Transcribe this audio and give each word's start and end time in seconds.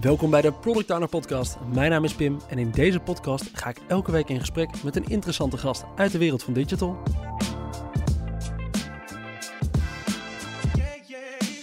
Welkom 0.00 0.30
bij 0.30 0.40
de 0.40 0.52
Product 0.52 0.90
Owner 0.90 1.08
Podcast. 1.08 1.56
Mijn 1.72 1.90
naam 1.90 2.04
is 2.04 2.14
Pim 2.14 2.38
en 2.48 2.58
in 2.58 2.70
deze 2.70 3.00
podcast 3.00 3.50
ga 3.52 3.68
ik 3.68 3.78
elke 3.88 4.10
week 4.10 4.28
in 4.28 4.40
gesprek 4.40 4.82
met 4.82 4.96
een 4.96 5.04
interessante 5.08 5.58
gast 5.58 5.84
uit 5.96 6.12
de 6.12 6.18
wereld 6.18 6.42
van 6.42 6.52
digital. 6.52 7.02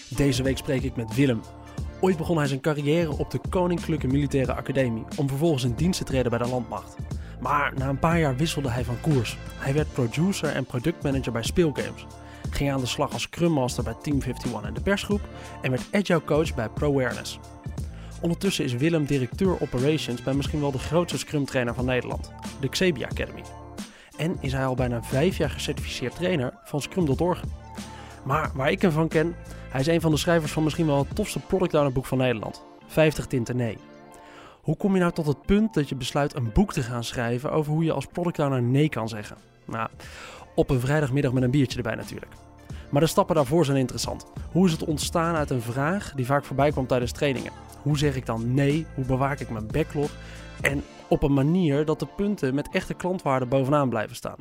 Deze 0.10 0.44
week 0.44 0.58
spreek 0.58 0.84
ik 0.84 0.96
met 0.96 1.16
Willem. 1.16 1.42
Ooit 2.00 2.18
begon 2.18 2.38
hij 2.38 2.48
zijn 2.48 2.62
carrière 2.62 3.18
op 3.18 3.32
de 3.32 3.40
Koninklijke 3.50 4.08
Militaire 4.08 4.54
Academie 4.54 5.06
om 5.16 5.28
vervolgens 5.28 5.64
in 5.64 5.74
dienst 5.74 6.00
te 6.00 6.06
treden 6.06 6.30
bij 6.30 6.40
de 6.40 6.48
landmacht. 6.48 6.96
Maar 7.40 7.74
na 7.78 7.90
een 7.90 8.00
paar 8.00 8.20
jaar 8.20 8.36
wisselde 8.36 8.70
hij 8.70 8.84
van 8.84 9.02
koers. 9.02 9.38
Hij 9.56 9.74
werd 9.74 9.94
producer 9.94 10.50
en 10.50 10.66
productmanager 10.66 11.32
bij 11.32 11.44
speelgames. 11.44 12.06
Ging 12.50 12.72
aan 12.72 12.80
de 12.80 12.86
slag 12.86 13.14
als 13.14 13.22
Scrum 13.22 13.52
Master 13.52 13.84
bij 13.84 13.96
Team 14.02 14.20
51 14.22 14.62
en 14.62 14.74
de 14.74 14.82
persgroep 14.82 15.22
en 15.62 15.70
werd 15.72 15.88
Agile 15.92 16.24
Coach 16.24 16.56
bij 16.56 16.70
ProAwareness. 16.70 17.40
Ondertussen 18.22 18.66
is 18.66 18.74
Willem 18.74 19.06
directeur 19.06 19.62
operations 19.62 20.24
bij 20.24 20.34
misschien 20.34 20.60
wel 20.60 20.72
de 20.72 20.80
grootste 20.80 21.18
Scrum 21.18 21.46
trainer 21.46 21.74
van 21.74 21.86
Nederland, 21.86 22.32
de 22.60 22.70
Xebia 22.70 23.08
Academy. 23.08 23.44
En 24.18 24.38
is 24.40 24.52
hij 24.52 24.66
al 24.66 24.76
bijna 24.76 25.04
vijf 25.04 25.38
jaar 25.38 25.50
gecertificeerd 25.50 26.16
trainer 26.16 26.54
van 26.64 26.82
Scrum.org. 26.82 27.44
Maar 28.24 28.52
waar 28.54 28.72
ik 28.72 28.82
hem 28.82 28.92
van 28.92 29.08
ken, 29.08 29.36
hij 29.70 29.82
is 29.82 29.88
een 29.88 30.02
van 30.02 30.12
de 30.12 30.18
schrijvers 30.18 30.52
van 30.52 30.64
misschien 30.64 30.86
wel 30.86 30.98
het 30.98 31.16
tofste 31.16 31.40
product 31.40 31.94
boek 31.94 32.06
van 32.06 32.18
Nederland, 32.18 32.64
50 32.88 33.28
tinten 33.28 33.56
nee. 33.56 33.78
Hoe 34.62 34.78
kom 34.78 34.94
je 34.94 35.00
nou 35.00 35.12
tot 35.12 35.28
het 35.28 35.42
punt 35.42 35.74
dat 35.74 35.90
je 35.90 35.96
besluit 35.96 36.36
een 36.36 36.52
boek 36.54 36.74
te 36.74 36.82
gaan 36.82 37.04
schrijven 37.04 37.52
over 37.52 37.72
hoe 37.72 37.84
je 37.84 37.92
als 37.92 38.06
product 38.06 38.40
owner 38.40 38.62
nee 38.62 38.90
kan 38.90 39.10
zeggen? 39.10 39.38
Nou, 39.66 39.90
op 40.56 40.70
een 40.70 40.80
vrijdagmiddag 40.80 41.32
met 41.32 41.44
een 41.44 41.52
biertje 41.52 41.78
erbij 41.78 41.96
natuurlijk. 41.96 42.32
Maar 42.92 43.02
de 43.02 43.08
stappen 43.08 43.36
daarvoor 43.36 43.66
zijn 43.66 43.78
interessant. 43.78 44.26
Hoe 44.52 44.66
is 44.66 44.72
het 44.72 44.84
ontstaan 44.84 45.36
uit 45.36 45.50
een 45.50 45.62
vraag 45.62 46.14
die 46.16 46.26
vaak 46.26 46.44
voorbij 46.44 46.72
kwam 46.72 46.88
tijdens 46.88 47.12
trainingen? 47.12 47.52
Hoe 47.82 47.98
zeg 47.98 48.16
ik 48.16 48.26
dan 48.26 48.54
nee? 48.54 48.86
Hoe 48.96 49.06
bewaak 49.06 49.40
ik 49.40 49.50
mijn 49.50 49.68
backlog? 49.68 50.12
En 50.62 50.84
op 51.08 51.24
een 51.24 51.34
manier 51.34 51.86
dat 51.86 52.00
de 52.00 52.08
punten 52.16 52.56
met 52.56 52.70
echte 52.72 52.94
klantwaarde 52.94 53.46
bovenaan 53.46 53.90
blijven 53.90 54.16
staan. 54.16 54.36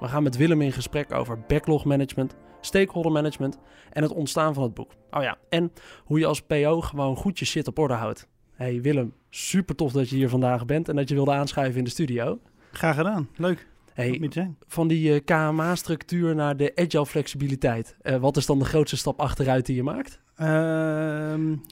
We 0.00 0.08
gaan 0.08 0.22
met 0.22 0.36
Willem 0.36 0.62
in 0.62 0.72
gesprek 0.72 1.12
over 1.12 1.38
backlog 1.46 1.84
management, 1.84 2.34
stakeholder 2.60 3.12
management 3.12 3.58
en 3.92 4.02
het 4.02 4.12
ontstaan 4.12 4.54
van 4.54 4.62
het 4.62 4.74
boek. 4.74 4.92
Oh 5.10 5.22
ja, 5.22 5.38
en 5.48 5.72
hoe 6.04 6.18
je 6.18 6.26
als 6.26 6.42
PO 6.42 6.80
gewoon 6.80 7.16
goed 7.16 7.38
je 7.38 7.44
shit 7.44 7.68
op 7.68 7.78
orde 7.78 7.94
houdt. 7.94 8.28
Hey 8.52 8.80
Willem, 8.80 9.14
super 9.30 9.74
tof 9.74 9.92
dat 9.92 10.08
je 10.08 10.16
hier 10.16 10.28
vandaag 10.28 10.64
bent 10.64 10.88
en 10.88 10.96
dat 10.96 11.08
je 11.08 11.14
wilde 11.14 11.32
aanschuiven 11.32 11.78
in 11.78 11.84
de 11.84 11.90
studio. 11.90 12.38
Graag 12.72 12.96
gedaan, 12.96 13.28
leuk. 13.36 13.66
Hey, 13.96 14.20
van 14.66 14.88
die 14.88 15.14
uh, 15.14 15.20
KMA-structuur 15.24 16.34
naar 16.34 16.56
de 16.56 16.72
agile 16.74 17.06
flexibiliteit. 17.06 17.96
Uh, 18.02 18.16
wat 18.16 18.36
is 18.36 18.46
dan 18.46 18.58
de 18.58 18.64
grootste 18.64 18.96
stap 18.96 19.20
achteruit 19.20 19.66
die 19.66 19.76
je 19.76 19.82
maakt? 19.82 20.20
Uh, 20.40 20.46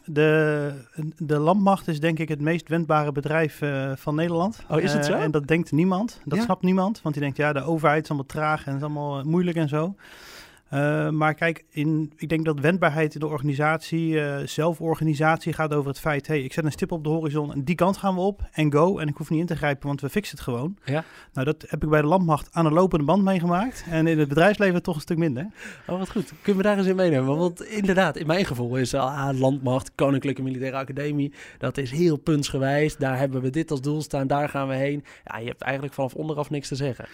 de, 0.05 0.73
de 1.17 1.39
landmacht 1.39 1.89
is 1.89 2.01
denk 2.01 2.19
ik 2.19 2.29
het 2.29 2.41
meest 2.41 2.69
wendbare 2.69 3.13
bedrijf 3.13 3.61
uh, 3.61 3.93
van 3.97 4.15
Nederland. 4.15 4.61
Oh, 4.69 4.81
is 4.81 4.93
het 4.93 5.05
zo? 5.05 5.13
en 5.13 5.31
dat 5.31 5.47
denkt 5.47 5.73
niemand. 5.73 6.21
Dat 6.25 6.39
ja? 6.39 6.45
snapt 6.45 6.63
niemand. 6.63 7.03
Want 7.03 7.15
die 7.15 7.23
denkt, 7.23 7.39
ja, 7.39 7.53
de 7.53 7.63
overheid 7.63 8.03
is 8.03 8.09
allemaal 8.09 8.27
traag 8.27 8.67
en 8.67 8.77
is 8.77 8.83
allemaal 8.83 9.23
moeilijk 9.23 9.57
en 9.57 9.69
zo. 9.69 9.95
Uh, 10.75 11.11
maar 11.11 11.35
kijk, 11.35 11.65
in, 11.71 12.13
ik 12.17 12.29
denk 12.29 12.45
dat 12.45 12.61
wendbaarheid 12.61 13.15
in 13.15 13.21
de 13.21 13.27
organisatie, 13.27 14.09
uh, 14.09 14.37
zelforganisatie 14.45 15.53
gaat 15.53 15.75
over 15.75 15.89
het 15.89 16.01
feit... 16.01 16.27
hey, 16.27 16.43
ik 16.43 16.53
zet 16.53 16.65
een 16.65 16.73
stip 16.73 16.93
op 16.93 17.05
de 17.05 17.11
horizon 17.11 17.53
en 17.53 17.65
die 17.65 17.75
kant 17.75 17.97
gaan 17.97 18.15
we 18.15 18.21
op 18.21 18.43
en 18.53 18.73
go. 18.73 18.99
En 18.99 19.09
ik 19.09 19.17
hoef 19.17 19.31
niet 19.31 19.41
in 19.41 19.47
te 19.47 19.57
grijpen, 19.57 19.87
want 19.87 20.01
we 20.01 20.09
fixen 20.09 20.37
het 20.37 20.45
gewoon. 20.45 20.77
Ja. 20.85 21.05
Nou, 21.33 21.47
dat 21.47 21.65
heb 21.69 21.83
ik 21.83 21.89
bij 21.89 22.01
de 22.01 22.07
landmacht 22.07 22.49
aan 22.53 22.67
een 22.67 22.73
lopende 22.73 23.05
band 23.05 23.23
meegemaakt. 23.23 23.85
En 23.91 24.07
in 24.07 24.19
het 24.19 24.29
bedrijfsleven 24.29 24.83
toch 24.83 24.95
een 24.95 25.01
stuk 25.01 25.19
minder. 25.19 25.47
Oh, 25.87 25.99
wat 25.99 26.11
goed. 26.11 26.33
Kunnen 26.43 26.63
we 26.63 26.69
daar 26.69 26.79
eens 26.79 26.87
in 26.87 26.97
meenemen? 26.97 27.37
Want 27.37 27.65
inderdaad, 27.65 28.17
in 28.17 28.27
mijn 28.27 28.45
gevoel 28.45 28.77
is 28.77 28.95
ah, 28.95 29.39
landmacht, 29.39 29.91
Koninklijke 29.95 30.43
Militaire 30.43 30.77
Academie... 30.77 31.33
dat 31.59 31.79
is 31.79 31.91
heel 31.91 32.17
puntsgewijs. 32.17 32.97
Daar 32.97 33.19
hebben 33.19 33.43
we 33.43 33.51
dit 33.51 33.71
als 33.71 33.81
doel 33.81 34.03
staan, 34.03 34.27
daar 34.27 34.49
gaan 34.49 34.69
we 34.69 34.75
heen. 34.75 35.05
Ja, 35.25 35.39
je 35.39 35.47
hebt 35.47 35.63
eigenlijk 35.63 35.95
vanaf 35.95 36.15
onderaf 36.15 36.51
niks 36.51 36.69
te 36.69 36.75
zeggen. 36.75 37.07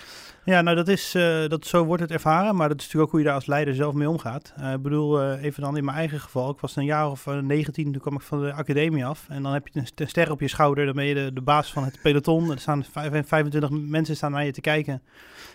Ja, 0.44 0.60
nou 0.60 0.76
dat 0.76 0.88
is, 0.88 1.14
uh, 1.14 1.46
dat, 1.48 1.66
zo 1.66 1.84
wordt 1.84 2.02
het 2.02 2.10
ervaren, 2.10 2.56
maar 2.56 2.68
dat 2.68 2.78
is 2.78 2.84
natuurlijk 2.84 3.04
ook 3.04 3.10
hoe 3.10 3.20
je 3.20 3.26
daar 3.26 3.34
als 3.34 3.46
leider 3.50 3.74
zelf 3.74 3.94
mee 3.94 4.08
omgaat. 4.08 4.52
Uh, 4.60 4.72
ik 4.72 4.82
bedoel, 4.82 5.22
uh, 5.22 5.42
even 5.42 5.62
dan 5.62 5.76
in 5.76 5.84
mijn 5.84 5.96
eigen 5.96 6.20
geval, 6.20 6.50
ik 6.50 6.60
was 6.60 6.76
een 6.76 6.84
jaar 6.84 7.10
of 7.10 7.26
19, 7.26 7.92
toen 7.92 8.00
kwam 8.00 8.14
ik 8.14 8.20
van 8.20 8.40
de 8.40 8.52
academie 8.52 9.06
af. 9.06 9.26
En 9.28 9.42
dan 9.42 9.52
heb 9.52 9.68
je 9.68 9.80
een 9.80 10.08
ster 10.08 10.30
op 10.30 10.40
je 10.40 10.48
schouder, 10.48 10.84
dan 10.84 10.94
ben 10.94 11.04
je 11.04 11.14
de, 11.14 11.32
de 11.32 11.40
baas 11.40 11.72
van 11.72 11.84
het 11.84 11.98
peloton. 12.02 12.50
Er 12.50 12.58
staan 12.58 12.84
25 13.24 13.70
mensen 13.70 14.16
staan 14.16 14.32
naar 14.32 14.44
je 14.44 14.52
te 14.52 14.60
kijken. 14.60 15.02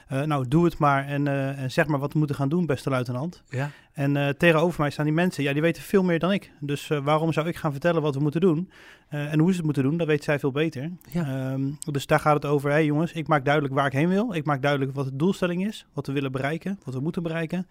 nou, 0.08 0.48
doe 0.48 0.66
het 0.66 0.78
maar 0.78 1.06
en, 1.08 1.28
en, 1.28 1.72
zeg 1.72 1.88
maar 1.88 2.00
wat 2.00 2.14
we 2.14 2.18
moeten 2.18 2.36
gaan 2.36 2.50
doen, 2.50 2.66
beste 2.66 2.90
luitenant. 2.90 3.44
Ja. 3.50 3.70
En 3.96 4.38
tegenover 4.38 4.82
mij 4.82 4.90
staan 4.90 5.06
die 5.06 5.14
mensen, 5.14 5.44
ja, 5.44 5.54
die 5.54 5.62
weten 5.62 5.84
veel 5.84 6.04
meer 6.04 6.20
dan 6.20 6.32
ik. 6.32 6.52
Dus 6.60 6.88
waarom 6.88 7.34
zou 7.34 7.48
ik 7.48 7.56
gaan 7.56 7.72
vertellen 7.72 8.02
wat 8.02 8.16
we 8.16 8.22
moeten 8.22 8.42
doen? 8.42 8.72
en 9.10 9.40
hoe 9.40 9.50
ze 9.50 9.56
het 9.56 9.66
moeten 9.66 9.84
doen, 9.84 9.98
dat 9.98 10.08
weet 10.08 10.24
zij 10.24 10.40
veel 10.40 10.52
beter. 10.52 10.92
Ja. 11.12 11.52
Um, 11.52 11.78
dus 11.92 12.06
daar 12.06 12.20
gaat 12.20 12.34
het 12.34 12.46
over, 12.46 12.70
hé 12.70 12.76
hey 12.76 12.86
jongens, 12.86 13.12
ik 13.12 13.28
maak 13.28 13.46
duidelijk 13.46 13.74
waar 13.74 13.86
ik 13.86 13.92
heen 13.92 14.10
wil. 14.10 14.34
Ik 14.34 14.46
maak 14.46 14.62
duidelijk 14.62 14.96
wat 14.96 15.06
de 15.06 15.16
doelstelling 15.16 15.68
is, 15.68 15.86
wat 15.94 16.08
we 16.08 16.14
willen 16.14 16.32
bereiken, 16.32 16.80
wat 16.84 16.94
we 16.94 17.00
moeten 17.00 17.24
bereiken. 17.24 17.68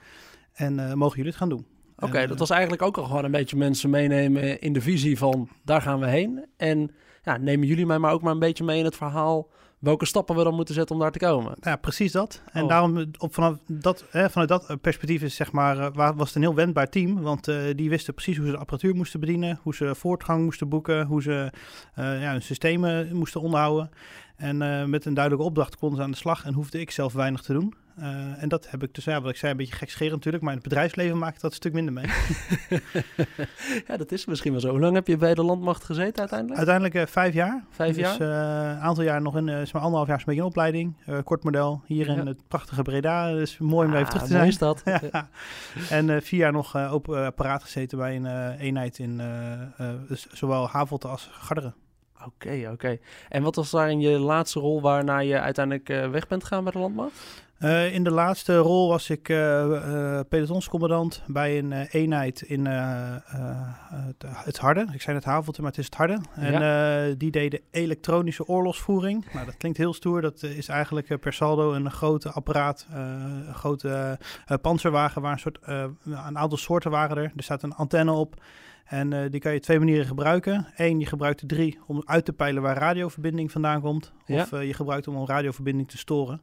En 0.52 0.98
mogen 0.98 1.16
jullie 1.16 1.30
het 1.30 1.40
gaan 1.40 1.48
doen. 1.48 1.66
Oké, 1.96 2.04
okay, 2.04 2.26
dat 2.26 2.38
was 2.38 2.50
eigenlijk 2.50 2.82
ook 2.82 2.98
al 2.98 3.04
gewoon 3.04 3.24
een 3.24 3.30
beetje 3.30 3.56
mensen 3.56 3.90
meenemen 3.90 4.60
in 4.60 4.72
de 4.72 4.80
visie 4.80 5.18
van 5.18 5.48
daar 5.64 5.82
gaan 5.82 6.00
we 6.00 6.06
heen. 6.06 6.44
En 6.56 6.90
ja, 7.22 7.36
nemen 7.36 7.66
jullie 7.66 7.86
mij 7.86 7.98
maar 7.98 8.12
ook 8.12 8.22
maar 8.22 8.32
een 8.32 8.38
beetje 8.38 8.64
mee 8.64 8.78
in 8.78 8.84
het 8.84 8.96
verhaal 8.96 9.48
welke 9.84 10.06
stappen 10.06 10.36
we 10.36 10.44
dan 10.44 10.54
moeten 10.54 10.74
zetten 10.74 10.94
om 10.94 11.00
daar 11.00 11.12
te 11.12 11.18
komen. 11.18 11.54
Ja, 11.60 11.76
precies 11.76 12.12
dat. 12.12 12.42
En 12.52 12.62
oh. 12.62 12.68
daarom 12.68 13.06
op 13.18 13.34
vanaf 13.34 13.56
dat, 13.66 14.04
hè, 14.10 14.30
vanuit 14.30 14.48
dat 14.48 14.80
perspectief 14.80 15.22
is 15.22 15.34
zeg 15.34 15.52
maar, 15.52 15.76
uh, 15.76 16.10
was 16.16 16.26
het 16.26 16.34
een 16.34 16.42
heel 16.42 16.54
wendbaar 16.54 16.88
team. 16.88 17.20
Want 17.20 17.48
uh, 17.48 17.56
die 17.76 17.90
wisten 17.90 18.14
precies 18.14 18.36
hoe 18.36 18.46
ze 18.46 18.52
de 18.52 18.58
apparatuur 18.58 18.94
moesten 18.94 19.20
bedienen, 19.20 19.58
hoe 19.62 19.74
ze 19.74 19.94
voortgang 19.94 20.44
moesten 20.44 20.68
boeken, 20.68 21.06
hoe 21.06 21.22
ze 21.22 21.52
uh, 21.98 22.22
ja, 22.22 22.30
hun 22.30 22.42
systemen 22.42 23.16
moesten 23.16 23.40
onderhouden. 23.40 23.90
En 24.36 24.90
met 24.90 25.04
een 25.04 25.14
duidelijke 25.14 25.46
opdracht 25.46 25.76
konden 25.76 25.98
ze 25.98 26.04
aan 26.04 26.10
de 26.10 26.16
slag 26.16 26.44
en 26.44 26.54
hoefde 26.54 26.80
ik 26.80 26.90
zelf 26.90 27.12
weinig 27.12 27.42
te 27.42 27.52
doen. 27.52 27.74
Uh, 27.98 28.42
en 28.42 28.48
dat 28.48 28.70
heb 28.70 28.82
ik 28.82 28.94
dus, 28.94 29.04
ja, 29.04 29.20
wat 29.20 29.30
ik 29.30 29.36
zei, 29.36 29.50
een 29.50 29.56
beetje 29.56 29.74
gekscherend 29.74 30.14
natuurlijk, 30.14 30.44
maar 30.44 30.52
in 30.52 30.58
het 30.58 30.68
bedrijfsleven 30.68 31.18
maakt 31.18 31.40
dat 31.40 31.50
een 31.50 31.56
stuk 31.56 31.72
minder 31.72 31.92
mee. 31.92 32.06
ja, 33.88 33.96
dat 33.96 34.12
is 34.12 34.26
misschien 34.26 34.52
wel 34.52 34.60
zo. 34.60 34.70
Hoe 34.70 34.80
lang 34.80 34.94
heb 34.94 35.06
je 35.06 35.16
bij 35.16 35.34
de 35.34 35.42
landmacht 35.42 35.84
gezeten 35.84 36.18
uiteindelijk? 36.18 36.56
Uiteindelijk 36.56 36.94
uh, 36.94 37.06
vijf 37.06 37.34
jaar. 37.34 37.64
Vijf 37.70 37.96
jaar? 37.96 38.18
Dus 38.18 38.26
een 38.26 38.32
uh, 38.32 38.82
aantal 38.82 39.04
jaar 39.04 39.22
nog 39.22 39.36
in, 39.36 39.46
uh, 39.46 39.54
maar 39.54 39.82
anderhalf 39.82 40.06
jaar 40.06 40.18
een 40.18 40.24
beetje 40.24 40.40
in 40.40 40.46
opleiding. 40.46 40.94
kort 41.24 41.44
model, 41.44 41.82
hier 41.86 42.08
in 42.08 42.14
ja. 42.14 42.24
het 42.24 42.48
prachtige 42.48 42.82
Breda. 42.82 43.32
Dus 43.32 43.58
mooi 43.58 43.86
om 43.86 43.92
ah, 43.92 43.98
even 43.98 44.10
terug 44.10 44.26
te 44.26 44.32
zijn. 44.32 44.46
is 44.46 44.58
dat. 44.58 44.82
ja. 45.12 45.28
En 45.90 46.22
vier 46.22 46.40
jaar 46.40 46.52
nog 46.52 46.76
open 46.76 47.24
apparaat 47.24 47.62
gezeten 47.62 47.98
bij 47.98 48.16
een 48.16 48.56
eenheid 48.58 48.98
in 48.98 49.22
dus 50.08 50.26
zowel 50.32 50.68
Havelte 50.68 51.08
als 51.08 51.28
Garderen. 51.32 51.74
Oké, 52.16 52.26
okay, 52.26 52.62
oké. 52.62 52.72
Okay. 52.72 53.00
En 53.28 53.42
wat 53.42 53.54
was 53.54 53.70
daar 53.70 53.90
in 53.90 54.00
je 54.00 54.18
laatste 54.18 54.60
rol 54.60 54.80
waarna 54.80 55.18
je 55.18 55.40
uiteindelijk 55.40 56.10
weg 56.10 56.26
bent 56.26 56.42
gegaan 56.42 56.64
bij 56.64 56.72
de 56.72 56.78
landmacht? 56.78 57.42
Uh, 57.58 57.94
in 57.94 58.04
de 58.04 58.10
laatste 58.10 58.56
rol 58.56 58.88
was 58.88 59.10
ik 59.10 59.28
uh, 59.28 59.36
uh, 59.36 60.20
pelotonscommandant 60.28 61.22
bij 61.26 61.58
een 61.58 61.72
eenheid 61.72 62.42
in 62.42 62.66
het, 62.66 64.24
het, 64.36 64.58
Harde. 64.58 64.86
Ik 64.92 65.02
zei 65.02 65.16
het 65.16 65.24
Havelte, 65.24 65.60
maar 65.60 65.70
het 65.70 65.78
is 65.78 65.84
het 65.84 65.94
Harde. 65.94 66.20
En 66.34 66.52
ja. 66.52 67.14
die 67.14 67.30
deden 67.30 67.60
elektronische 67.70 68.46
oorlogsvoering. 68.46 69.26
Nou, 69.32 69.46
dat 69.46 69.56
klinkt 69.56 69.78
heel 69.78 69.94
stoer. 69.94 70.20
Dat 70.20 70.42
is 70.42 70.68
eigenlijk 70.68 71.20
per 71.20 71.32
saldo 71.32 71.72
een 71.72 71.90
grote 71.90 72.30
apparaat, 72.30 72.86
een 72.90 73.54
grote 73.54 74.18
panzerwagen 74.60 75.22
waar 75.22 75.32
een, 75.32 75.38
soort, 75.38 75.58
een 76.04 76.38
aantal 76.38 76.58
soorten 76.58 76.90
waren 76.90 77.16
er. 77.16 77.32
Er 77.36 77.42
staat 77.42 77.62
een 77.62 77.74
antenne 77.74 78.12
op. 78.12 78.42
En 78.84 79.30
die 79.30 79.40
kan 79.40 79.52
je 79.52 79.60
twee 79.60 79.78
manieren 79.78 80.06
gebruiken. 80.06 80.66
Eén, 80.76 80.98
je 80.98 81.06
gebruikt 81.06 81.40
de 81.40 81.46
drie 81.46 81.78
om 81.86 82.02
uit 82.04 82.24
te 82.24 82.32
peilen 82.32 82.62
waar 82.62 82.76
radioverbinding 82.76 83.52
vandaan 83.52 83.80
komt. 83.80 84.12
Of 84.26 84.50
ja. 84.50 84.60
je 84.60 84.74
gebruikt 84.74 85.08
om 85.08 85.26
radioverbinding 85.26 85.88
te 85.88 85.98
storen. 85.98 86.40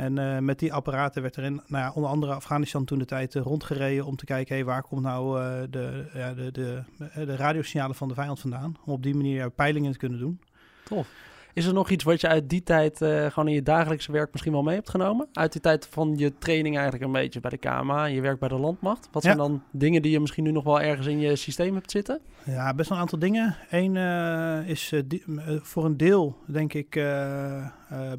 En 0.00 0.16
uh, 0.16 0.38
met 0.38 0.58
die 0.58 0.72
apparaten 0.72 1.22
werd 1.22 1.36
er 1.36 1.44
in, 1.44 1.62
nou 1.66 1.84
ja, 1.84 1.92
onder 1.92 2.10
andere 2.10 2.34
Afghanistan 2.34 2.84
toen 2.84 2.98
de 2.98 3.04
tijd 3.04 3.34
uh, 3.34 3.42
rondgereden 3.42 4.04
om 4.04 4.16
te 4.16 4.24
kijken, 4.24 4.54
hey, 4.54 4.64
waar 4.64 4.82
komt 4.82 5.02
nou 5.02 5.40
uh, 5.40 5.62
de, 5.70 6.10
ja, 6.14 6.34
de, 6.34 6.50
de, 6.52 6.82
de 7.14 7.36
radiosignalen 7.36 7.96
van 7.96 8.08
de 8.08 8.14
vijand 8.14 8.40
vandaan? 8.40 8.76
Om 8.84 8.92
op 8.92 9.02
die 9.02 9.14
manier 9.14 9.50
peilingen 9.50 9.92
te 9.92 9.98
kunnen 9.98 10.18
doen. 10.18 10.40
Tof. 10.84 11.08
Is 11.54 11.66
er 11.66 11.72
nog 11.72 11.90
iets 11.90 12.04
wat 12.04 12.20
je 12.20 12.28
uit 12.28 12.48
die 12.48 12.62
tijd 12.62 13.00
uh, 13.00 13.26
gewoon 13.26 13.48
in 13.48 13.54
je 13.54 13.62
dagelijkse 13.62 14.12
werk 14.12 14.32
misschien 14.32 14.52
wel 14.52 14.62
mee 14.62 14.74
hebt 14.74 14.90
genomen? 14.90 15.28
Uit 15.32 15.52
die 15.52 15.60
tijd 15.60 15.88
van 15.90 16.14
je 16.16 16.38
training 16.38 16.74
eigenlijk 16.74 17.04
een 17.04 17.12
beetje 17.12 17.40
bij 17.40 17.50
de 17.50 17.56
KMA 17.56 18.04
je 18.04 18.20
werkt 18.20 18.40
bij 18.40 18.48
de 18.48 18.58
landmacht. 18.58 19.08
Wat 19.12 19.22
zijn 19.22 19.36
dan 19.36 19.62
dingen 19.70 20.02
die 20.02 20.10
je 20.10 20.20
misschien 20.20 20.44
nu 20.44 20.50
nog 20.50 20.64
wel 20.64 20.80
ergens 20.80 21.06
in 21.06 21.20
je 21.20 21.36
systeem 21.36 21.74
hebt 21.74 21.90
zitten? 21.90 22.20
Ja, 22.44 22.74
best 22.74 22.88
wel 22.88 22.98
een 22.98 23.04
aantal 23.04 23.18
dingen. 23.18 23.56
Eén 23.70 23.94
uh, 23.94 24.68
is 24.68 24.92
die, 25.06 25.24
voor 25.62 25.84
een 25.84 25.96
deel, 25.96 26.36
denk 26.46 26.72
ik, 26.72 27.04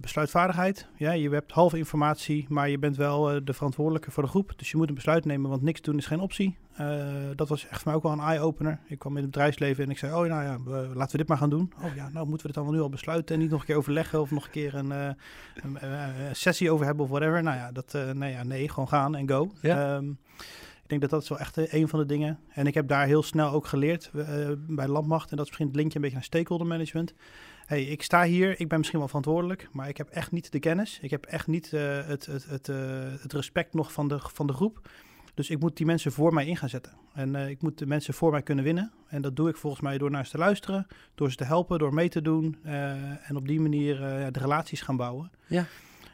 besluitvaardigheid. 0.01 0.87
Ja, 0.95 1.11
je 1.11 1.29
hebt 1.29 1.51
halve 1.51 1.77
informatie, 1.77 2.45
maar 2.49 2.69
je 2.69 2.79
bent 2.79 2.95
wel 2.97 3.43
de 3.43 3.53
verantwoordelijke 3.53 4.11
voor 4.11 4.23
de 4.23 4.29
groep. 4.29 4.53
Dus 4.55 4.71
je 4.71 4.77
moet 4.77 4.89
een 4.89 4.95
besluit 4.95 5.25
nemen, 5.25 5.49
want 5.49 5.61
niks 5.61 5.81
doen 5.81 5.97
is 5.97 6.05
geen 6.05 6.19
optie. 6.19 6.57
Uh, 6.79 7.05
dat 7.35 7.49
was 7.49 7.67
echt 7.67 7.81
voor 7.81 7.87
mij 7.87 7.95
ook 7.95 8.03
wel 8.03 8.11
een 8.11 8.19
eye-opener. 8.19 8.79
Ik 8.85 8.99
kwam 8.99 9.17
in 9.17 9.21
het 9.21 9.31
bedrijfsleven 9.31 9.83
en 9.83 9.89
ik 9.89 9.97
zei, 9.97 10.13
oh 10.13 10.27
nou 10.27 10.43
ja, 10.43 10.57
laten 10.93 11.11
we 11.11 11.17
dit 11.17 11.27
maar 11.27 11.37
gaan 11.37 11.49
doen. 11.49 11.73
Oh 11.83 11.95
ja, 11.95 12.09
nou 12.09 12.27
moeten 12.27 12.47
we 12.47 12.53
het 12.53 12.65
dan 12.65 12.73
nu 12.73 12.81
al 12.81 12.89
besluiten 12.89 13.35
en 13.35 13.41
niet 13.41 13.49
nog 13.49 13.59
een 13.59 13.65
keer 13.65 13.75
overleggen 13.75 14.21
of 14.21 14.31
nog 14.31 14.45
een 14.45 14.51
keer 14.51 14.75
een, 14.75 14.89
uh, 14.91 15.09
een 15.81 16.35
sessie 16.35 16.71
over 16.71 16.85
hebben 16.85 17.03
of 17.03 17.11
whatever. 17.11 17.43
Nou 17.43 17.57
ja, 17.57 17.71
dat, 17.71 17.97
nee, 18.13 18.31
ja, 18.31 18.43
nee, 18.43 18.69
gewoon 18.69 18.87
gaan 18.87 19.15
en 19.15 19.29
go. 19.29 19.51
Ja. 19.61 19.95
Um, 19.95 20.19
ik 20.83 20.99
denk 20.99 21.01
dat 21.01 21.09
dat 21.09 21.21
is 21.21 21.29
wel 21.29 21.39
echt 21.39 21.73
een 21.73 21.87
van 21.87 21.99
de 21.99 22.05
dingen. 22.05 22.39
En 22.49 22.67
ik 22.67 22.73
heb 22.73 22.87
daar 22.87 23.05
heel 23.05 23.23
snel 23.23 23.51
ook 23.51 23.67
geleerd 23.67 24.11
bij 24.67 24.87
Landmacht. 24.87 25.31
En 25.31 25.37
dat 25.37 25.45
is 25.45 25.51
misschien 25.51 25.67
het 25.67 25.75
linkje 25.75 25.95
een 25.95 26.01
beetje 26.01 26.17
naar 26.17 26.25
stakeholder 26.25 26.67
management 26.67 27.13
hey, 27.71 27.83
ik 27.83 28.03
sta 28.03 28.23
hier, 28.23 28.59
ik 28.59 28.67
ben 28.67 28.77
misschien 28.77 28.99
wel 28.99 29.07
verantwoordelijk, 29.07 29.67
maar 29.71 29.89
ik 29.89 29.97
heb 29.97 30.09
echt 30.09 30.31
niet 30.31 30.51
de 30.51 30.59
kennis. 30.59 30.99
Ik 31.01 31.09
heb 31.09 31.25
echt 31.25 31.47
niet 31.47 31.71
uh, 31.71 32.05
het, 32.05 32.25
het, 32.25 32.45
het, 32.45 32.67
uh, 32.67 32.77
het 33.21 33.33
respect 33.33 33.73
nog 33.73 33.91
van 33.91 34.07
de, 34.07 34.19
van 34.19 34.47
de 34.47 34.53
groep. 34.53 34.89
Dus 35.33 35.49
ik 35.49 35.59
moet 35.59 35.77
die 35.77 35.85
mensen 35.85 36.11
voor 36.11 36.33
mij 36.33 36.45
in 36.45 36.57
gaan 36.57 36.69
zetten. 36.69 36.93
En 37.13 37.33
uh, 37.33 37.49
ik 37.49 37.61
moet 37.61 37.77
de 37.77 37.85
mensen 37.85 38.13
voor 38.13 38.31
mij 38.31 38.41
kunnen 38.41 38.63
winnen. 38.63 38.91
En 39.07 39.21
dat 39.21 39.35
doe 39.35 39.49
ik 39.49 39.57
volgens 39.57 39.81
mij 39.81 39.97
door 39.97 40.11
naar 40.11 40.25
ze 40.25 40.31
te 40.31 40.37
luisteren, 40.37 40.87
door 41.15 41.29
ze 41.29 41.37
te 41.37 41.43
helpen, 41.43 41.79
door 41.79 41.93
mee 41.93 42.09
te 42.09 42.21
doen. 42.21 42.57
en 42.63 43.35
op 43.35 43.47
die 43.47 43.59
manier 43.59 43.97
de 44.31 44.39
relaties 44.39 44.81
gaan 44.81 44.95
bouwen. 44.97 45.31
Ja. 45.47 45.65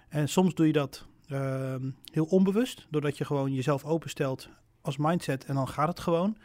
En 0.10 0.30
soms 0.30 0.54
doe 0.54 0.68
je 0.68 0.74
dat 0.74 1.06
ehm, 1.28 1.90
heel 2.12 2.26
onbewust, 2.26 2.88
doordat 2.90 3.18
je 3.18 3.26
gewoon 3.26 3.54
jezelf 3.54 3.86
openstelt 3.86 4.50
als 4.82 4.98
mindset 4.98 5.46
en 5.46 5.56
dan 5.56 5.68
gaat 5.68 5.88
het 5.88 6.00
gewoon. 6.00 6.38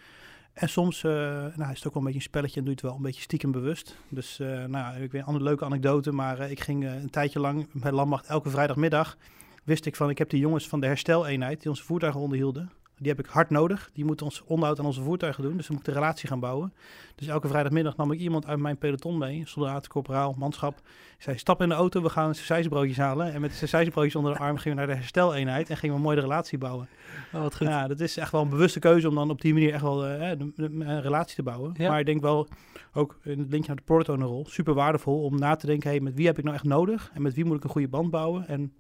En 0.53 0.69
soms 0.69 1.03
uh, 1.03 1.13
nou, 1.55 1.71
is 1.71 1.77
het 1.77 1.87
ook 1.87 1.95
wel 1.95 2.03
een 2.03 2.03
beetje 2.03 2.15
een 2.15 2.21
spelletje 2.21 2.59
en 2.59 2.65
doe 2.65 2.75
je 2.75 2.81
het 2.81 2.89
wel 2.89 2.97
een 2.97 3.03
beetje 3.03 3.23
stiekem 3.23 3.53
bewust. 3.53 3.97
Dus 4.09 4.39
uh, 4.39 4.65
nou, 4.65 5.03
ik 5.03 5.13
weet 5.13 5.21
een 5.21 5.27
andere 5.27 5.45
leuke 5.45 5.65
anekdote, 5.65 6.13
maar 6.13 6.41
uh, 6.41 6.51
ik 6.51 6.61
ging 6.61 6.85
een 6.85 7.11
tijdje 7.11 7.41
lang 7.41 7.69
bij 7.73 7.93
Landmacht 7.93 8.27
elke 8.27 8.51
vrijdagmiddag. 8.51 9.17
Wist 9.65 9.87
ik 9.87 9.97
van, 9.97 10.11
ik 10.11 10.19
heb 10.19 10.31
die 10.31 10.41
jongens 10.41 10.69
van 10.69 10.81
de 10.81 10.87
hersteleenheid 10.87 11.61
die 11.61 11.71
onze 11.71 11.85
voertuigen 11.85 12.21
onderhielden. 12.21 12.71
Die 12.97 13.11
heb 13.11 13.21
ik 13.21 13.27
hard 13.27 13.51
nodig. 13.51 13.91
Die 13.93 14.05
moeten 14.05 14.27
ons 14.27 14.43
onderhoud 14.45 14.79
aan 14.79 14.85
onze 14.85 15.03
voertuigen 15.03 15.43
doen. 15.43 15.57
Dus 15.57 15.69
we 15.69 15.75
moeten 15.75 15.93
een 15.93 15.99
relatie 15.99 16.29
gaan 16.29 16.41
bouwen. 16.41 16.73
Dus 17.15 17.27
elke 17.27 17.49
vrijdagmiddag 17.49 17.97
nam 17.97 18.13
ik 18.13 18.19
iemand 18.19 18.47
uit 18.47 18.59
mijn 18.59 18.79
peloton 18.79 19.19
mee. 19.19 19.43
Soldaat, 19.47 19.89
corporaal, 19.89 20.35
manschap. 20.39 20.79
Ik 21.17 21.23
zei, 21.23 21.39
stap 21.39 21.63
in 21.63 21.69
de 21.69 21.75
auto, 21.75 22.03
we 22.03 22.09
gaan 22.09 22.35
sausijsbroodjes 22.35 22.97
halen. 22.97 23.33
En 23.33 23.41
met 23.41 23.51
de 23.51 23.57
sausijsbroodjes 23.57 24.17
onder 24.17 24.33
de 24.33 24.39
arm 24.39 24.57
gingen 24.57 24.79
we 24.79 24.85
naar 24.85 24.95
de 24.95 25.01
hersteleenheid. 25.01 25.71
En 25.71 25.77
gingen 25.77 25.95
we 25.95 26.01
een 26.01 26.07
mooie 26.07 26.21
relatie 26.21 26.59
bouwen. 26.59 26.89
Oh, 27.33 27.41
wat 27.41 27.57
goed. 27.57 27.67
Ja, 27.67 27.89
dat 27.89 28.01
is 28.01 28.17
echt 28.17 28.33
wel 28.33 28.43
een 28.43 28.49
bewuste 28.49 28.79
keuze 28.79 29.09
om 29.09 29.15
dan 29.15 29.31
op 29.31 29.41
die 29.41 29.53
manier 29.53 29.73
echt 29.73 29.83
wel 29.83 30.07
uh, 30.07 30.31
een 30.57 31.01
relatie 31.01 31.37
te 31.37 31.43
bouwen. 31.43 31.75
Maar 31.79 32.01
ik 32.01 32.07
denk 32.07 32.21
wel, 32.21 32.49
ook 32.93 33.19
in 33.23 33.39
het 33.39 33.51
linkje 33.51 33.67
naar 33.67 33.77
de 33.77 33.83
product 33.83 34.09
owner 34.09 34.27
rol, 34.27 34.47
super 34.49 34.75
waardevol 34.75 35.23
om 35.23 35.39
na 35.39 35.57
te 35.57 35.67
denken, 35.67 35.91
hey, 35.91 36.01
met 36.01 36.15
wie 36.15 36.27
heb 36.27 36.39
ik 36.39 36.45
nou 36.45 36.57
echt 36.57 36.65
nodig? 36.65 37.11
En 37.15 37.23
met 37.23 37.35
wie 37.35 37.45
moet 37.45 37.57
ik 37.57 37.65
een 37.65 37.71
goede 37.71 37.89
band 37.89 38.11
bouwen? 38.11 38.49
En 38.49 38.73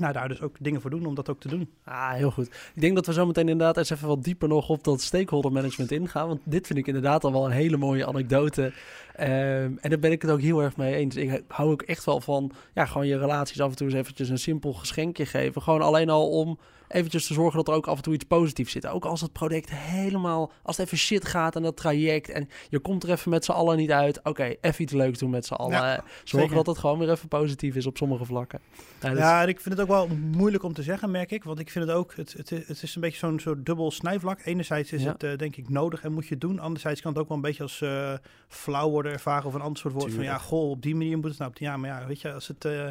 nou, 0.00 0.12
daar 0.12 0.28
dus 0.28 0.40
ook 0.40 0.56
dingen 0.60 0.80
voor 0.80 0.90
doen 0.90 1.06
om 1.06 1.14
dat 1.14 1.28
ook 1.28 1.40
te 1.40 1.48
doen. 1.48 1.68
Ah, 1.84 2.12
heel 2.12 2.30
goed. 2.30 2.46
Ik 2.74 2.80
denk 2.80 2.94
dat 2.94 3.06
we 3.06 3.12
zo 3.12 3.26
meteen 3.26 3.48
inderdaad 3.48 3.76
eens 3.76 3.90
even 3.90 4.08
wat 4.08 4.24
dieper 4.24 4.48
nog 4.48 4.68
op 4.68 4.84
dat 4.84 5.00
stakeholder 5.00 5.52
management 5.52 5.92
ingaan. 5.92 6.28
Want 6.28 6.40
dit 6.44 6.66
vind 6.66 6.78
ik 6.78 6.86
inderdaad 6.86 7.24
al 7.24 7.32
wel 7.32 7.44
een 7.44 7.50
hele 7.50 7.76
mooie 7.76 8.06
anekdote. 8.06 8.62
Um, 8.62 9.78
en 9.80 9.90
daar 9.90 9.98
ben 9.98 10.12
ik 10.12 10.22
het 10.22 10.30
ook 10.30 10.40
heel 10.40 10.62
erg 10.62 10.76
mee 10.76 10.94
eens. 10.94 11.16
Ik 11.16 11.42
hou 11.48 11.70
ook 11.70 11.82
echt 11.82 12.04
wel 12.04 12.20
van, 12.20 12.52
ja, 12.74 12.86
gewoon 12.86 13.06
je 13.06 13.18
relaties 13.18 13.60
af 13.60 13.70
en 13.70 13.76
toe 13.76 13.86
eens 13.86 13.96
eventjes 13.96 14.28
een 14.28 14.38
simpel 14.38 14.72
geschenkje 14.72 15.26
geven. 15.26 15.62
Gewoon 15.62 15.82
alleen 15.82 16.10
al 16.10 16.30
om 16.30 16.58
eventjes 16.88 17.26
te 17.26 17.34
zorgen 17.34 17.56
dat 17.56 17.68
er 17.68 17.74
ook 17.74 17.86
af 17.86 17.96
en 17.96 18.02
toe 18.02 18.14
iets 18.14 18.24
positiefs 18.24 18.72
zit. 18.72 18.86
Ook 18.86 19.04
als 19.04 19.20
het 19.20 19.32
project 19.32 19.70
helemaal, 19.70 20.52
als 20.62 20.76
het 20.76 20.86
even 20.86 20.98
shit 20.98 21.24
gaat 21.24 21.56
aan 21.56 21.62
dat 21.62 21.76
traject 21.76 22.28
en 22.28 22.48
je 22.68 22.78
komt 22.78 23.02
er 23.02 23.10
even 23.10 23.30
met 23.30 23.44
z'n 23.44 23.52
allen 23.52 23.76
niet 23.76 23.90
uit. 23.90 24.20
Oké, 24.24 24.54
even 24.60 24.82
iets 24.82 24.92
leuks 24.92 25.18
doen 25.18 25.30
met 25.30 25.46
z'n 25.46 25.54
allen. 25.54 25.72
Ja, 25.72 26.04
zorgen 26.24 26.56
dat 26.56 26.66
het 26.66 26.78
gewoon 26.78 26.98
weer 26.98 27.10
even 27.10 27.28
positief 27.28 27.74
is 27.74 27.86
op 27.86 27.96
sommige 27.96 28.24
vlakken. 28.24 28.60
Ja, 29.00 29.10
dus... 29.10 29.18
ja, 29.18 29.42
en 29.42 29.48
ik 29.48 29.60
vind 29.60 29.74
het 29.74 29.82
ook 29.82 29.90
wel 29.90 30.08
moeilijk 30.32 30.62
om 30.64 30.72
te 30.72 30.82
zeggen, 30.82 31.10
merk 31.10 31.30
ik. 31.30 31.44
Want 31.44 31.58
ik 31.58 31.70
vind 31.70 31.86
het 31.86 31.94
ook, 31.94 32.14
het, 32.16 32.32
het, 32.32 32.50
het 32.50 32.82
is 32.82 32.94
een 32.94 33.00
beetje 33.00 33.18
zo'n 33.18 33.40
zo 33.40 33.62
dubbel 33.62 33.90
snijvlak. 33.90 34.40
Enerzijds 34.44 34.92
is 34.92 35.04
het 35.04 35.22
uh, 35.22 35.36
denk 35.36 35.56
ik 35.56 35.68
nodig 35.68 36.02
en 36.02 36.12
moet 36.12 36.24
je 36.24 36.30
het 36.30 36.40
doen. 36.40 36.58
Anderzijds 36.58 37.00
kan 37.00 37.12
het 37.12 37.20
ook 37.20 37.28
wel 37.28 37.36
een 37.36 37.42
beetje 37.42 37.62
als 37.62 37.80
uh, 37.80 38.12
flauw 38.48 38.90
worden 38.90 39.12
ervaren 39.12 39.46
of 39.46 39.54
een 39.54 39.60
ander 39.60 39.78
soort 39.78 39.94
woord. 39.94 40.14
Van 40.14 40.24
ja, 40.24 40.38
goh, 40.38 40.70
op 40.70 40.82
die 40.82 40.94
manier 40.94 41.18
moet 41.18 41.30
het 41.30 41.38
nou. 41.38 41.50
Ja, 41.54 41.76
maar 41.76 41.90
ja, 41.90 42.06
weet 42.06 42.20
je, 42.20 42.32
als 42.32 42.48
het... 42.48 42.64
Uh, 42.64 42.88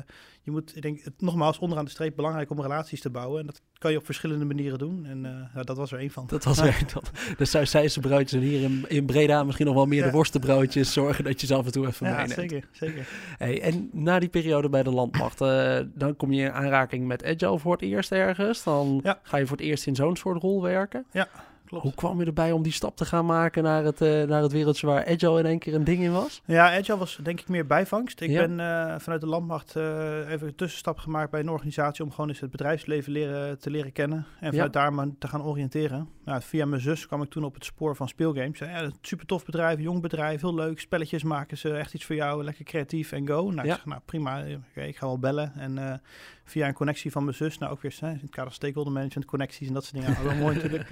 je 0.47 0.53
moet, 0.53 0.75
ik 0.75 0.81
denk, 0.81 0.99
het, 1.03 1.21
nogmaals, 1.21 1.59
onderaan 1.59 1.85
de 1.85 1.91
streep 1.91 2.15
belangrijk 2.15 2.49
om 2.49 2.61
relaties 2.61 3.01
te 3.01 3.09
bouwen. 3.09 3.39
En 3.39 3.45
dat 3.45 3.61
kan 3.77 3.91
je 3.91 3.97
op 3.97 4.05
verschillende 4.05 4.45
manieren 4.45 4.77
doen. 4.77 5.05
En 5.05 5.49
uh, 5.55 5.63
dat 5.63 5.77
was 5.77 5.91
er 5.91 5.99
één 5.99 6.09
van. 6.09 6.27
Dat 6.27 6.43
was 6.43 6.57
er 6.57 6.65
één 6.65 6.89
van. 6.89 7.03
De 7.37 7.45
Sausijse 7.45 7.99
broodjes 7.99 8.31
en 8.31 8.39
hier 8.39 8.61
in, 8.61 8.85
in 8.87 9.05
Breda 9.05 9.43
misschien 9.43 9.65
nog 9.65 9.75
wel 9.75 9.85
meer 9.85 10.03
de 10.03 10.11
worstenbroodjes. 10.11 10.93
Zorgen 10.93 11.23
dat 11.23 11.41
je 11.41 11.47
ze 11.47 11.55
af 11.55 11.65
en 11.65 11.71
toe 11.71 11.87
even 11.87 12.07
ja, 12.07 12.11
meeneemt. 12.11 12.33
zeker, 12.33 12.67
zeker. 12.71 13.07
Hey, 13.37 13.61
en 13.61 13.89
na 13.93 14.19
die 14.19 14.29
periode 14.29 14.69
bij 14.69 14.83
de 14.83 14.91
landmacht, 14.91 15.41
uh, 15.41 15.79
dan 15.93 16.15
kom 16.15 16.31
je 16.31 16.43
in 16.43 16.51
aanraking 16.51 17.07
met 17.07 17.23
Agile 17.23 17.59
voor 17.59 17.71
het 17.71 17.81
eerst 17.81 18.11
ergens. 18.11 18.63
Dan 18.63 19.01
ga 19.23 19.37
je 19.37 19.47
voor 19.47 19.57
het 19.57 19.65
eerst 19.65 19.87
in 19.87 19.95
zo'n 19.95 20.15
soort 20.15 20.41
rol 20.41 20.61
werken. 20.61 21.05
Ja. 21.11 21.27
Hoe 21.69 21.93
kwam 21.93 22.19
je 22.19 22.25
erbij 22.25 22.51
om 22.51 22.63
die 22.63 22.71
stap 22.71 22.95
te 22.95 23.05
gaan 23.05 23.25
maken 23.25 23.63
naar 23.63 23.83
het, 23.83 24.01
uh, 24.01 24.23
naar 24.23 24.41
het 24.41 24.51
wereldje 24.51 24.87
waar 24.87 25.05
Agile 25.05 25.39
in 25.39 25.45
één 25.45 25.59
keer 25.59 25.73
een 25.73 25.83
ding 25.83 26.01
in 26.01 26.11
was? 26.11 26.41
Ja, 26.45 26.77
Agile 26.77 26.97
was 26.97 27.19
denk 27.23 27.39
ik 27.39 27.47
meer 27.47 27.65
bijvangst. 27.65 28.21
Ik 28.21 28.33
ben 28.33 28.51
uh, 28.51 28.95
vanuit 28.97 29.21
de 29.21 29.27
landmacht 29.27 29.75
uh, 29.75 30.29
even 30.29 30.47
een 30.47 30.55
tussenstap 30.55 30.97
gemaakt 30.97 31.31
bij 31.31 31.39
een 31.39 31.49
organisatie 31.49 32.03
om 32.03 32.11
gewoon 32.11 32.29
eens 32.29 32.39
het 32.39 32.51
bedrijfsleven 32.51 33.11
leren, 33.11 33.59
te 33.59 33.69
leren 33.69 33.91
kennen. 33.91 34.25
En 34.39 34.51
vanuit 34.51 34.73
daar 34.73 34.91
te 35.19 35.27
gaan 35.27 35.43
oriënteren. 35.43 36.09
Nou, 36.25 36.41
via 36.41 36.65
mijn 36.65 36.81
zus 36.81 37.07
kwam 37.07 37.21
ik 37.21 37.29
toen 37.29 37.43
op 37.43 37.53
het 37.53 37.65
spoor 37.65 37.95
van 37.95 38.07
speelgames. 38.07 38.59
Ja, 38.59 38.89
super 39.01 39.25
tof 39.25 39.45
bedrijf, 39.45 39.79
jong 39.79 40.01
bedrijf, 40.01 40.41
heel 40.41 40.55
leuk. 40.55 40.79
Spelletjes 40.79 41.23
maken 41.23 41.57
ze, 41.57 41.73
echt 41.73 41.93
iets 41.93 42.05
voor 42.05 42.15
jou, 42.15 42.43
lekker 42.43 42.65
creatief 42.65 43.11
en 43.11 43.27
go. 43.27 43.51
Nou, 43.51 43.67
ik 43.67 43.73
zeg, 43.73 43.85
nou 43.85 44.01
prima, 44.05 44.39
okay, 44.39 44.87
ik 44.87 44.97
ga 44.97 45.05
wel 45.05 45.19
bellen. 45.19 45.53
En 45.55 46.01
via 46.49 46.67
een 46.67 46.73
connectie 46.73 47.11
van 47.11 47.23
mijn 47.23 47.35
zus, 47.35 47.57
nou 47.57 47.71
ook 47.71 47.81
weer 47.81 47.95
in 48.01 48.19
het 48.21 48.29
kader 48.29 48.53
stakeholder 48.53 48.93
management, 48.93 49.29
connecties 49.29 49.67
en 49.67 49.73
dat 49.73 49.85
soort 49.85 50.03
dingen. 50.03 50.23
wel 50.27 50.35
mooi 50.35 50.55
natuurlijk. 50.55 50.89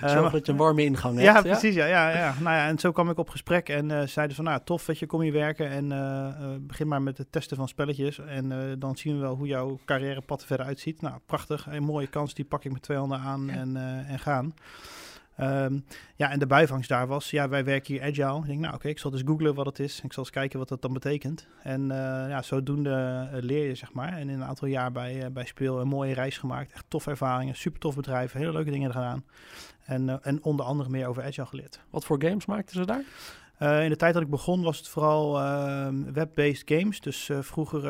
Zorg 0.06 0.26
uh, 0.26 0.32
dat 0.32 0.46
je 0.46 0.52
een 0.52 0.58
warme 0.58 0.84
ingang 0.84 1.18
hebt. 1.18 1.26
Ja, 1.26 1.42
precies. 1.42 1.74
Ja, 1.74 1.86
ja, 1.86 2.08
ja. 2.10 2.34
Nou 2.40 2.56
ja, 2.56 2.66
en 2.66 2.78
zo 2.78 2.92
kwam 2.92 3.10
ik 3.10 3.18
op 3.18 3.28
gesprek 3.28 3.68
en 3.68 3.90
uh, 3.90 4.02
zeiden 4.02 4.36
van, 4.36 4.44
nou 4.44 4.60
tof 4.64 4.84
dat 4.84 4.98
je 4.98 5.06
kom 5.06 5.22
je 5.22 5.32
werken 5.32 5.70
en 5.70 5.90
uh, 5.90 6.56
begin 6.60 6.88
maar 6.88 7.02
met 7.02 7.18
het 7.18 7.32
testen 7.32 7.56
van 7.56 7.68
spelletjes 7.68 8.18
en 8.18 8.76
dan 8.78 8.96
zien 8.96 9.14
we 9.14 9.20
wel 9.20 9.36
hoe 9.36 9.46
jouw 9.46 9.78
carrièrepad 9.84 10.44
verder 10.44 10.66
uitziet. 10.66 11.00
Nou, 11.00 11.14
prachtig. 11.26 11.66
Een 11.70 11.82
mooie 11.82 12.06
kans, 12.06 12.34
die 12.34 12.44
pak 12.44 12.64
ik 12.64 12.72
met 12.72 12.82
twee 12.82 12.98
handen 12.98 13.18
aan 13.18 13.50
en, 13.50 13.76
en 14.08 14.18
gaan. 14.18 14.54
Um, 15.40 15.84
ja, 16.16 16.30
en 16.30 16.38
de 16.38 16.46
bijvangst 16.46 16.88
daar 16.88 17.06
was, 17.06 17.30
ja, 17.30 17.48
wij 17.48 17.64
werken 17.64 17.94
hier 17.94 18.02
agile. 18.02 18.40
Ik 18.40 18.46
denk, 18.46 18.60
nou 18.60 18.74
oké, 18.74 18.88
ik 18.88 18.98
zal 18.98 19.10
dus 19.10 19.22
googlen 19.24 19.54
wat 19.54 19.66
het 19.66 19.78
is. 19.78 20.00
Ik 20.02 20.12
zal 20.12 20.22
eens 20.22 20.32
kijken 20.32 20.58
wat 20.58 20.68
dat 20.68 20.82
dan 20.82 20.92
betekent. 20.92 21.46
En 21.62 21.82
uh, 21.82 21.88
ja, 22.28 22.42
zodoende 22.42 23.28
uh, 23.32 23.42
leer 23.42 23.66
je, 23.66 23.74
zeg 23.74 23.92
maar. 23.92 24.12
En 24.12 24.28
in 24.28 24.40
een 24.40 24.44
aantal 24.44 24.68
jaar 24.68 24.92
bij, 24.92 25.16
uh, 25.16 25.26
bij 25.26 25.44
Speel 25.44 25.80
een 25.80 25.88
mooie 25.88 26.14
reis 26.14 26.38
gemaakt. 26.38 26.72
Echt 26.72 26.84
toffe 26.88 27.10
ervaringen, 27.10 27.56
super 27.56 27.80
tof 27.80 27.94
bedrijf, 27.94 28.32
hele 28.32 28.52
leuke 28.52 28.70
dingen 28.70 28.92
gedaan. 28.92 29.24
En, 29.84 30.22
en 30.22 30.42
onder 30.42 30.66
andere 30.66 30.90
meer 30.90 31.06
over 31.06 31.22
agile 31.24 31.46
geleerd. 31.46 31.80
Wat 31.90 32.04
voor 32.04 32.22
games 32.22 32.46
maakten 32.46 32.76
ze 32.76 32.86
daar? 32.86 33.04
Uh, 33.58 33.82
in 33.82 33.90
de 33.90 33.96
tijd 33.96 34.14
dat 34.14 34.22
ik 34.22 34.30
begon 34.30 34.62
was 34.62 34.78
het 34.78 34.88
vooral 34.88 35.40
uh, 35.40 35.88
web-based 36.12 36.62
games. 36.64 37.00
Dus 37.00 37.28
uh, 37.28 37.38
vroeger, 37.40 37.82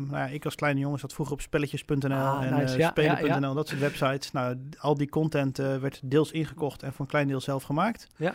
nou 0.00 0.16
ja, 0.16 0.26
ik 0.26 0.44
als 0.44 0.54
kleine 0.54 0.80
jongen 0.80 0.98
zat 0.98 1.12
vroeger 1.12 1.34
op 1.34 1.40
spelletjes.nl 1.40 2.12
ah, 2.12 2.44
en 2.44 2.54
nice. 2.54 2.78
ja, 2.78 2.88
spelen.nl, 2.88 3.26
ja, 3.26 3.54
dat 3.54 3.68
soort 3.68 3.80
websites. 3.80 4.32
Nou, 4.32 4.58
al 4.78 4.94
die 4.94 5.08
content 5.08 5.56
werd 5.56 6.00
deels 6.04 6.30
ingekocht 6.30 6.82
en 6.82 6.92
voor 6.92 7.00
een 7.00 7.10
klein 7.10 7.28
deel 7.28 7.40
zelf 7.40 7.62
gemaakt. 7.62 8.08
Ja. 8.16 8.34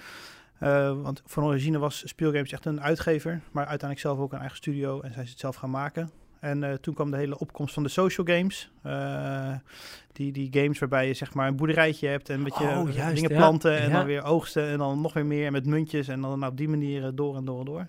want 0.94 1.22
van 1.26 1.44
origine 1.44 1.78
was 1.78 2.04
Speelgames 2.06 2.52
echt 2.52 2.66
een 2.66 2.82
uitgever, 2.82 3.42
maar 3.52 3.66
uiteindelijk 3.66 4.00
zelf 4.00 4.20
ook 4.20 4.34
een 4.34 4.40
eigen 4.40 4.58
studio 4.58 5.02
en 5.02 5.14
zijn 5.14 5.26
ze 5.26 5.32
het 5.32 5.40
zelf 5.40 5.56
gaan 5.56 5.70
maken. 5.70 6.21
En 6.42 6.64
uh, 6.64 6.74
toen 6.74 6.94
kwam 6.94 7.12
de 7.12 7.18
hele 7.18 7.40
opkomst 7.40 7.74
van 7.74 7.84
de 7.84 7.90
social 7.90 8.28
games. 8.28 8.72
Uh, 8.86 9.54
die, 10.14 10.32
die 10.32 10.48
games 10.52 10.80
waarbij 10.80 11.08
je 11.08 11.14
zeg 11.14 11.34
maar 11.34 11.48
een 11.48 11.56
boerderijtje 11.56 12.08
hebt 12.08 12.30
en 12.30 12.38
een 12.38 12.44
beetje 12.44 12.64
oh, 12.64 12.94
juist, 12.94 13.16
dingen 13.16 13.38
planten 13.38 13.78
en 13.80 13.92
dan 13.92 14.06
weer 14.06 14.24
oogsten 14.24 14.68
en 14.68 14.78
dan 14.78 15.02
nog 15.02 15.14
weer 15.14 15.26
meer 15.26 15.52
met 15.52 15.66
muntjes 15.66 16.08
en 16.08 16.22
dan 16.22 16.46
op 16.46 16.58
die 16.58 16.70
manier 16.70 17.16
door 17.16 17.36
en 17.36 17.46
door 17.46 17.60
en 17.60 17.66
door. 17.66 17.88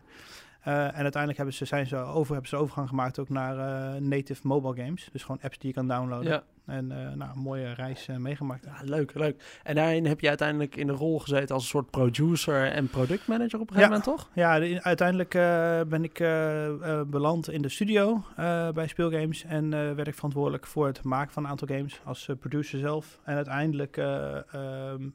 Uh, 0.69 0.85
en 0.85 1.03
uiteindelijk 1.03 1.37
hebben 1.37 1.55
ze, 1.55 1.65
zijn 1.65 1.87
ze 1.87 1.97
over, 1.97 2.33
hebben 2.33 2.51
ze 2.51 2.57
overgang 2.57 2.89
gemaakt 2.89 3.19
ook 3.19 3.29
naar 3.29 3.57
native 4.03 4.47
mobile 4.47 4.85
games. 4.85 5.09
Dus 5.13 5.23
gewoon 5.23 5.41
apps 5.43 5.59
die 5.59 5.69
je 5.69 5.75
kan 5.75 5.89
downloaden. 5.89 6.31
Ja. 6.31 6.43
En 6.66 6.90
uh, 6.90 7.12
nou, 7.12 7.31
een 7.35 7.42
mooie 7.42 7.73
reis 7.73 8.09
meegemaakt. 8.19 8.64
Ja, 8.64 8.76
leuk, 8.85 9.14
leuk. 9.14 9.61
En 9.62 9.75
daarin 9.75 10.07
heb 10.07 10.21
je 10.21 10.28
uiteindelijk 10.28 10.76
in 10.76 10.87
de 10.87 10.92
rol 10.92 11.19
gezeten 11.19 11.54
als 11.54 11.62
een 11.62 11.69
soort 11.69 11.90
producer 11.90 12.73
en 12.73 12.88
productmanager 12.88 13.61
op 13.61 13.71
een 13.71 13.76
gegeven 13.76 13.99
moment, 13.99 14.04
toch? 14.04 14.28
Ja, 14.35 14.81
uiteindelijk 14.81 15.31
ben 15.88 16.04
ik 16.04 16.19
beland 17.11 17.50
in 17.50 17.62
de 17.62 17.69
studio 17.69 18.25
bij 18.75 18.87
Speelgames. 18.87 19.45
En 19.45 19.71
werd 19.71 20.09
ik 20.09 20.14
verantwoordelijk 20.14 20.66
voor 20.66 20.87
het 20.87 21.02
maken 21.02 21.33
van 21.33 21.45
een 21.45 21.50
aantal 21.50 21.69
games 21.69 22.00
als 22.04 22.31
producer 22.40 22.78
zelf. 22.78 23.21
En 23.25 23.35
uiteindelijk 23.35 23.97
ehm, 23.97 25.09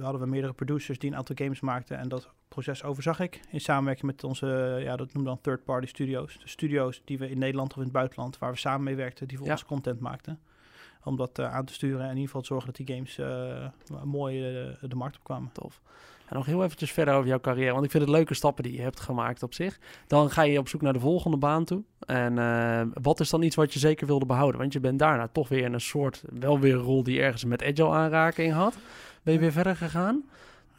hadden 0.00 0.20
we 0.20 0.26
meerdere 0.26 0.52
producers 0.52 0.98
die 0.98 1.10
een 1.10 1.16
aantal 1.16 1.36
games 1.38 1.60
maakten. 1.60 1.98
En 1.98 2.08
dat 2.08 2.30
proces 2.52 2.84
overzag 2.84 3.20
ik 3.20 3.40
in 3.50 3.60
samenwerking 3.60 4.06
met 4.06 4.24
onze, 4.24 4.78
ja, 4.80 4.96
dat 4.96 5.12
noemen 5.12 5.32
dan 5.32 5.40
third-party 5.40 5.86
studios. 5.86 6.38
De 6.38 6.48
studio's 6.48 7.02
die 7.04 7.18
we 7.18 7.30
in 7.30 7.38
Nederland 7.38 7.70
of 7.70 7.76
in 7.76 7.82
het 7.82 7.92
buitenland, 7.92 8.38
waar 8.38 8.52
we 8.52 8.58
samen 8.58 8.82
mee 8.82 8.96
werkten, 8.96 9.28
die 9.28 9.38
voor 9.38 9.50
ons 9.50 9.64
content 9.64 10.00
maakten. 10.00 10.40
Om 11.04 11.16
dat 11.16 11.38
uh, 11.38 11.54
aan 11.54 11.64
te 11.64 11.72
sturen 11.72 12.00
en 12.00 12.04
in 12.04 12.10
ieder 12.10 12.26
geval 12.26 12.40
te 12.40 12.46
zorgen 12.46 12.66
dat 12.66 12.86
die 12.86 12.94
games 12.94 13.18
uh, 13.18 14.04
mooi 14.04 14.62
uh, 14.62 14.74
de 14.80 14.94
markt 14.94 15.16
op 15.16 15.24
kwamen. 15.24 15.50
Tof. 15.52 15.80
En 16.26 16.36
nog 16.36 16.46
heel 16.46 16.64
eventjes 16.64 16.92
verder 16.92 17.14
over 17.14 17.28
jouw 17.28 17.40
carrière, 17.40 17.72
want 17.72 17.84
ik 17.84 17.90
vind 17.90 18.02
het 18.02 18.12
leuke 18.12 18.34
stappen 18.34 18.64
die 18.64 18.72
je 18.72 18.80
hebt 18.80 19.00
gemaakt 19.00 19.42
op 19.42 19.54
zich. 19.54 19.78
Dan 20.06 20.30
ga 20.30 20.42
je 20.42 20.58
op 20.58 20.68
zoek 20.68 20.80
naar 20.80 20.92
de 20.92 21.00
volgende 21.00 21.36
baan 21.36 21.64
toe. 21.64 21.82
En 22.06 22.34
wat 23.02 23.20
is 23.20 23.30
dan 23.30 23.42
iets 23.42 23.56
wat 23.56 23.72
je 23.72 23.78
zeker 23.78 24.06
wilde 24.06 24.26
behouden? 24.26 24.60
Want 24.60 24.72
je 24.72 24.80
bent 24.80 24.98
daarna 24.98 25.28
toch 25.28 25.48
weer 25.48 25.64
in 25.64 25.72
een 25.72 25.80
soort, 25.80 26.24
wel 26.32 26.58
weer 26.58 26.74
een 26.74 26.80
rol 26.80 27.02
die 27.02 27.20
ergens 27.20 27.44
met 27.44 27.62
agile 27.62 27.90
aanraking 27.90 28.52
had. 28.52 28.76
Ben 29.22 29.34
je 29.34 29.40
weer 29.40 29.52
verder 29.52 29.76
gegaan? 29.76 30.24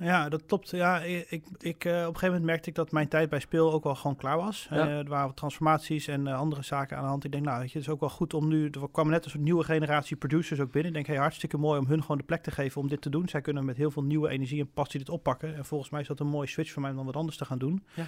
Ja, 0.03 0.29
dat 0.29 0.45
klopt. 0.45 0.69
Ja, 0.69 0.99
ik, 0.99 1.25
ik, 1.29 1.45
ik, 1.59 1.75
op 1.75 1.85
een 1.85 2.03
gegeven 2.03 2.25
moment 2.27 2.43
merkte 2.43 2.69
ik 2.69 2.75
dat 2.75 2.91
mijn 2.91 3.07
tijd 3.07 3.29
bij 3.29 3.39
Speel 3.39 3.73
ook 3.73 3.83
wel 3.83 3.95
gewoon 3.95 4.15
klaar 4.15 4.37
was. 4.37 4.67
er 4.69 5.07
waren 5.07 5.33
transformaties 5.33 6.07
en 6.07 6.27
andere 6.27 6.63
zaken 6.63 6.97
aan 6.97 7.03
de 7.03 7.09
hand. 7.09 7.23
Ik 7.23 7.31
denk, 7.31 7.45
nou, 7.45 7.59
weet 7.59 7.71
je, 7.71 7.77
het 7.77 7.87
is 7.87 7.93
ook 7.93 7.99
wel 7.99 8.09
goed 8.09 8.33
om 8.33 8.47
nu... 8.47 8.69
Er 8.69 8.89
kwam 8.91 9.09
net 9.09 9.25
een 9.25 9.31
soort 9.31 9.43
nieuwe 9.43 9.63
generatie 9.63 10.15
producers 10.15 10.59
ook 10.59 10.71
binnen. 10.71 10.87
Ik 10.89 10.93
denk, 10.93 11.07
hey, 11.07 11.17
hartstikke 11.17 11.57
mooi 11.57 11.79
om 11.79 11.87
hun 11.87 12.01
gewoon 12.01 12.17
de 12.17 12.23
plek 12.23 12.43
te 12.43 12.51
geven 12.51 12.81
om 12.81 12.87
dit 12.87 13.01
te 13.01 13.09
doen. 13.09 13.29
Zij 13.29 13.41
kunnen 13.41 13.65
met 13.65 13.77
heel 13.77 13.91
veel 13.91 14.03
nieuwe 14.03 14.29
energie 14.29 14.59
en 14.59 14.71
passie 14.73 14.99
dit 14.99 15.09
oppakken. 15.09 15.55
En 15.55 15.65
volgens 15.65 15.89
mij 15.89 16.01
is 16.01 16.07
dat 16.07 16.19
een 16.19 16.27
mooie 16.27 16.47
switch 16.47 16.71
voor 16.71 16.81
mij 16.81 16.91
om 16.91 16.97
dan 16.97 17.05
wat 17.05 17.15
anders 17.15 17.37
te 17.37 17.45
gaan 17.45 17.57
doen. 17.57 17.83
Ja. 17.93 18.05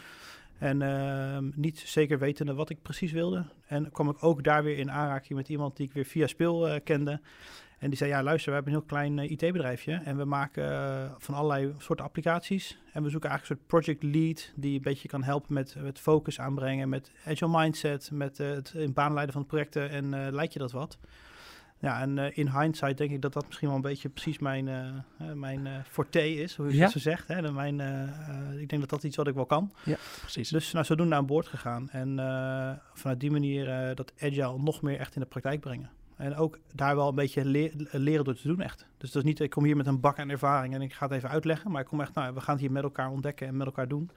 En 0.57 0.81
uh, 0.81 1.37
niet 1.55 1.79
zeker 1.79 2.19
wetende 2.19 2.53
wat 2.53 2.69
ik 2.69 2.81
precies 2.81 3.11
wilde. 3.11 3.45
En 3.67 3.91
kwam 3.91 4.09
ik 4.09 4.23
ook 4.23 4.43
daar 4.43 4.63
weer 4.63 4.77
in 4.77 4.91
aanraking 4.91 5.33
met 5.33 5.49
iemand 5.49 5.77
die 5.77 5.87
ik 5.87 5.93
weer 5.93 6.05
via 6.05 6.27
speel 6.27 6.81
kende. 6.83 7.21
En 7.79 7.89
die 7.89 7.97
zei, 7.97 8.09
ja 8.09 8.23
luister, 8.23 8.49
we 8.49 8.55
hebben 8.55 8.73
een 8.73 8.79
heel 8.79 8.87
klein 8.87 9.17
uh, 9.17 9.31
IT-bedrijfje 9.31 9.93
en 9.93 10.17
we 10.17 10.25
maken 10.25 10.71
uh, 10.71 11.11
van 11.17 11.35
allerlei 11.35 11.73
soorten 11.77 12.05
applicaties. 12.05 12.77
En 12.93 13.03
we 13.03 13.09
zoeken 13.09 13.29
eigenlijk 13.29 13.61
een 13.61 13.67
soort 13.67 13.83
project 13.83 14.03
lead 14.15 14.51
die 14.55 14.75
een 14.75 14.81
beetje 14.81 15.07
kan 15.07 15.23
helpen 15.23 15.53
met, 15.53 15.75
met 15.81 15.99
focus 15.99 16.39
aanbrengen, 16.39 16.89
met 16.89 17.11
agile 17.25 17.59
mindset, 17.59 18.09
met 18.11 18.37
het 18.37 18.73
in 18.75 18.93
baan 18.93 19.13
leiden 19.13 19.33
van 19.33 19.45
projecten 19.45 19.89
en 19.89 20.31
leid 20.33 20.53
je 20.53 20.59
dat 20.59 20.71
wat? 20.71 20.97
Ja, 21.79 22.01
en 22.01 22.17
in 22.17 22.59
hindsight 22.59 22.97
denk 22.97 23.11
ik 23.11 23.21
dat 23.21 23.33
dat 23.33 23.45
misschien 23.45 23.67
wel 23.67 23.75
een 23.75 23.83
beetje 23.83 24.09
precies 24.09 24.39
mijn, 24.39 24.69
mijn 25.33 25.67
forte 25.89 26.33
is, 26.33 26.55
hoe 26.55 26.67
je 26.67 26.75
ja. 26.75 26.87
zo 26.87 26.99
zegt. 26.99 27.27
Hè? 27.27 27.51
Mijn, 27.51 27.79
ik 28.59 28.69
denk 28.69 28.81
dat 28.81 28.89
dat 28.89 29.03
iets 29.03 29.15
wat 29.15 29.27
ik 29.27 29.33
wel 29.33 29.45
kan. 29.45 29.71
Ja, 29.83 29.97
precies. 30.19 30.49
Dus 30.49 30.71
nou, 30.71 30.85
zodoende 30.85 31.15
aan 31.15 31.25
boord 31.25 31.47
gegaan. 31.47 31.89
En 31.89 32.15
vanuit 32.93 33.19
die 33.19 33.31
manier 33.31 33.95
dat 33.95 34.13
agile 34.19 34.57
nog 34.57 34.81
meer 34.81 34.99
echt 34.99 35.15
in 35.15 35.21
de 35.21 35.27
praktijk 35.27 35.59
brengen. 35.59 35.89
En 36.15 36.35
ook 36.35 36.59
daar 36.73 36.95
wel 36.95 37.07
een 37.07 37.15
beetje 37.15 37.45
leren 37.91 38.23
door 38.23 38.35
te 38.35 38.47
doen 38.47 38.61
echt. 38.61 38.85
Dus 38.97 39.11
dat 39.11 39.23
is 39.23 39.27
niet, 39.27 39.39
ik 39.39 39.49
kom 39.49 39.63
hier 39.63 39.77
met 39.77 39.87
een 39.87 39.99
bak 39.99 40.19
aan 40.19 40.29
ervaring 40.29 40.73
en 40.73 40.81
ik 40.81 40.93
ga 40.93 41.05
het 41.05 41.15
even 41.15 41.29
uitleggen. 41.29 41.71
Maar 41.71 41.81
ik 41.81 41.87
kom 41.87 42.01
echt, 42.01 42.13
nou, 42.13 42.33
we 42.33 42.41
gaan 42.41 42.53
het 42.53 42.63
hier 42.63 42.71
met 42.71 42.83
elkaar 42.83 43.09
ontdekken 43.09 43.47
en 43.47 43.57
met 43.57 43.65
elkaar 43.65 43.87
doen. 43.87 44.09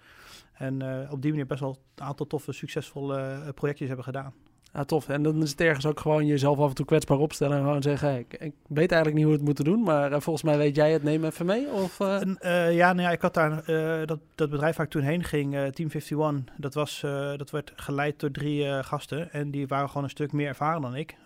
En 0.53 1.09
op 1.11 1.23
die 1.23 1.31
manier 1.31 1.47
best 1.47 1.61
wel 1.61 1.79
een 1.95 2.05
aantal 2.05 2.27
toffe, 2.27 2.53
succesvolle 2.53 3.53
projectjes 3.55 3.89
hebben 3.89 4.07
gedaan. 4.07 4.33
Ja, 4.73 4.85
tof. 4.85 5.09
En 5.09 5.23
dan 5.23 5.43
is 5.43 5.51
het 5.51 5.61
ergens 5.61 5.87
ook 5.87 6.01
gewoon 6.01 6.27
jezelf 6.27 6.59
af 6.59 6.69
en 6.69 6.75
toe 6.75 6.87
kwetsbaar 6.87 7.19
opstellen 7.19 7.57
en 7.57 7.63
gewoon 7.63 7.83
zeggen, 7.83 8.19
ik, 8.19 8.35
ik, 8.35 8.53
weet 8.67 8.93
eigenlijk 8.93 9.15
niet 9.15 9.25
hoe 9.25 9.33
we 9.33 9.39
het 9.39 9.47
moeten 9.47 9.65
doen, 9.65 9.83
maar 9.83 10.13
uh, 10.13 10.21
volgens 10.21 10.45
mij 10.45 10.57
weet 10.57 10.77
jij 10.77 10.93
het, 10.93 11.03
neem 11.03 11.25
even 11.25 11.47
mee? 11.47 11.67
Of, 11.69 12.01
uh... 12.01 12.21
uh, 12.41 12.75
ja, 12.75 12.93
nou 12.93 13.03
ja, 13.03 13.11
ik 13.11 13.21
had 13.21 13.35
daar, 13.35 13.65
dat, 14.07 14.19
dat 14.35 14.51
bedrijf 14.51 14.77
waar 14.77 14.87
ik 14.87 14.93
toen 14.93 15.03
heen 15.03 15.25
ging, 15.25 15.51
Team 15.51 15.91
51, 15.91 16.45
dat, 16.57 16.75
was, 16.75 17.01
dat 17.37 17.51
werd 17.51 17.73
geleid 17.77 18.21
door 18.21 18.31
drie 18.31 18.83
gasten 18.83 19.33
en 19.33 19.51
die 19.51 19.67
waren 19.67 19.89
gewoon 19.89 20.05
een 20.05 20.11
stuk 20.11 20.33
meer 20.33 20.49
ervaren 20.49 20.83
dan 20.83 20.95
ik. 20.95 21.17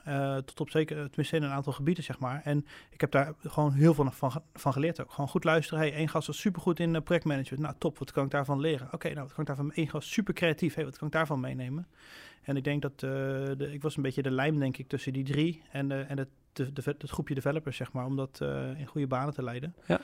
tot 0.45 0.61
op 0.61 0.71
zeker, 0.71 0.97
tenminste 0.97 1.37
in 1.37 1.43
een 1.43 1.51
aantal 1.51 1.73
gebieden, 1.73 2.05
zeg 2.05 2.19
maar. 2.19 2.41
En 2.45 2.67
ik 2.91 3.01
heb 3.01 3.11
daar 3.11 3.33
gewoon 3.47 3.73
heel 3.73 3.95
veel 3.95 4.11
van, 4.11 4.43
van 4.55 4.73
geleerd 4.73 5.01
ook. 5.01 5.11
Gewoon 5.11 5.29
goed 5.29 5.45
luisteren. 5.45 5.81
Hey, 5.81 5.93
één 5.93 6.09
gast 6.09 6.27
was 6.27 6.41
supergoed 6.41 6.81
in 6.81 7.03
projectmanagement. 7.03 7.63
Nou, 7.63 7.75
top, 7.79 7.99
wat 7.99 8.13
kan 8.13 8.25
ik 8.25 8.31
daarvan 8.31 8.61
leren? 8.61 8.89
Oké, 8.93 9.09
nou, 9.09 9.21
wat 9.21 9.33
kan 9.33 9.41
ik 9.41 9.47
daarvan... 9.47 9.73
Één 9.73 9.89
gast 9.89 10.09
super 10.09 10.35
creatief. 10.35 10.75
Hey, 10.75 10.85
wat 10.85 10.99
kan 10.99 11.07
ik 11.07 11.13
daarvan 11.13 11.41
meenemen? 11.41 11.87
En 12.43 12.57
ik 12.57 12.65
denk 12.65 12.83
dat 12.83 12.93
uh, 12.93 13.11
de, 13.57 13.69
ik 13.73 13.83
was 13.83 13.97
een 13.97 14.03
beetje 14.03 14.23
de 14.23 14.31
lijm, 14.31 14.59
denk 14.59 14.77
ik, 14.77 14.89
tussen 14.89 15.13
die 15.13 15.25
drie 15.25 15.63
en, 15.71 15.89
de, 15.89 15.95
en 15.95 16.19
het, 16.19 16.29
de, 16.53 16.73
de, 16.73 16.83
het 16.85 17.11
groepje 17.11 17.35
developers, 17.35 17.77
zeg 17.77 17.93
maar, 17.93 18.05
om 18.05 18.17
dat 18.17 18.41
uh, 18.43 18.79
in 18.79 18.87
goede 18.87 19.07
banen 19.07 19.35
te 19.35 19.43
leiden. 19.43 19.75
Ja. 19.87 20.01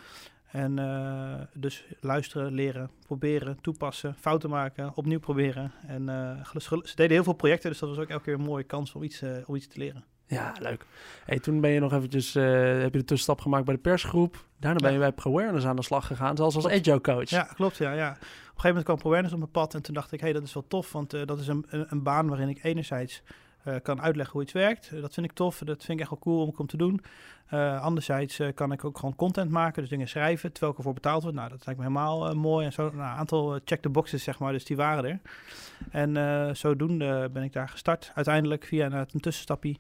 En 0.51 0.79
uh, 0.79 1.41
dus 1.55 1.85
luisteren, 2.01 2.53
leren, 2.53 2.91
proberen, 3.07 3.61
toepassen, 3.61 4.15
fouten 4.15 4.51
maken, 4.51 4.93
opnieuw 4.95 5.19
proberen. 5.19 5.73
En 5.87 6.05
ze 6.53 6.93
deden 6.95 7.11
heel 7.11 7.25
veel 7.25 7.33
projecten, 7.33 7.71
dus 7.71 7.79
dat 7.79 7.89
was 7.89 7.99
ook 7.99 8.09
elke 8.09 8.25
keer 8.25 8.35
een 8.35 8.41
mooie 8.41 8.65
kans 8.65 8.95
om 8.95 9.03
iets, 9.03 9.23
om 9.47 9.55
iets 9.57 9.67
te 9.67 9.79
leren. 9.79 10.05
Ja, 10.29 10.53
leuk. 10.61 10.85
Hey, 11.25 11.39
toen 11.39 11.61
ben 11.61 11.71
je 11.71 11.81
nog 11.81 11.93
eventjes, 11.93 12.35
heb 12.35 12.93
je 12.93 12.99
de 12.99 13.05
tussenstap 13.05 13.41
gemaakt 13.41 13.65
bij 13.65 13.75
de 13.75 13.81
persgroep. 13.81 14.47
Daarna 14.61 14.79
ben 14.79 14.93
je 14.93 14.99
bij 14.99 15.13
ProAwareness 15.13 15.67
aan 15.67 15.77
de 15.77 15.83
slag 15.83 16.07
gegaan, 16.07 16.37
zelfs 16.37 16.55
als 16.55 16.67
agile 16.67 17.01
coach. 17.01 17.31
Ja, 17.31 17.43
klopt. 17.43 17.77
Ja, 17.77 17.93
ja 17.93 18.17
een 18.59 18.65
gegeven 18.65 18.85
moment 18.85 18.85
kwam 18.85 18.97
ProAwareness 18.97 19.35
op 19.35 19.39
mijn 19.39 19.51
pad 19.51 19.75
en 19.75 19.83
toen 19.83 19.95
dacht 19.95 20.13
ik, 20.13 20.21
hé, 20.21 20.25
hey, 20.25 20.35
dat 20.35 20.43
is 20.43 20.55
wel 20.55 20.65
tof, 20.69 20.93
want 20.93 21.15
uh, 21.15 21.27
dat 21.27 21.39
is 21.39 21.47
een, 21.47 21.67
een, 21.69 21.87
een, 21.89 22.03
baan 22.03 22.29
waarin 22.29 22.49
ik 22.49 22.65
enerzijds 22.65 23.23
uh, 23.65 23.75
kan 23.83 24.01
uitleggen 24.01 24.35
hoe 24.35 24.43
iets 24.43 24.53
werkt. 24.53 24.91
Dat 25.01 25.15
vind 25.15 25.27
ik 25.27 25.33
tof, 25.33 25.59
dat 25.59 25.85
vind 25.85 25.99
ik 25.99 26.01
echt 26.01 26.11
wel 26.11 26.19
cool 26.19 26.43
om, 26.43 26.55
om 26.57 26.67
te 26.67 26.77
doen. 26.77 27.01
anderzijds 27.81 28.41
kan 28.55 28.73
ik 28.73 28.85
ook 28.85 28.99
gewoon 28.99 29.17
content 29.17 29.51
maken, 29.51 29.81
dus 29.81 29.91
dingen 29.91 30.09
schrijven, 30.09 30.51
terwijl 30.51 30.73
ik 30.73 30.79
ervoor 30.79 30.95
betaald 30.95 31.23
word. 31.23 31.35
Nou, 31.35 31.49
dat 31.49 31.67
lijkt 31.67 31.81
me 31.81 31.87
helemaal 31.87 32.35
mooi 32.35 32.67
en 32.67 32.73
zo. 32.73 32.83
Nou, 32.83 32.97
een 32.97 33.03
aantal 33.03 33.59
check 33.65 33.83
the 33.83 33.89
boxes, 33.89 34.23
zeg 34.23 34.39
maar, 34.39 34.53
dus 34.53 34.65
die 34.65 34.77
waren 34.77 35.05
er. 35.05 35.21
En 35.91 36.57
zodoende 36.57 37.31
ben 37.33 37.43
ik 37.43 37.53
daar 37.53 37.69
gestart, 37.69 38.13
uiteindelijk 38.15 38.65
via 38.65 38.87
een, 38.87 38.93
een 38.93 39.21
tussenstapje. 39.21 39.77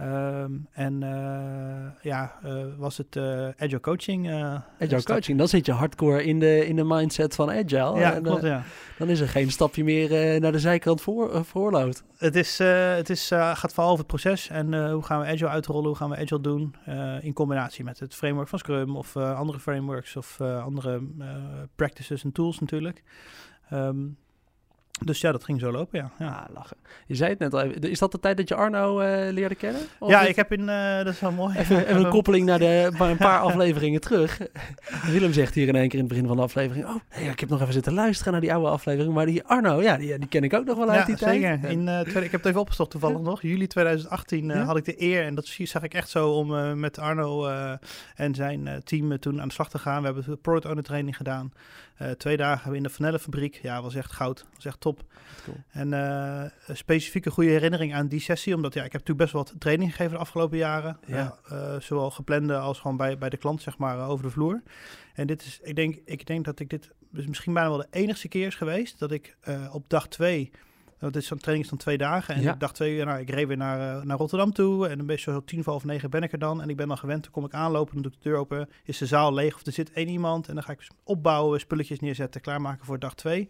Um, 0.00 0.66
en 0.72 1.02
uh, 1.02 2.02
ja, 2.02 2.38
uh, 2.44 2.64
was 2.76 2.96
het 2.96 3.16
uh, 3.16 3.48
agile 3.56 3.80
coaching. 3.80 4.30
agile 4.78 5.02
coaching, 5.02 5.38
dan 5.38 5.48
zit 5.48 5.66
je 5.66 5.72
hardcore 5.72 6.24
in 6.24 6.38
de, 6.38 6.66
in 6.66 6.76
de 6.76 6.84
mindset 6.84 7.34
van 7.34 7.50
agile. 7.50 7.98
Ja, 7.98 8.14
en, 8.14 8.22
klopt, 8.22 8.42
ja. 8.42 8.62
Dan 8.98 9.08
is 9.08 9.20
er 9.20 9.28
geen 9.28 9.50
stapje 9.50 9.84
meer 9.84 10.40
naar 10.40 10.52
de 10.52 10.58
zijkant 10.58 11.00
voor, 11.00 11.44
voorloopt. 11.44 12.04
Het, 12.16 12.36
is, 12.36 12.58
het 12.58 13.10
is, 13.10 13.26
gaat 13.28 13.72
vooral 13.72 13.92
over 13.92 13.98
het 13.98 14.06
proces 14.06 14.48
en 14.48 14.90
hoe 14.90 15.02
gaan 15.02 15.20
we 15.20 15.26
agile 15.26 15.48
uitrollen, 15.48 15.86
hoe 15.86 15.96
gaan 15.96 16.10
we 16.10 16.16
agile 16.16 16.40
doen 16.40 16.74
in 17.20 17.32
combinatie 17.32 17.84
met 17.84 17.98
het 17.98 18.14
framework 18.14 18.48
van 18.48 18.58
Scrum 18.58 18.96
of 18.96 19.16
andere 19.16 19.60
frameworks 19.60 20.16
of 20.16 20.40
andere 20.40 21.02
practices 21.76 22.24
en 22.24 22.32
tools 22.32 22.58
natuurlijk. 22.58 23.02
Um, 23.72 24.16
dus 25.04 25.20
ja, 25.20 25.32
dat 25.32 25.44
ging 25.44 25.60
zo 25.60 25.70
lopen, 25.70 25.98
ja. 25.98 26.10
ja. 26.18 26.28
Ah, 26.28 26.54
lachen. 26.54 26.76
Je 27.06 27.14
zei 27.14 27.30
het 27.30 27.38
net 27.38 27.54
al 27.54 27.60
even. 27.60 27.90
Is 27.90 27.98
dat 27.98 28.12
de 28.12 28.20
tijd 28.20 28.36
dat 28.36 28.48
je 28.48 28.54
Arno 28.54 29.00
uh, 29.00 29.32
leerde 29.32 29.54
kennen? 29.54 29.80
Of 29.98 30.10
ja, 30.10 30.20
ik 30.22 30.36
heb 30.36 30.52
in... 30.52 30.60
Uh, 30.60 30.96
dat 30.96 31.06
is 31.06 31.20
wel 31.20 31.32
mooi. 31.32 31.56
Even, 31.56 31.96
een 31.96 32.08
koppeling 32.08 32.46
naar 32.46 32.58
de, 32.58 32.90
een 32.98 33.16
paar 33.16 33.40
afleveringen 33.40 34.00
terug. 34.00 34.40
Willem 35.12 35.32
zegt 35.32 35.54
hier 35.54 35.68
in 35.68 35.76
één 35.76 35.88
keer 35.88 35.98
in 35.98 36.04
het 36.04 36.08
begin 36.12 36.26
van 36.26 36.36
de 36.36 36.42
aflevering... 36.42 36.86
Oh, 36.86 36.94
hey, 37.08 37.26
ik 37.26 37.40
heb 37.40 37.48
nog 37.48 37.60
even 37.60 37.72
zitten 37.72 37.92
luisteren 37.92 38.32
naar 38.32 38.40
die 38.40 38.52
oude 38.52 38.68
aflevering. 38.68 39.14
Maar 39.14 39.26
die 39.26 39.44
Arno, 39.44 39.82
ja, 39.82 39.96
die, 39.96 40.18
die 40.18 40.28
ken 40.28 40.44
ik 40.44 40.54
ook 40.54 40.64
nog 40.64 40.76
wel 40.76 40.90
uit 40.90 41.00
ja, 41.00 41.06
die 41.06 41.16
zeker. 41.16 41.60
tijd. 41.60 41.72
In, 41.72 41.86
uh, 41.86 42.00
ik 42.00 42.12
heb 42.12 42.32
het 42.32 42.46
even 42.46 42.60
opgestopt 42.60 42.90
toevallig 42.90 43.20
nog. 43.20 43.42
Juli 43.42 43.66
2018 43.66 44.50
had 44.50 44.76
ik 44.76 44.84
de 44.84 45.02
eer. 45.02 45.24
En 45.24 45.34
dat 45.34 45.46
zag 45.46 45.82
ik 45.82 45.94
echt 45.94 46.08
zo 46.08 46.30
om 46.30 46.78
met 46.80 46.98
Arno 46.98 47.46
en 48.14 48.34
zijn 48.34 48.80
team 48.84 49.18
toen 49.18 49.40
aan 49.40 49.48
de 49.48 49.54
slag 49.54 49.70
te 49.70 49.78
gaan. 49.78 49.98
We 49.98 50.06
hebben 50.06 50.24
de 50.24 50.36
product 50.36 50.66
owner 50.66 50.82
training 50.82 51.16
gedaan. 51.16 51.52
Twee 52.16 52.36
dagen 52.36 52.74
in 52.74 52.82
de 52.82 52.88
Vanellenfabriek. 52.88 53.58
Ja, 53.62 53.82
was 53.82 53.94
echt 53.94 54.12
goud. 54.12 54.46
was 54.54 54.64
echt 54.64 54.80
top. 54.80 55.04
Cool. 55.44 55.56
En 55.68 55.92
uh, 55.92 56.44
een 56.66 56.76
specifieke 56.76 57.30
goede 57.30 57.50
herinnering 57.50 57.94
aan 57.94 58.08
die 58.08 58.20
sessie, 58.20 58.54
omdat 58.54 58.74
ja, 58.74 58.84
ik 58.84 58.92
heb 58.92 59.00
natuurlijk 59.00 59.18
best 59.18 59.32
wel 59.32 59.42
wat 59.42 59.60
training 59.60 59.90
gegeven 59.90 60.12
de 60.12 60.18
afgelopen 60.18 60.58
jaren. 60.58 60.98
Ja. 61.06 61.38
Uh, 61.52 61.80
zowel 61.80 62.10
geplande 62.10 62.56
als 62.56 62.80
gewoon 62.80 62.96
bij, 62.96 63.18
bij 63.18 63.28
de 63.28 63.36
klant, 63.36 63.62
zeg 63.62 63.78
maar, 63.78 64.08
over 64.08 64.24
de 64.24 64.30
vloer. 64.30 64.62
En 65.14 65.26
dit 65.26 65.42
is, 65.42 65.60
ik 65.62 65.76
denk, 65.76 65.98
ik 66.04 66.26
denk 66.26 66.44
dat 66.44 66.60
ik 66.60 66.70
dit 66.70 66.90
dus 67.10 67.26
misschien 67.26 67.54
bijna 67.54 67.68
wel 67.68 67.78
de 67.78 67.86
enigste 67.90 68.28
keer 68.28 68.46
is 68.46 68.54
geweest 68.54 68.98
dat 68.98 69.10
ik 69.10 69.36
op 69.72 69.84
dag 69.88 70.08
twee 70.08 70.50
dat 70.98 71.16
is 71.16 71.26
zo'n 71.26 71.38
training 71.38 71.68
van 71.68 71.78
twee 71.78 71.98
dagen. 71.98 72.34
En 72.34 72.42
ja. 72.42 72.52
ik 72.52 72.60
dacht 72.60 72.74
twee 72.74 73.04
nou, 73.04 73.20
ik 73.20 73.30
reed 73.30 73.46
weer 73.46 73.56
naar, 73.56 74.06
naar 74.06 74.16
Rotterdam 74.16 74.52
toe. 74.52 74.88
En 74.88 74.98
een 74.98 75.06
beetje 75.06 75.30
zo 75.30 75.44
tien 75.44 75.62
voor 75.62 75.72
half 75.72 75.84
negen 75.84 76.10
ben 76.10 76.22
ik 76.22 76.32
er 76.32 76.38
dan. 76.38 76.62
En 76.62 76.68
ik 76.68 76.76
ben 76.76 76.88
dan 76.88 76.98
gewend, 76.98 77.22
dan 77.22 77.32
kom 77.32 77.44
ik 77.44 77.52
aanlopen, 77.52 77.94
dan 77.94 78.02
doe 78.02 78.12
ik 78.12 78.22
de 78.22 78.28
deur 78.28 78.38
open. 78.38 78.68
Is 78.84 78.98
de 78.98 79.06
zaal 79.06 79.34
leeg 79.34 79.54
of 79.54 79.66
er 79.66 79.72
zit 79.72 79.92
één 79.92 80.08
iemand. 80.08 80.48
En 80.48 80.54
dan 80.54 80.62
ga 80.62 80.72
ik 80.72 80.88
opbouwen, 81.04 81.60
spulletjes 81.60 82.00
neerzetten, 82.00 82.40
klaarmaken 82.40 82.86
voor 82.86 82.98
dag 82.98 83.14
twee. 83.14 83.48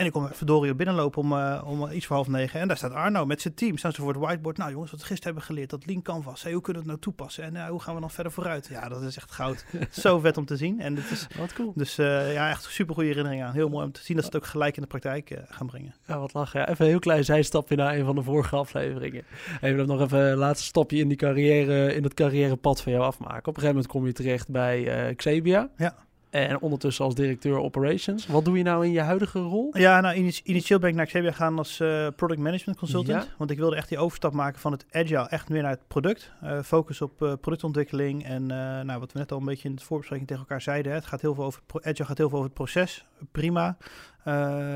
En 0.00 0.06
ik 0.06 0.12
kom 0.12 0.28
verdorie 0.32 0.74
binnenlopen 0.74 1.22
om, 1.22 1.32
uh, 1.32 1.62
om 1.64 1.90
iets 1.90 2.06
voor 2.06 2.16
half 2.16 2.28
negen. 2.28 2.60
En 2.60 2.68
daar 2.68 2.76
staat 2.76 2.92
Arno 2.92 3.26
met 3.26 3.40
zijn 3.40 3.54
team. 3.54 3.78
Staan 3.78 3.92
ze 3.92 4.00
voor 4.00 4.12
het 4.12 4.22
whiteboard. 4.22 4.56
Nou 4.56 4.70
jongens, 4.70 4.90
wat 4.90 5.00
we 5.00 5.06
gisteren 5.06 5.32
hebben 5.32 5.50
geleerd. 5.50 5.70
Dat 5.70 5.86
Lean 5.86 6.02
Canvas. 6.02 6.42
Hey, 6.42 6.52
hoe 6.52 6.62
kunnen 6.62 6.82
we 6.82 6.90
het 6.90 7.00
nou 7.00 7.14
toepassen? 7.14 7.44
En 7.44 7.54
uh, 7.54 7.68
hoe 7.68 7.80
gaan 7.80 7.94
we 7.94 8.00
dan 8.00 8.10
verder 8.10 8.32
vooruit? 8.32 8.66
Ja, 8.66 8.88
dat 8.88 9.02
is 9.02 9.16
echt 9.16 9.30
goud. 9.30 9.64
Zo 9.90 10.18
vet 10.18 10.36
om 10.36 10.44
te 10.44 10.56
zien. 10.56 10.80
En 10.80 10.94
dit 10.94 11.10
is 11.10 11.26
wat 11.38 11.52
cool. 11.52 11.72
Dus 11.74 11.98
uh, 11.98 12.32
ja, 12.32 12.50
echt 12.50 12.64
super 12.64 12.94
goede 12.94 13.08
herinnering 13.08 13.42
aan. 13.42 13.52
Heel 13.52 13.68
mooi 13.68 13.84
om 13.84 13.92
te 13.92 14.02
zien 14.02 14.16
dat 14.16 14.24
ze 14.24 14.30
het 14.30 14.42
ook 14.42 14.50
gelijk 14.50 14.76
in 14.76 14.82
de 14.82 14.88
praktijk 14.88 15.38
gaan 15.48 15.66
brengen. 15.66 15.94
Ja, 16.06 16.18
wat 16.18 16.32
lachen. 16.32 16.60
Ja, 16.60 16.68
even 16.68 16.84
een 16.84 16.90
heel 16.90 17.00
klein 17.00 17.24
zijstapje 17.24 17.76
naar 17.76 17.96
een 17.96 18.04
van 18.04 18.14
de 18.14 18.22
vorige 18.22 18.56
afleveringen. 18.56 19.24
Even 19.60 19.86
nog 19.86 20.00
even 20.00 20.18
een 20.18 20.38
laatste 20.38 20.66
stapje 20.66 20.98
in 20.98 21.08
die 21.08 21.16
carrière, 21.16 21.94
in 21.94 22.02
het 22.02 22.14
carrièrepad 22.14 22.82
van 22.82 22.92
jou 22.92 23.04
afmaken. 23.04 23.38
Op 23.38 23.46
een 23.46 23.62
gegeven 23.62 23.74
moment 23.74 23.92
kom 23.92 24.06
je 24.06 24.12
terecht 24.12 24.48
bij 24.48 25.14
Xebia. 25.14 25.70
Ja. 25.76 26.08
En 26.30 26.60
ondertussen 26.60 27.04
als 27.04 27.14
directeur 27.14 27.58
operations. 27.58 28.26
Wat 28.26 28.44
doe 28.44 28.56
je 28.56 28.62
nou 28.62 28.84
in 28.84 28.92
je 28.92 29.00
huidige 29.00 29.38
rol? 29.38 29.70
Ja, 29.72 30.00
nou 30.00 30.32
initieel 30.44 30.78
ben 30.78 30.88
ik 30.88 30.94
naar 30.94 31.06
Xebia 31.06 31.30
gegaan 31.30 31.58
als 31.58 31.80
uh, 31.80 32.06
product 32.16 32.40
management 32.40 32.78
consultant. 32.78 33.24
Ja. 33.24 33.34
Want 33.36 33.50
ik 33.50 33.58
wilde 33.58 33.76
echt 33.76 33.88
die 33.88 33.98
overstap 33.98 34.32
maken 34.32 34.60
van 34.60 34.72
het 34.72 34.84
agile 34.90 35.28
echt 35.28 35.48
meer 35.48 35.62
naar 35.62 35.70
het 35.70 35.88
product. 35.88 36.32
Uh, 36.44 36.62
focus 36.62 37.00
op 37.00 37.22
uh, 37.22 37.32
productontwikkeling. 37.40 38.24
En 38.24 38.46
nou, 38.46 39.00
wat 39.00 39.12
we 39.12 39.18
net 39.18 39.32
al 39.32 39.38
een 39.38 39.44
beetje 39.44 39.68
in 39.68 39.74
de 39.74 39.82
voorbespreking 39.82 40.28
tegen 40.28 40.42
elkaar 40.42 40.62
zeiden. 40.62 40.92
het 40.92 41.06
gaat 41.06 41.20
heel 41.20 41.34
veel 41.34 41.44
over, 41.44 41.62
agile 41.74 42.04
gaat 42.04 42.18
heel 42.18 42.28
veel 42.28 42.38
over 42.38 42.50
het 42.50 42.58
proces. 42.58 43.04
Prima. 43.32 43.76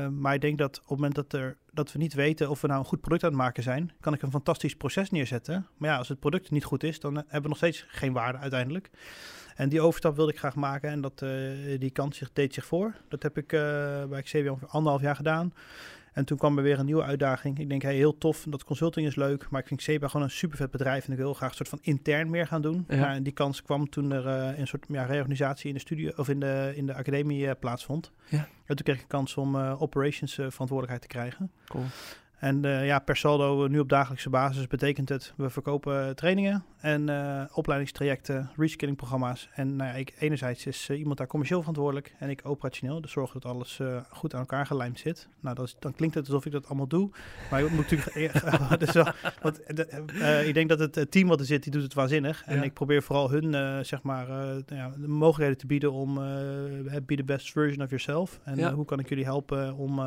maar 0.09 0.33
ik 0.33 0.41
denk 0.41 0.57
dat 0.57 0.77
op 0.77 0.89
het 0.89 0.89
moment 0.89 1.15
dat, 1.15 1.33
er, 1.33 1.57
dat 1.71 1.91
we 1.91 1.99
niet 1.99 2.13
weten 2.13 2.49
of 2.49 2.61
we 2.61 2.67
nou 2.67 2.79
een 2.79 2.85
goed 2.85 3.01
product 3.01 3.23
aan 3.23 3.29
het 3.29 3.39
maken 3.39 3.63
zijn, 3.63 3.91
kan 3.99 4.13
ik 4.13 4.21
een 4.21 4.31
fantastisch 4.31 4.75
proces 4.75 5.11
neerzetten. 5.11 5.67
Maar 5.77 5.89
ja, 5.89 5.97
als 5.97 6.09
het 6.09 6.19
product 6.19 6.51
niet 6.51 6.63
goed 6.63 6.83
is, 6.83 6.99
dan 6.99 7.15
hebben 7.15 7.41
we 7.41 7.47
nog 7.47 7.57
steeds 7.57 7.85
geen 7.87 8.13
waarde 8.13 8.37
uiteindelijk. 8.37 8.89
En 9.55 9.69
die 9.69 9.81
overstap 9.81 10.15
wilde 10.15 10.31
ik 10.31 10.37
graag 10.37 10.55
maken 10.55 10.89
en 10.89 11.01
dat, 11.01 11.21
uh, 11.21 11.79
die 11.79 11.89
kans 11.89 12.17
zich, 12.17 12.29
deed 12.33 12.53
zich 12.53 12.65
voor. 12.65 12.93
Dat 13.07 13.23
heb 13.23 13.37
ik 13.37 13.51
uh, 13.53 13.59
bij 14.05 14.21
Xavier 14.21 14.51
ongeveer 14.51 14.69
anderhalf 14.69 15.01
jaar 15.01 15.15
gedaan. 15.15 15.53
En 16.15 16.25
toen 16.25 16.37
kwam 16.37 16.57
er 16.57 16.63
weer 16.63 16.79
een 16.79 16.85
nieuwe 16.85 17.03
uitdaging. 17.03 17.59
Ik 17.59 17.69
denk, 17.69 17.81
hey, 17.81 17.95
heel 17.95 18.17
tof, 18.17 18.45
dat 18.49 18.63
consulting 18.63 19.07
is 19.07 19.15
leuk, 19.15 19.49
maar 19.49 19.61
ik 19.61 19.67
vind 19.67 19.81
Seba 19.81 20.07
gewoon 20.07 20.25
een 20.25 20.31
super 20.31 20.57
vet 20.57 20.71
bedrijf 20.71 21.05
en 21.05 21.11
ik 21.11 21.17
wil 21.17 21.33
graag 21.33 21.49
een 21.49 21.55
soort 21.55 21.69
van 21.69 21.79
intern 21.81 22.29
meer 22.29 22.47
gaan 22.47 22.61
doen. 22.61 22.85
Ja. 22.87 22.95
Nou, 22.95 23.15
en 23.15 23.23
die 23.23 23.33
kans 23.33 23.61
kwam 23.61 23.89
toen 23.89 24.11
er 24.11 24.27
eh, 24.27 24.59
een 24.59 24.67
soort 24.67 24.85
ja, 24.87 25.03
reorganisatie 25.03 25.67
in 25.67 25.73
de 25.73 25.79
studio 25.79 26.11
of 26.15 26.29
in 26.29 26.39
de, 26.39 26.73
in 26.75 26.85
de 26.85 26.93
academie 26.93 27.47
eh, 27.47 27.55
plaatsvond. 27.59 28.11
Ja. 28.29 28.47
En 28.65 28.75
toen 28.75 28.85
kreeg 28.85 28.95
ik 28.95 29.01
een 29.01 29.07
kans 29.07 29.37
om 29.37 29.55
eh, 29.55 29.81
operations 29.81 30.37
eh, 30.37 30.45
verantwoordelijkheid 30.49 31.01
te 31.01 31.07
krijgen. 31.07 31.51
Cool. 31.65 31.83
En 32.39 32.65
eh, 32.65 32.85
ja, 32.85 32.99
per 32.99 33.17
saldo, 33.17 33.63
eh, 33.63 33.69
nu 33.69 33.79
op 33.79 33.89
dagelijkse 33.89 34.29
basis, 34.29 34.67
betekent 34.67 35.09
het, 35.09 35.33
we 35.37 35.49
verkopen 35.49 36.07
eh, 36.07 36.09
trainingen 36.09 36.63
en 36.79 37.09
opleidingstrajecten, 37.53 38.49
reskilling 38.55 38.97
programma's. 38.97 39.49
En 39.53 39.75
nou 39.75 39.89
ja, 39.89 39.95
ik, 39.95 40.13
enerzijds 40.19 40.65
is 40.65 40.89
iemand 40.89 41.17
daar 41.17 41.27
commercieel 41.27 41.59
verantwoordelijk 41.59 42.15
en 42.19 42.29
ik 42.29 42.41
operationeel. 42.43 43.01
Dus 43.01 43.11
zorgen 43.11 43.39
dat 43.39 43.51
alles 43.51 43.79
goed 44.09 44.33
aan 44.33 44.39
elkaar 44.39 44.65
gelijmd 44.65 44.99
zit. 44.99 45.27
Nou, 45.39 45.55
dat 45.55 45.65
is, 45.65 45.75
dan 45.79 45.93
klinkt 45.93 46.15
het 46.15 46.25
alsof 46.25 46.45
ik 46.45 46.51
dat 46.51 46.67
allemaal 46.67 46.87
doe. 46.87 47.09
Maar 47.51 47.63
ik 47.63 47.69
moet 47.69 47.89
natuurlijk... 47.89 48.33
wel, 48.93 49.07
want, 49.41 49.63
eh, 49.63 50.47
ik 50.47 50.53
denk 50.53 50.69
dat 50.69 50.79
het 50.79 51.11
team 51.11 51.27
wat 51.27 51.39
er 51.39 51.45
zit, 51.45 51.63
die 51.63 51.71
doet 51.71 51.83
het 51.83 51.93
waanzinnig. 51.93 52.43
En 52.45 52.55
Ja. 52.55 52.63
ik 52.63 52.73
probeer 52.73 53.03
vooral 53.03 53.31
hun, 53.31 53.85
zeg 53.85 54.01
maar, 54.01 54.27
nou 54.27 54.63
ja, 54.67 54.89
de 54.89 55.07
mogelijkheden 55.07 55.57
te 55.57 55.67
bieden 55.67 55.91
om... 55.91 56.15
be 57.05 57.15
the 57.15 57.23
best 57.23 57.51
version 57.51 57.83
of 57.83 57.89
yourself. 57.89 58.39
En 58.43 58.71
hoe 58.71 58.85
kan 58.85 58.99
ik 58.99 59.09
jullie 59.09 59.25
helpen 59.25 59.75
om 59.75 60.01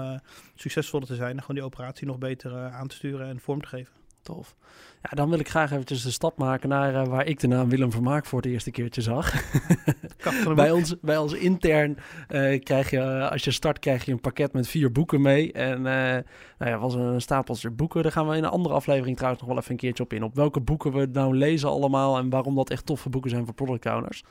succesvoller 0.54 1.06
te 1.06 1.14
zijn 1.14 1.30
en 1.30 1.40
gewoon 1.40 1.56
die 1.56 1.64
operatie 1.64 2.06
nog 2.06 2.17
beter 2.18 2.52
eh, 2.52 2.76
aan 2.76 2.88
te 2.88 2.94
sturen 2.94 3.28
en 3.28 3.40
vorm 3.40 3.60
te 3.60 3.68
geven. 3.68 3.92
Tof. 4.22 4.56
Ja, 5.02 5.10
dan 5.10 5.30
wil 5.30 5.38
ik 5.38 5.48
graag 5.48 5.70
eventjes 5.70 6.02
de 6.02 6.10
stap 6.10 6.38
maken 6.38 6.68
naar 6.68 6.94
eh, 6.94 7.08
waar 7.08 7.26
ik 7.26 7.40
de 7.40 7.46
naam 7.46 7.68
Willem 7.68 7.92
Vermaak 7.92 8.26
voor 8.26 8.40
het 8.40 8.50
eerste 8.50 8.70
keertje 8.70 9.02
zag. 9.02 9.32
Bij, 10.54 10.70
ons, 10.70 11.00
bij 11.00 11.16
ons 11.16 11.32
intern 11.32 11.98
eh, 12.28 12.60
krijg 12.62 12.90
je, 12.90 13.28
als 13.30 13.44
je 13.44 13.50
start, 13.50 13.78
krijg 13.78 14.04
je 14.04 14.12
een 14.12 14.20
pakket 14.20 14.52
met 14.52 14.68
vier 14.68 14.92
boeken 14.92 15.20
mee. 15.20 15.52
En 15.52 15.87
eh 15.87 16.22
nou 16.58 16.70
ja, 16.70 16.78
was 16.78 16.94
een 16.94 17.20
stapeltje 17.20 17.70
boeken. 17.70 18.02
Daar 18.02 18.12
gaan 18.12 18.28
we 18.28 18.37
in 18.37 18.44
een 18.44 18.50
andere 18.50 18.75
aflevering 18.75 19.16
trouwens 19.16 19.42
nog 19.42 19.50
wel 19.50 19.60
even 19.60 19.72
een 19.72 19.78
keertje 19.78 20.02
op 20.02 20.12
in. 20.12 20.22
Op 20.22 20.34
welke 20.34 20.60
boeken 20.60 20.92
we 20.92 21.08
nou 21.12 21.37
lezen 21.37 21.68
allemaal 21.68 22.18
en 22.18 22.30
waarom 22.30 22.54
dat 22.54 22.70
echt 22.70 22.87
toffe 22.87 23.08
boeken 23.08 23.30
zijn 23.30 23.44
voor 23.44 23.54
product 23.54 23.87
owners. 23.87 24.25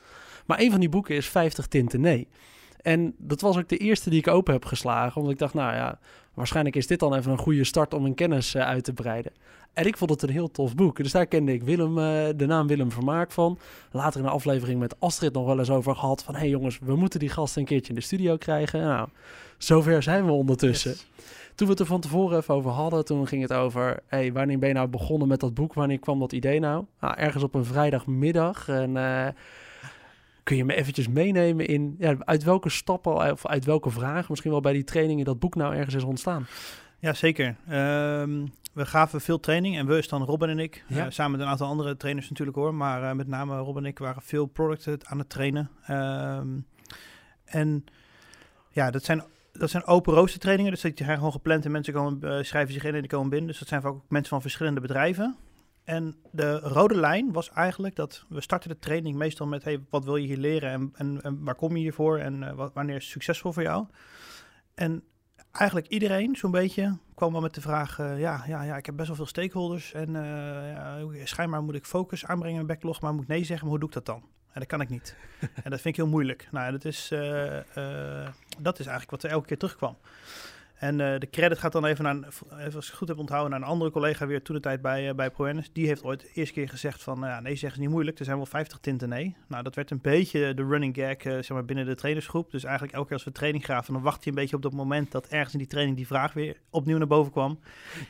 Maar 0.46 0.60
een 0.60 0.70
van 0.70 0.80
die 0.80 0.88
boeken 0.88 1.16
is 1.16 1.28
50 1.28 1.66
tinten 1.66 2.00
nee. 2.00 2.28
En 2.88 3.14
dat 3.18 3.40
was 3.40 3.58
ook 3.58 3.68
de 3.68 3.76
eerste 3.76 4.10
die 4.10 4.18
ik 4.18 4.28
open 4.28 4.52
heb 4.52 4.64
geslagen. 4.64 5.16
Omdat 5.16 5.32
ik 5.32 5.38
dacht, 5.38 5.54
nou 5.54 5.74
ja, 5.74 5.98
waarschijnlijk 6.34 6.76
is 6.76 6.86
dit 6.86 6.98
dan 6.98 7.14
even 7.14 7.32
een 7.32 7.38
goede 7.38 7.64
start 7.64 7.94
om 7.94 8.02
mijn 8.02 8.14
kennis 8.14 8.54
eh, 8.54 8.66
uit 8.66 8.84
te 8.84 8.92
breiden. 8.92 9.32
En 9.72 9.86
ik 9.86 9.96
vond 9.96 10.10
het 10.10 10.22
een 10.22 10.30
heel 10.30 10.50
tof 10.50 10.74
boek. 10.74 10.96
Dus 10.96 11.12
daar 11.12 11.26
kende 11.26 11.52
ik 11.52 11.62
Willem, 11.62 11.98
eh, 11.98 12.28
de 12.36 12.46
naam 12.46 12.66
Willem 12.66 12.90
Vermaak 12.90 13.32
van. 13.32 13.58
Later 13.90 14.20
in 14.20 14.26
een 14.26 14.32
aflevering 14.32 14.80
met 14.80 15.00
Astrid 15.00 15.32
nog 15.32 15.46
wel 15.46 15.58
eens 15.58 15.70
over 15.70 15.96
gehad. 15.96 16.24
Van, 16.24 16.34
hé 16.34 16.40
hey 16.40 16.48
jongens, 16.48 16.78
we 16.82 16.96
moeten 16.96 17.20
die 17.20 17.28
gasten 17.28 17.60
een 17.60 17.66
keertje 17.66 17.88
in 17.88 17.98
de 17.98 18.04
studio 18.04 18.36
krijgen. 18.36 18.80
Nou, 18.80 19.08
zover 19.58 20.02
zijn 20.02 20.26
we 20.26 20.32
ondertussen. 20.32 20.90
Yes. 20.90 21.06
Toen 21.54 21.66
we 21.66 21.72
het 21.72 21.80
er 21.82 21.86
van 21.86 22.00
tevoren 22.00 22.38
even 22.38 22.54
over 22.54 22.70
hadden, 22.70 23.04
toen 23.04 23.26
ging 23.26 23.42
het 23.42 23.52
over... 23.52 24.00
Hey, 24.06 24.32
wanneer 24.32 24.58
ben 24.58 24.68
je 24.68 24.74
nou 24.74 24.88
begonnen 24.88 25.28
met 25.28 25.40
dat 25.40 25.54
boek? 25.54 25.74
Wanneer 25.74 25.98
kwam 25.98 26.18
dat 26.18 26.32
idee 26.32 26.60
nou? 26.60 26.84
nou 27.00 27.14
ergens 27.14 27.42
op 27.42 27.54
een 27.54 27.64
vrijdagmiddag. 27.64 28.68
En 28.68 28.96
eh, 28.96 29.28
kun 30.48 30.56
je 30.56 30.64
me 30.64 30.74
eventjes 30.74 31.08
meenemen 31.08 31.66
in... 31.66 31.94
Ja, 31.98 32.16
uit 32.18 32.42
welke 32.42 32.68
stappen 32.68 33.32
of 33.32 33.46
uit 33.46 33.64
welke 33.64 33.90
vragen... 33.90 34.26
misschien 34.28 34.50
wel 34.50 34.60
bij 34.60 34.72
die 34.72 34.84
training 34.84 35.18
in 35.18 35.24
dat 35.24 35.38
boek 35.38 35.54
nou 35.54 35.74
ergens 35.74 35.94
is 35.94 36.02
ontstaan? 36.02 36.46
Ja, 36.98 37.12
zeker. 37.12 37.56
Ehm, 37.68 38.46
we 38.72 38.86
gaven 38.86 39.20
veel 39.20 39.40
training 39.40 39.76
en 39.76 39.86
we 39.86 39.98
is 39.98 40.08
dan 40.08 40.22
Robin 40.22 40.48
en 40.48 40.58
ik. 40.58 40.84
Ja. 40.86 41.04
eh, 41.04 41.10
samen 41.10 41.32
met 41.32 41.40
een 41.40 41.46
aantal 41.46 41.68
andere 41.68 41.96
trainers 41.96 42.28
natuurlijk 42.28 42.56
hoor. 42.56 42.74
Maar 42.74 43.02
eh, 43.02 43.12
met 43.12 43.26
name 43.26 43.58
Robin 43.58 43.84
en 43.84 43.90
ik 43.90 43.98
waren 43.98 44.22
veel 44.22 44.46
producten 44.46 44.98
aan 45.02 45.18
het 45.18 45.28
trainen. 45.28 45.70
Ehm, 45.86 46.48
en 47.44 47.84
ja, 48.70 48.90
dat 48.90 49.04
zijn, 49.04 49.22
dat 49.52 49.70
zijn 49.70 49.86
open 49.86 50.14
rooster 50.14 50.40
trainingen. 50.40 50.72
Dus 50.72 50.80
die 50.80 50.92
zijn 50.96 51.16
gewoon 51.16 51.32
gepland 51.32 51.64
en 51.64 51.70
mensen 51.70 51.92
komen, 51.92 52.22
eh, 52.22 52.44
schrijven 52.44 52.72
zich 52.72 52.84
in 52.84 52.94
en 52.94 53.00
die 53.00 53.10
komen 53.10 53.30
binnen. 53.30 53.48
Dus 53.48 53.58
dat 53.58 53.68
zijn 53.68 53.82
vaak 53.82 53.92
ook 53.92 54.04
mensen 54.08 54.30
van 54.30 54.40
verschillende 54.40 54.80
bedrijven. 54.80 55.36
En 55.88 56.16
de 56.30 56.58
rode 56.58 56.96
lijn 56.96 57.32
was 57.32 57.50
eigenlijk 57.50 57.96
dat 57.96 58.24
we 58.28 58.40
starten 58.40 58.68
de 58.68 58.78
training 58.78 59.16
meestal 59.16 59.46
met... 59.46 59.64
Hey, 59.64 59.84
wat 59.90 60.04
wil 60.04 60.16
je 60.16 60.26
hier 60.26 60.36
leren 60.36 60.70
en, 60.70 60.92
en, 60.94 61.22
en 61.22 61.44
waar 61.44 61.54
kom 61.54 61.76
je 61.76 61.82
hiervoor 61.82 62.18
en 62.18 62.42
eh, 62.42 62.54
wat, 62.54 62.72
wanneer 62.72 62.96
is 62.96 63.02
het 63.02 63.12
succesvol 63.12 63.52
voor 63.52 63.62
jou? 63.62 63.86
En 64.74 65.02
eigenlijk 65.52 65.86
iedereen 65.86 66.36
zo'n 66.36 66.50
beetje 66.50 66.98
kwam 67.14 67.32
wel 67.32 67.40
met 67.40 67.54
de 67.54 67.60
vraag... 67.60 67.98
eh, 67.98 68.18
ja, 68.18 68.44
ja, 68.46 68.62
ja, 68.62 68.76
ik 68.76 68.86
heb 68.86 68.96
best 68.96 69.06
wel 69.06 69.16
veel 69.16 69.26
stakeholders 69.26 69.92
en 69.92 70.16
eh, 70.16 71.16
ja, 71.18 71.26
schijnbaar 71.26 71.62
moet 71.62 71.74
ik 71.74 71.86
focus 71.86 72.26
aanbrengen 72.26 72.60
in 72.60 72.66
mijn 72.66 72.78
backlog... 72.78 73.00
maar 73.00 73.14
moet 73.14 73.22
ik 73.22 73.28
nee 73.28 73.44
zeggen, 73.44 73.68
maar 73.68 73.70
hoe 73.70 73.78
doe 73.78 73.88
ik 73.88 73.94
dat 73.94 74.06
dan? 74.06 74.28
En 74.52 74.60
dat 74.60 74.66
kan 74.66 74.80
ik 74.80 74.88
niet. 74.88 75.16
en 75.64 75.70
dat 75.70 75.80
vind 75.80 75.84
ik 75.84 75.96
heel 75.96 76.06
moeilijk. 76.06 76.48
Nou, 76.50 76.72
dat 76.72 76.84
is, 76.84 77.08
dat 78.58 78.78
is 78.78 78.86
eigenlijk 78.86 79.10
wat 79.10 79.22
er 79.22 79.30
elke 79.30 79.46
keer 79.46 79.58
terugkwam. 79.58 79.96
En 80.78 81.00
eh, 81.00 81.18
de 81.20 81.30
credit 81.30 81.58
gaat 81.58 81.72
dan 81.72 81.84
even 81.84 82.04
naar, 82.04 82.14
een- 82.14 82.24
even 82.58 82.74
als 82.74 82.84
ik 82.84 82.90
het 82.90 82.98
goed 82.98 83.08
heb 83.08 83.18
onthouden, 83.18 83.50
naar 83.50 83.60
een 83.60 83.66
andere 83.74 83.90
collega 83.90 84.26
weer 84.26 84.42
toen 84.42 84.54
de 84.54 84.60
tijd 84.62 84.82
bij, 84.82 85.08
uh, 85.08 85.14
bij 85.14 85.30
ProEnnis. 85.30 85.70
Die 85.72 85.86
heeft 85.86 86.04
ooit 86.04 86.20
de 86.20 86.28
eerste 86.34 86.54
keer 86.54 86.68
gezegd 86.68 87.02
van, 87.02 87.18
ja, 87.20 87.40
nee 87.40 87.56
zeggen 87.56 87.78
is 87.78 87.84
niet 87.84 87.94
moeilijk, 87.94 88.18
er 88.18 88.24
zijn 88.24 88.36
wel 88.36 88.46
50 88.46 88.78
tinten 88.78 89.08
nee. 89.08 89.36
Nou, 89.48 89.62
dat 89.62 89.74
werd 89.74 89.90
een 89.90 90.00
beetje 90.02 90.54
de 90.54 90.64
running 90.64 90.94
gag 90.96 91.16
eh, 91.16 91.32
zeg 91.32 91.48
maar 91.48 91.64
binnen 91.64 91.86
de 91.86 91.94
trainersgroep. 91.94 92.50
Dus 92.50 92.64
eigenlijk 92.64 92.94
elke 92.94 93.06
keer 93.06 93.16
als 93.16 93.24
we 93.24 93.32
training 93.32 93.64
gaven, 93.64 93.92
dan 93.92 94.02
wacht 94.02 94.24
je 94.24 94.30
een 94.30 94.36
beetje 94.36 94.56
op 94.56 94.62
dat 94.62 94.72
moment 94.72 95.10
dat 95.12 95.26
ergens 95.26 95.52
in 95.52 95.58
die 95.58 95.68
training 95.68 95.96
die 95.96 96.06
vraag 96.06 96.32
weer 96.32 96.56
opnieuw 96.70 96.98
naar 96.98 97.06
boven 97.06 97.32
kwam. 97.32 97.58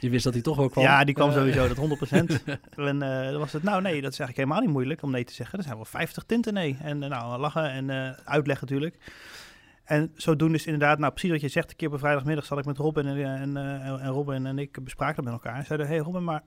Je 0.00 0.10
wist 0.10 0.24
dat 0.24 0.32
hij 0.32 0.42
toch 0.42 0.56
wel 0.56 0.68
kwam. 0.68 0.84
Ja, 0.84 1.04
die 1.04 1.14
kwam 1.14 1.32
sowieso, 1.32 1.68
dat 1.68 1.76
100%. 1.76 2.42
en 2.76 2.98
dan 2.98 3.38
was 3.38 3.52
het, 3.52 3.62
nou 3.62 3.82
nee, 3.82 4.00
dat 4.02 4.12
is 4.12 4.18
eigenlijk 4.18 4.36
helemaal 4.36 4.60
niet 4.60 4.70
moeilijk 4.70 5.02
om 5.02 5.10
nee 5.10 5.24
te 5.24 5.34
zeggen. 5.34 5.58
Er 5.58 5.64
zijn 5.64 5.76
wel 5.76 5.84
50 5.84 6.24
tinten 6.26 6.54
nee. 6.54 6.76
En 6.82 6.98
nou, 6.98 7.38
lachen 7.40 7.70
en 7.70 8.16
uitleggen 8.24 8.66
natuurlijk. 8.66 8.96
En 9.88 10.12
zodoende 10.14 10.56
is 10.56 10.64
inderdaad, 10.64 10.98
nou 10.98 11.12
precies 11.12 11.30
wat 11.30 11.40
je 11.40 11.48
zegt, 11.48 11.70
een 11.70 11.76
keer 11.76 11.92
op 11.92 11.98
vrijdagmiddag 11.98 12.44
zat 12.44 12.58
ik 12.58 12.64
met 12.64 12.78
Robin 12.78 13.06
en, 13.06 13.24
en, 13.24 13.56
eh, 13.56 14.04
en 14.04 14.08
Robin 14.08 14.46
en 14.46 14.58
ik 14.58 14.84
bespraken 14.84 15.14
dat 15.16 15.24
met 15.24 15.32
elkaar. 15.32 15.58
En 15.58 15.66
zeiden, 15.66 15.86
hey 15.86 15.98
Robin, 15.98 16.24
maar 16.24 16.42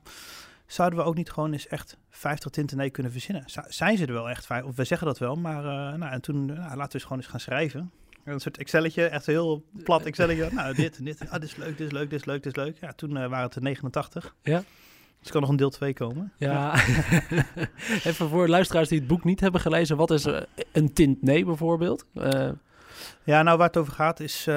zouden 0.65 0.99
we 0.99 1.05
ook 1.05 1.15
niet 1.15 1.31
gewoon 1.31 1.51
eens 1.51 1.67
echt 1.67 1.97
50 2.09 2.51
tinten 2.51 2.77
nee 2.77 2.89
kunnen 2.89 3.11
verzinnen? 3.11 3.43
Zijn 3.67 3.97
ze 3.97 4.05
er 4.05 4.13
wel 4.13 4.29
echt, 4.29 4.45
vijf- 4.45 4.63
of 4.63 4.75
we 4.75 4.83
zeggen 4.83 5.07
dat 5.07 5.19
wel, 5.19 5.35
maar 5.35 5.65
eh, 5.65 5.97
nou, 5.97 6.11
en 6.11 6.21
toen, 6.21 6.45
nou, 6.45 6.57
laten 6.59 6.77
we 6.77 6.93
eens 6.93 7.03
gewoon 7.03 7.17
eens 7.17 7.27
gaan 7.27 7.39
schrijven. 7.39 7.91
Een 8.23 8.39
soort 8.39 8.57
Excelletje, 8.57 9.05
echt 9.05 9.27
een 9.27 9.33
heel 9.33 9.65
plat 9.83 10.03
Excelletje. 10.03 10.49
Nou, 10.53 10.75
dit 10.75 10.97
en 10.97 11.03
dit. 11.03 11.29
Ah, 11.29 11.31
dit 11.31 11.43
is 11.43 11.55
leuk, 11.55 11.77
dit 11.77 11.87
is 11.87 11.93
leuk, 11.93 12.09
dit 12.09 12.19
is 12.19 12.25
leuk, 12.25 12.43
dit 12.43 12.57
is 12.57 12.63
leuk. 12.63 12.77
Ja, 12.81 12.91
toen 12.93 13.17
eh, 13.17 13.29
waren 13.29 13.45
het 13.45 13.55
er 13.55 13.61
89. 13.61 14.35
Ja. 14.41 14.63
Dus 15.19 15.31
kan 15.31 15.41
nog 15.41 15.49
een 15.49 15.55
deel 15.55 15.69
2 15.69 15.93
komen. 15.93 16.33
Ja, 16.37 16.73
even 18.03 18.29
voor 18.29 18.47
luisteraars 18.47 18.89
die 18.89 18.99
het 18.99 19.07
boek 19.07 19.23
niet 19.23 19.39
hebben 19.39 19.61
gelezen. 19.61 19.97
Wat 19.97 20.11
is 20.11 20.25
eh, 20.25 20.41
een 20.71 20.93
tint 20.93 21.21
nee 21.21 21.45
bijvoorbeeld? 21.45 22.05
Eh, 22.13 22.49
Ja, 23.23 23.43
nou 23.43 23.57
waar 23.57 23.67
het 23.67 23.77
over 23.77 23.93
gaat 23.93 24.19
is, 24.19 24.47
uh, 24.47 24.55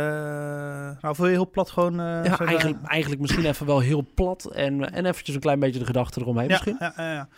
nou 1.01 1.15
voor 1.15 1.27
je 1.27 1.33
heel 1.33 1.51
plat 1.51 1.71
gewoon... 1.71 1.93
Uh, 1.93 2.25
ja, 2.25 2.39
eigenlijk, 2.39 2.83
eigenlijk 2.87 3.21
misschien 3.21 3.45
even 3.45 3.67
wel 3.67 3.81
heel 3.81 4.07
plat 4.15 4.45
en, 4.45 4.93
en 4.93 5.07
eventjes 5.07 5.35
een 5.35 5.41
klein 5.41 5.61
beetje 5.61 5.79
de 5.79 5.87
gedachte 5.87 6.21
eromheen 6.21 6.49
ja, 6.49 6.51
misschien. 6.51 6.77
Ja, 6.79 6.93
ja, 6.97 7.13
ja. 7.13 7.29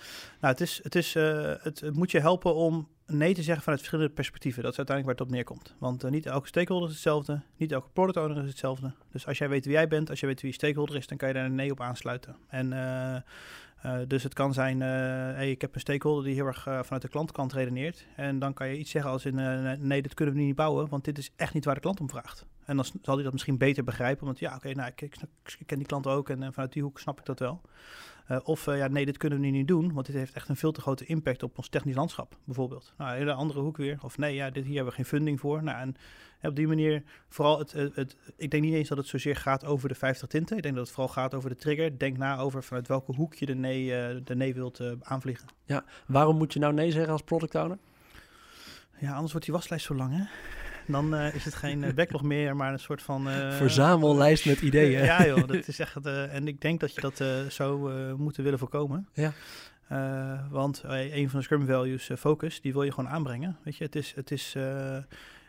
Nou, 0.41 0.53
het, 0.53 0.61
is, 0.61 0.81
het, 0.83 0.95
is, 0.95 1.15
uh, 1.15 1.53
het, 1.63 1.81
het, 1.81 1.97
moet 1.97 2.11
je 2.11 2.21
helpen 2.21 2.55
om 2.55 2.89
nee 3.07 3.35
te 3.35 3.43
zeggen 3.43 3.63
vanuit 3.63 3.81
verschillende 3.81 4.13
perspectieven. 4.13 4.63
Dat 4.63 4.73
is 4.73 4.79
uiteindelijk 4.79 5.19
waar 5.19 5.27
het 5.27 5.35
op 5.35 5.39
neerkomt. 5.39 5.75
Want 5.79 6.05
uh, 6.05 6.11
niet 6.11 6.27
elke 6.27 6.47
stakeholder 6.47 6.89
is 6.89 6.95
hetzelfde, 6.95 7.41
niet 7.57 7.73
elke 7.73 7.89
product 7.93 8.17
owner 8.17 8.43
is 8.43 8.49
hetzelfde. 8.49 8.93
Dus 9.13 9.27
als 9.27 9.39
jij 9.39 9.49
weet 9.49 9.65
wie 9.65 9.75
jij 9.75 9.89
bent, 9.89 10.11
als 10.11 10.21
jij 10.21 10.29
weet 10.29 10.41
wie 10.41 10.51
je 10.51 10.57
stakeholder 10.57 10.97
is, 10.97 11.07
dan 11.07 11.17
kan 11.17 11.29
je 11.29 11.35
daar 11.35 11.45
een 11.45 11.55
nee 11.55 11.71
op 11.71 11.81
aansluiten. 11.81 12.37
En... 12.49 12.73
Uh, 12.73 13.17
uh, 13.87 13.99
dus 14.07 14.23
het 14.23 14.35
kan 14.35 14.53
zijn, 14.53 14.81
hey, 14.81 15.51
ik 15.51 15.61
heb 15.61 15.75
een 15.75 15.81
stakeholder 15.81 16.25
die 16.25 16.35
heel 16.35 16.47
erg 16.47 16.67
uh, 16.67 16.83
vanuit 16.83 17.03
de 17.03 17.09
klantkant 17.09 17.53
redeneert. 17.53 18.07
En 18.17 18.39
dan 18.39 18.55
kan 18.55 18.69
je 18.69 18.79
iets 18.79 18.91
zeggen 18.91 19.11
als 19.11 19.25
in, 19.25 19.35
nee, 19.87 20.03
dit 20.03 20.15
kunnen 20.15 20.35
we 20.35 20.41
niet 20.41 20.57
bouwen, 20.57 20.89
want 20.89 21.05
dit 21.05 21.19
is 21.19 21.31
echt 21.37 21.55
niet 21.55 21.65
waar 21.65 21.75
de 21.75 21.81
klant 21.81 22.01
om 22.01 22.09
vraagt. 22.09 22.47
En 22.67 22.77
dan 22.77 22.85
zal 23.03 23.15
hij 23.15 23.23
dat 23.23 23.33
misschien 23.33 23.59
beter 23.59 23.85
begrijpen, 23.85 24.25
want 24.27 24.39
ja, 24.39 24.49
oké, 24.49 24.57
okay, 24.57 24.73
nou, 24.73 24.89
ik, 24.89 25.01
ik, 25.01 25.17
ik, 25.59 25.67
ken 25.67 25.79
die 25.79 25.87
klant 25.87 26.07
ook 26.07 26.29
en 26.29 26.53
vanuit 26.53 26.73
die 26.73 26.83
hoek 26.83 26.99
snap 26.99 27.19
ik 27.19 27.25
dat 27.25 27.39
wel. 27.39 27.61
Uh, 28.31 28.39
of 28.43 28.67
uh, 28.67 28.79
ja, 28.79 28.89
nee, 28.89 29.05
dit 29.05 29.17
kunnen 29.17 29.41
we 29.41 29.45
nu 29.45 29.51
niet 29.51 29.69
doen, 29.69 29.93
want 29.93 30.07
dit 30.07 30.15
heeft 30.15 30.33
echt 30.33 30.49
een 30.49 30.57
veel 30.57 30.73
te 30.73 30.81
grote 30.81 31.05
impact 31.05 31.43
op 31.43 31.59
ons 31.59 31.69
technisch 31.69 31.95
landschap, 31.95 32.39
bijvoorbeeld. 32.45 32.95
Nou, 32.99 33.11
een 33.11 33.17
hele 33.17 33.33
andere 33.33 33.61
hoek 33.61 33.77
weer. 33.77 33.99
Of 34.03 34.19
nee, 34.19 34.35
ja, 34.35 34.51
dit, 34.51 34.65
hier 34.65 34.75
hebben 34.75 34.91
we 34.91 34.97
geen 34.97 35.09
funding 35.09 35.41
voor. 35.41 35.63
Nou, 35.63 35.79
en 35.81 35.97
op 36.43 36.57
die 36.57 36.67
manier, 36.67 37.03
vooral 37.29 37.59
het, 37.59 37.73
het, 37.73 37.95
het, 37.95 38.17
ik 38.37 38.51
denk 38.51 38.63
niet 38.63 38.75
eens 38.75 38.89
dat 38.89 38.99
het 38.99 39.07
zozeer 39.07 39.37
gaat 39.37 39.65
over 39.65 39.89
de 39.89 39.95
50 39.95 40.29
tinten. 40.29 40.57
Ik 40.57 40.63
denk 40.63 40.75
dat 40.75 40.85
het 40.85 40.95
vooral 40.95 41.13
gaat 41.13 41.35
over 41.35 41.51
de 41.51 41.57
trigger. 41.57 41.99
Denk 41.99 42.17
na 42.17 42.39
over 42.39 42.63
vanuit 42.63 42.89
welke 42.89 43.13
hoek 43.15 43.35
je 43.35 43.47
de 43.47 43.55
nee, 43.55 43.85
uh, 43.85 44.21
de 44.25 44.37
nee 44.37 44.55
wilt 44.55 44.81
aanvliegen. 45.03 45.49
Ja, 45.65 45.85
waarom 46.07 46.37
moet 46.37 46.53
je 46.53 46.59
nou 46.59 46.75
nee 46.75 46.91
zeggen 46.91 47.13
als 47.13 47.23
product 47.23 47.55
owner? 47.55 47.79
Ja, 48.99 49.13
anders 49.13 49.31
wordt 49.31 49.47
die 49.47 49.55
waslijst 49.55 49.87
zo 49.87 49.95
lang, 49.95 50.13
hè? 50.17 50.25
Dan 50.87 51.15
uh, 51.15 51.35
is 51.35 51.45
het 51.45 51.55
geen 51.55 51.83
uh, 51.83 51.93
backlog 51.93 52.23
meer, 52.23 52.57
maar 52.57 52.73
een 52.73 52.79
soort 52.79 53.03
van... 53.03 53.29
Uh, 53.29 53.53
Verzamellijst 53.53 54.47
met 54.47 54.61
ideeën. 54.61 55.05
ja 55.05 55.27
joh, 55.27 55.47
dat 55.47 55.69
is 55.69 55.79
echt... 55.79 56.07
en 56.07 56.49
ik 56.49 56.61
denk 56.61 56.81
dat 56.81 56.95
je 56.95 57.01
dat 57.01 57.25
zou 57.53 57.93
moeten 58.15 58.43
willen 58.43 58.59
voorkomen. 58.59 59.09
Ja. 59.13 59.33
want 60.51 60.83
een 60.87 61.31
van 61.31 61.39
de 61.39 61.45
Scrum 61.45 61.67
Values, 61.67 62.11
focus, 62.19 62.61
die 62.61 62.73
wil 62.73 62.83
je 62.83 62.93
gewoon 62.93 63.11
aanbrengen. 63.11 63.57
Weet 63.63 63.77
je, 63.77 63.85
het 63.85 63.97
is... 63.97 64.13
Het 64.15 64.31
is 64.31 64.57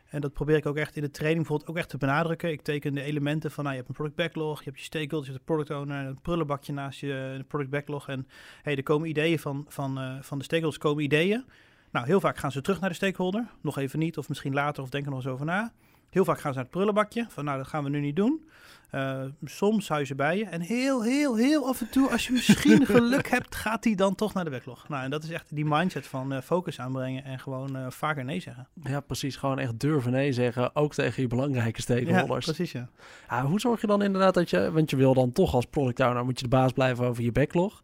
en 0.09 0.21
dat 0.21 0.33
probeer 0.33 0.55
ik 0.55 0.65
ook 0.65 0.77
echt 0.77 0.95
in 0.95 1.01
de 1.01 1.11
training 1.11 1.39
bijvoorbeeld 1.39 1.69
ook 1.69 1.77
echt 1.77 1.89
te 1.89 1.97
benadrukken. 1.97 2.51
Ik 2.51 2.61
teken 2.61 2.93
de 2.93 3.01
elementen 3.01 3.51
van, 3.51 3.63
nou, 3.63 3.75
je 3.75 3.81
hebt 3.81 3.89
een 3.89 4.03
product 4.03 4.17
backlog, 4.17 4.59
je 4.59 4.65
hebt 4.65 4.79
je 4.79 4.85
stakeholders, 4.85 5.25
je 5.25 5.31
hebt 5.31 5.49
een 5.49 5.55
product 5.55 5.79
owner, 5.79 6.05
een 6.05 6.21
prullenbakje 6.21 6.73
naast 6.73 6.99
je 6.99 7.43
product 7.47 7.69
backlog. 7.69 8.07
En 8.07 8.27
hey, 8.61 8.75
er 8.75 8.83
komen 8.83 9.09
ideeën 9.09 9.39
van, 9.39 9.65
van, 9.67 9.99
uh, 9.99 10.15
van 10.21 10.37
de 10.37 10.43
stakeholders, 10.43 10.83
komen 10.83 11.03
ideeën. 11.03 11.45
Nou, 11.91 12.05
heel 12.05 12.19
vaak 12.19 12.37
gaan 12.37 12.51
ze 12.51 12.61
terug 12.61 12.79
naar 12.79 12.89
de 12.89 12.95
stakeholder. 12.95 13.45
Nog 13.61 13.77
even 13.77 13.99
niet, 13.99 14.17
of 14.17 14.29
misschien 14.29 14.53
later, 14.53 14.83
of 14.83 14.89
denken 14.89 15.11
nog 15.11 15.23
eens 15.23 15.33
over 15.33 15.45
na. 15.45 15.71
heel 16.09 16.25
vaak 16.25 16.39
gaan 16.39 16.51
ze 16.51 16.55
naar 16.55 16.65
het 16.65 16.73
prullenbakje. 16.73 17.25
Van 17.29 17.45
nou, 17.45 17.57
dat 17.57 17.67
gaan 17.67 17.83
we 17.83 17.89
nu 17.89 17.99
niet 17.99 18.15
doen. 18.15 18.45
Uh, 18.91 19.21
soms 19.43 19.89
huizen 19.89 20.17
bij 20.17 20.37
je. 20.37 20.45
En 20.45 20.61
heel, 20.61 21.03
heel, 21.03 21.35
heel 21.35 21.67
af 21.67 21.81
en 21.81 21.89
toe, 21.89 22.11
als 22.11 22.27
je 22.27 22.33
misschien 22.33 22.85
geluk 22.95 23.29
hebt, 23.29 23.55
gaat 23.55 23.83
hij 23.83 23.95
dan 23.95 24.15
toch 24.15 24.33
naar 24.33 24.43
de 24.43 24.49
backlog. 24.49 24.89
Nou, 24.89 25.03
en 25.03 25.09
dat 25.09 25.23
is 25.23 25.29
echt 25.29 25.55
die 25.55 25.65
mindset 25.65 26.07
van 26.07 26.33
uh, 26.33 26.41
focus 26.41 26.79
aanbrengen 26.79 27.23
en 27.23 27.39
gewoon 27.39 27.77
uh, 27.77 27.85
vaker 27.89 28.25
nee 28.25 28.39
zeggen. 28.39 28.67
Ja, 28.83 28.99
precies. 28.99 29.35
Gewoon 29.35 29.59
echt 29.59 29.79
durven 29.79 30.11
nee 30.11 30.33
zeggen, 30.33 30.75
ook 30.75 30.93
tegen 30.93 31.21
je 31.21 31.27
belangrijke 31.27 31.81
stakeholders. 31.81 32.45
Ja, 32.45 32.53
precies, 32.53 32.71
ja. 32.71 32.89
ja. 33.29 33.45
Hoe 33.45 33.59
zorg 33.59 33.81
je 33.81 33.87
dan 33.87 34.01
inderdaad 34.01 34.33
dat 34.33 34.49
je, 34.49 34.71
want 34.71 34.89
je 34.89 34.95
wil 34.95 35.13
dan 35.13 35.31
toch 35.31 35.53
als 35.53 35.65
product 35.65 35.99
owner, 35.99 36.25
moet 36.25 36.37
je 36.37 36.43
de 36.43 36.55
baas 36.55 36.71
blijven 36.71 37.05
over 37.05 37.23
je 37.23 37.31
backlog. 37.31 37.83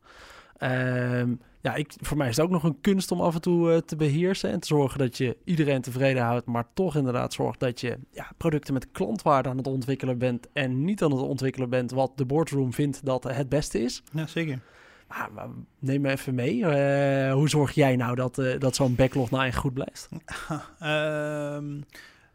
Um, 0.59 1.41
ja, 1.63 1.75
ik, 1.75 1.93
voor 2.01 2.17
mij 2.17 2.29
is 2.29 2.35
het 2.35 2.45
ook 2.45 2.51
nog 2.51 2.63
een 2.63 2.81
kunst 2.81 3.11
om 3.11 3.21
af 3.21 3.33
en 3.33 3.41
toe 3.41 3.71
uh, 3.71 3.77
te 3.77 3.95
beheersen 3.95 4.49
en 4.49 4.59
te 4.59 4.67
zorgen 4.67 4.99
dat 4.99 5.17
je 5.17 5.37
iedereen 5.43 5.81
tevreden 5.81 6.23
houdt, 6.23 6.45
maar 6.45 6.65
toch 6.73 6.95
inderdaad 6.95 7.33
zorgt 7.33 7.59
dat 7.59 7.81
je 7.81 7.97
ja, 8.11 8.31
producten 8.37 8.73
met 8.73 8.91
klantwaarde 8.91 9.49
aan 9.49 9.57
het 9.57 9.67
ontwikkelen 9.67 10.17
bent 10.17 10.47
en 10.53 10.83
niet 10.83 11.03
aan 11.03 11.11
het 11.11 11.21
ontwikkelen 11.21 11.69
bent 11.69 11.91
wat 11.91 12.11
de 12.15 12.25
boardroom 12.25 12.73
vindt 12.73 13.05
dat 13.05 13.23
het 13.23 13.49
beste 13.49 13.81
is. 13.81 14.03
Ja, 14.11 14.27
zeker. 14.27 14.59
Maar, 15.07 15.29
maar 15.33 15.47
neem 15.79 16.01
me 16.01 16.09
even 16.09 16.35
mee. 16.35 16.57
Uh, 16.57 17.33
hoe 17.33 17.49
zorg 17.49 17.71
jij 17.71 17.95
nou 17.95 18.15
dat, 18.15 18.37
uh, 18.37 18.59
dat 18.59 18.75
zo'n 18.75 18.95
backlog 18.95 19.29
nou 19.29 19.45
echt 19.45 19.57
goed 19.57 19.73
blijft? 19.73 20.09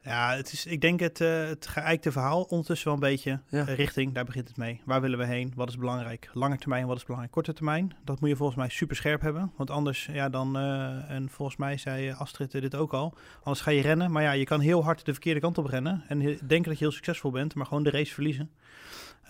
ja, 0.09 0.37
het 0.37 0.53
is, 0.53 0.67
ik 0.67 0.81
denk 0.81 1.01
het, 1.01 1.21
uh, 1.21 1.47
het 1.47 1.67
geëikte 1.67 2.13
verhaal 2.13 2.43
ondertussen 2.43 2.87
wel 2.87 2.95
een 2.95 3.01
beetje. 3.01 3.41
Ja. 3.49 3.63
richting, 3.63 4.15
daar 4.15 4.25
begint 4.25 4.49
het 4.49 4.57
mee. 4.57 4.81
Waar 4.85 5.01
willen 5.01 5.19
we 5.19 5.25
heen? 5.25 5.53
Wat 5.57 5.69
is 5.69 5.77
belangrijk? 5.77 6.31
Lange 6.33 6.59
termijn, 6.59 6.87
wat 6.87 6.97
is 6.97 7.03
belangrijk? 7.03 7.33
Korte 7.33 7.53
termijn, 7.53 7.97
dat 8.05 8.21
moet 8.21 8.29
je 8.29 8.37
volgens 8.37 8.59
mij 8.59 8.69
super 8.69 8.97
scherp 8.97 9.21
hebben. 9.21 9.53
Want 9.57 9.71
anders, 9.71 10.09
ja, 10.13 10.29
dan, 10.29 10.57
uh, 10.57 11.11
en 11.11 11.29
volgens 11.31 11.57
mij 11.59 11.77
zei 11.77 12.13
Astrid 12.13 12.51
dit 12.51 12.75
ook 12.75 12.93
al, 12.93 13.15
anders 13.39 13.61
ga 13.61 13.71
je 13.71 13.81
rennen. 13.81 14.11
Maar 14.11 14.23
ja, 14.23 14.33
je 14.33 14.45
kan 14.45 14.61
heel 14.61 14.85
hard 14.85 15.05
de 15.05 15.13
verkeerde 15.13 15.41
kant 15.41 15.59
op 15.59 15.67
rennen 15.67 16.05
en 16.09 16.19
denken 16.19 16.63
dat 16.63 16.79
je 16.79 16.85
heel 16.85 16.93
succesvol 16.93 17.31
bent, 17.31 17.55
maar 17.55 17.67
gewoon 17.67 17.83
de 17.83 17.91
race 17.91 18.15
verliezen. 18.15 18.51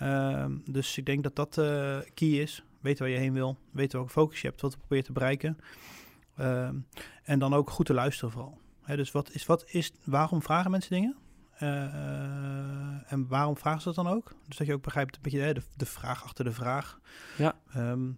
Uh, 0.01 0.45
dus 0.65 0.97
ik 0.97 1.05
denk 1.05 1.23
dat 1.23 1.35
dat 1.35 1.53
key 2.13 2.29
is. 2.29 2.63
Weten 2.81 3.03
waar 3.03 3.13
je 3.13 3.19
heen 3.19 3.33
wil, 3.33 3.57
weten 3.71 3.97
welke 3.97 4.13
focus 4.13 4.41
je 4.41 4.47
hebt, 4.47 4.61
wat 4.61 4.71
je 4.71 4.77
probeert 4.77 5.05
te 5.05 5.11
bereiken. 5.11 5.57
Ehm, 6.37 6.75
en 7.23 7.39
dan 7.39 7.53
ook 7.53 7.69
goed 7.69 7.85
te 7.85 7.93
luisteren 7.93 8.31
vooral 8.31 8.57
dus 8.95 9.11
wat 9.11 9.31
is, 9.31 9.45
wat 9.45 9.63
is, 9.67 9.91
waarom 10.03 10.41
vragen 10.41 10.71
mensen 10.71 10.91
dingen? 10.91 11.15
Uh, 11.61 13.11
en 13.11 13.27
waarom 13.27 13.57
vragen 13.57 13.81
ze 13.81 13.87
dat 13.87 14.05
dan 14.05 14.13
ook? 14.13 14.33
Dus 14.47 14.57
dat 14.57 14.67
je 14.67 14.73
ook 14.73 14.83
begrijpt 14.83 15.15
een 15.15 15.21
beetje 15.21 15.53
de, 15.53 15.61
de 15.75 15.85
vraag 15.85 16.23
achter 16.23 16.45
de 16.45 16.51
vraag. 16.51 16.99
Ja. 17.37 17.55
Um, 17.75 18.17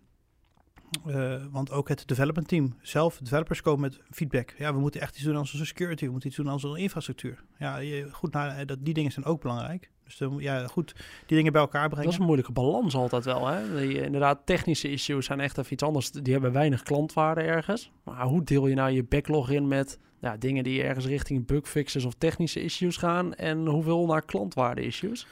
uh, 1.07 1.45
want 1.51 1.71
ook 1.71 1.89
het 1.89 2.07
development 2.07 2.47
team 2.47 2.75
zelf, 2.81 3.17
developers 3.17 3.61
komen 3.61 3.81
met 3.81 3.99
feedback. 4.09 4.53
Ja, 4.57 4.73
we 4.73 4.79
moeten 4.79 5.01
echt 5.01 5.15
iets 5.15 5.23
doen 5.23 5.33
aan 5.33 5.39
onze 5.39 5.65
security, 5.65 6.05
we 6.05 6.11
moeten 6.11 6.29
iets 6.29 6.37
doen 6.37 6.47
aan 6.47 6.53
onze 6.53 6.77
infrastructuur. 6.77 7.43
Ja, 7.57 7.77
je, 7.77 8.07
goed, 8.11 8.33
nou, 8.33 8.65
dat, 8.65 8.77
die 8.81 8.93
dingen 8.93 9.11
zijn 9.11 9.25
ook 9.25 9.41
belangrijk. 9.41 9.91
Dus 10.03 10.17
de, 10.17 10.35
ja, 10.37 10.67
goed, 10.67 10.93
die 11.25 11.37
dingen 11.37 11.51
bij 11.51 11.61
elkaar 11.61 11.87
brengen. 11.87 12.03
Dat 12.03 12.13
is 12.13 12.19
een 12.19 12.25
moeilijke 12.25 12.51
balans 12.51 12.95
altijd 12.95 13.25
wel. 13.25 13.47
Hè? 13.47 13.77
Die, 13.79 14.01
inderdaad, 14.01 14.45
technische 14.45 14.91
issues 14.91 15.25
zijn 15.25 15.39
echt 15.39 15.57
even 15.57 15.73
iets 15.73 15.83
anders. 15.83 16.11
Die 16.11 16.33
hebben 16.33 16.51
weinig 16.51 16.83
klantwaarde 16.83 17.41
ergens. 17.41 17.91
Maar 18.03 18.25
hoe 18.25 18.43
deel 18.43 18.67
je 18.67 18.75
nou 18.75 18.91
je 18.91 19.03
backlog 19.03 19.49
in 19.49 19.67
met 19.67 19.99
ja, 20.21 20.37
dingen 20.37 20.63
die 20.63 20.83
ergens 20.83 21.05
richting 21.05 21.45
bugfixes 21.45 22.05
of 22.05 22.13
technische 22.17 22.63
issues 22.63 22.97
gaan 22.97 23.33
en 23.33 23.65
hoeveel 23.65 24.05
naar 24.05 24.21
klantwaarde 24.21 24.81
issues? 24.81 25.27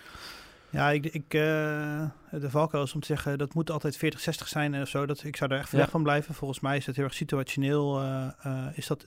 Ja, 0.70 0.90
ik, 0.90 1.06
ik, 1.06 1.34
uh, 1.34 2.10
de 2.32 2.50
valkuil 2.50 2.84
is 2.84 2.94
om 2.94 3.00
te 3.00 3.08
zeggen 3.08 3.38
dat 3.38 3.54
moet 3.54 3.72
altijd 3.72 3.98
40-60 3.98 4.00
zijn 4.30 4.82
of 4.82 4.88
zo. 4.88 5.06
Dat, 5.06 5.24
ik 5.24 5.36
zou 5.36 5.52
er 5.52 5.60
echt 5.60 5.72
weg 5.72 5.90
van 5.90 6.04
blijven. 6.04 6.34
Volgens 6.34 6.60
mij 6.60 6.78
is 6.78 6.86
het 6.86 6.96
heel 6.96 7.06
erg 7.06 7.14
situationeel. 7.14 8.02
Uh, 8.04 8.28
uh, 8.46 8.66
is 8.74 8.88
dat, 8.88 9.06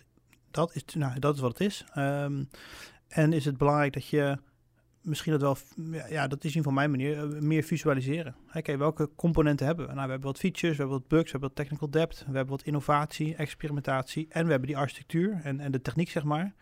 dat, 0.51 0.75
is, 0.75 0.95
nou, 0.95 1.19
dat 1.19 1.35
is 1.35 1.41
wat 1.41 1.59
het 1.59 1.69
is. 1.69 1.85
Um, 1.99 2.49
en 3.09 3.33
is 3.33 3.45
het 3.45 3.57
belangrijk 3.57 3.93
dat 3.93 4.07
je 4.07 4.39
misschien 5.03 5.39
dat 5.39 5.41
wel, 5.41 5.57
ja, 6.09 6.27
dat 6.27 6.45
is 6.45 6.57
in 6.57 6.63
van 6.63 6.75
mijn 6.75 6.91
manier, 6.91 7.19
eh, 7.19 7.41
meer 7.41 7.63
visualiseren. 7.63 8.35
Oké, 8.55 8.77
welke 8.77 9.11
componenten 9.17 9.67
hebben 9.67 9.87
we? 9.87 9.93
Nou, 9.93 10.05
we 10.05 10.11
hebben 10.11 10.31
wat 10.31 10.39
features, 10.39 10.77
we 10.77 10.83
hebben 10.83 10.99
wat 10.99 11.09
bugs, 11.09 11.25
we 11.25 11.31
hebben 11.31 11.49
wat 11.49 11.59
technical 11.59 11.91
depth, 11.91 12.19
we 12.19 12.37
hebben 12.37 12.57
wat 12.57 12.63
innovatie, 12.63 13.35
experimentatie 13.35 14.27
en 14.29 14.45
we 14.45 14.51
hebben 14.51 14.69
die 14.69 14.77
architectuur 14.77 15.41
en, 15.43 15.61
en 15.61 15.73
de 15.73 15.83
techniek, 15.83 16.11
zeg 16.11 16.25
maar. 16.25 16.55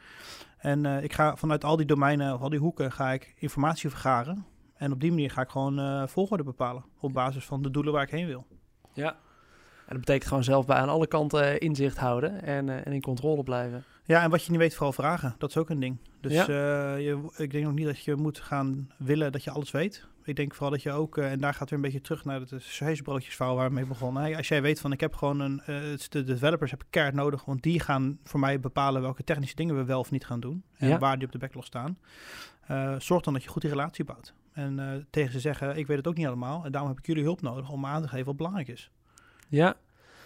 En 0.59 0.85
uh, 0.85 1.03
ik 1.03 1.13
ga 1.13 1.37
vanuit 1.37 1.65
al 1.65 1.77
die 1.77 1.87
domeinen 1.87 2.35
of 2.35 2.41
al 2.41 2.49
die 2.49 2.59
hoeken 2.59 2.93
ga 2.93 3.13
ik 3.13 3.35
informatie 3.37 3.91
vergaren. 3.91 4.45
En 4.77 4.93
op 4.93 5.01
die 5.01 5.11
manier 5.11 5.31
ga 5.31 5.43
ik 5.43 5.49
gewoon 5.49 5.79
uh, 5.79 6.07
volgorde 6.07 6.43
bepalen 6.43 6.85
op 7.01 7.13
basis 7.13 7.45
van 7.45 7.63
de 7.63 7.71
doelen 7.71 7.93
waar 7.93 8.03
ik 8.03 8.11
heen 8.11 8.27
wil. 8.27 8.47
Ja, 8.93 9.09
en 9.11 9.97
dat 9.97 9.99
betekent 9.99 10.29
gewoon 10.29 10.45
zelf 10.45 10.67
bij 10.67 10.77
aan 10.77 10.89
alle 10.89 11.07
kanten 11.07 11.61
inzicht 11.61 11.97
houden 11.97 12.43
en, 12.43 12.67
uh, 12.67 12.87
en 12.87 12.93
in 12.93 13.01
controle 13.01 13.43
blijven. 13.43 13.85
Ja, 14.11 14.23
en 14.23 14.31
wat 14.31 14.45
je 14.45 14.51
niet 14.51 14.61
weet, 14.61 14.75
vooral 14.75 14.93
vragen. 14.93 15.35
Dat 15.39 15.51
is 15.51 15.57
ook 15.57 15.71
een 15.71 15.81
ding. 15.81 15.99
Dus 16.21 16.33
ja. 16.33 16.49
uh, 16.49 17.05
je, 17.05 17.31
ik 17.37 17.51
denk 17.51 17.67
ook 17.67 17.73
niet 17.73 17.87
dat 17.87 18.05
je 18.05 18.15
moet 18.15 18.41
gaan 18.41 18.91
willen 18.99 19.33
dat 19.33 19.45
je 19.45 19.51
alles 19.51 19.71
weet. 19.71 20.07
Ik 20.25 20.37
denk 20.37 20.55
vooral 20.55 20.71
dat 20.71 20.83
je 20.83 20.93
ook, 20.93 21.17
uh, 21.17 21.31
en 21.31 21.41
daar 21.41 21.55
gaat 21.55 21.71
weer 21.71 21.79
een 21.79 21.85
beetje 21.85 22.01
terug 22.01 22.25
naar 22.25 22.41
het 22.41 22.79
huisbroodjesverhaal 22.79 23.57
waar 23.57 23.69
we 23.69 23.75
mee 23.75 23.87
begonnen. 23.87 24.23
Hey, 24.23 24.37
als 24.37 24.49
jij 24.49 24.63
weet 24.63 24.81
van 24.81 24.93
ik 24.93 25.01
heb 25.01 25.15
gewoon 25.15 25.41
een, 25.41 25.63
uh, 25.67 25.99
de 26.09 26.25
developers 26.25 26.71
heb 26.71 26.83
ik 26.83 26.87
keihard 26.91 27.17
nodig, 27.17 27.45
want 27.45 27.63
die 27.63 27.81
gaan 27.81 28.19
voor 28.25 28.41
mij 28.41 28.61
bepalen 28.61 29.03
welke 29.03 29.25
technische 29.25 29.57
dingen 29.57 29.77
we 29.77 29.85
wel 29.85 29.99
of 29.99 30.11
niet 30.11 30.27
gaan 30.27 30.41
doen. 30.41 30.63
En 30.77 30.89
ja. 30.89 30.99
waar 30.99 31.17
die 31.17 31.27
op 31.27 31.33
de 31.33 31.39
backlog 31.39 31.65
staan. 31.65 31.99
zorg 32.99 33.23
dan 33.23 33.33
dat 33.33 33.43
je 33.43 33.49
goed 33.49 33.63
die 33.63 33.71
relatie 33.71 34.05
bouwt. 34.05 34.35
En 34.53 35.07
tegen 35.11 35.33
ze 35.33 35.41
zeggen, 35.41 35.77
ik 35.77 35.87
weet 35.87 35.97
het 35.97 36.07
ook 36.07 36.17
niet 36.17 36.27
allemaal. 36.27 36.65
En 36.65 36.73
daarom 36.73 36.91
heb 36.91 36.99
ik 36.99 37.07
jullie 37.07 37.25
hulp 37.25 37.43
nodig 37.43 37.71
om 37.71 37.87
aan 37.87 38.03
te 38.03 38.09
geven 38.09 38.27
wat 38.27 38.37
belangrijk 38.37 38.69
is. 38.69 38.91
Ja, 39.49 39.77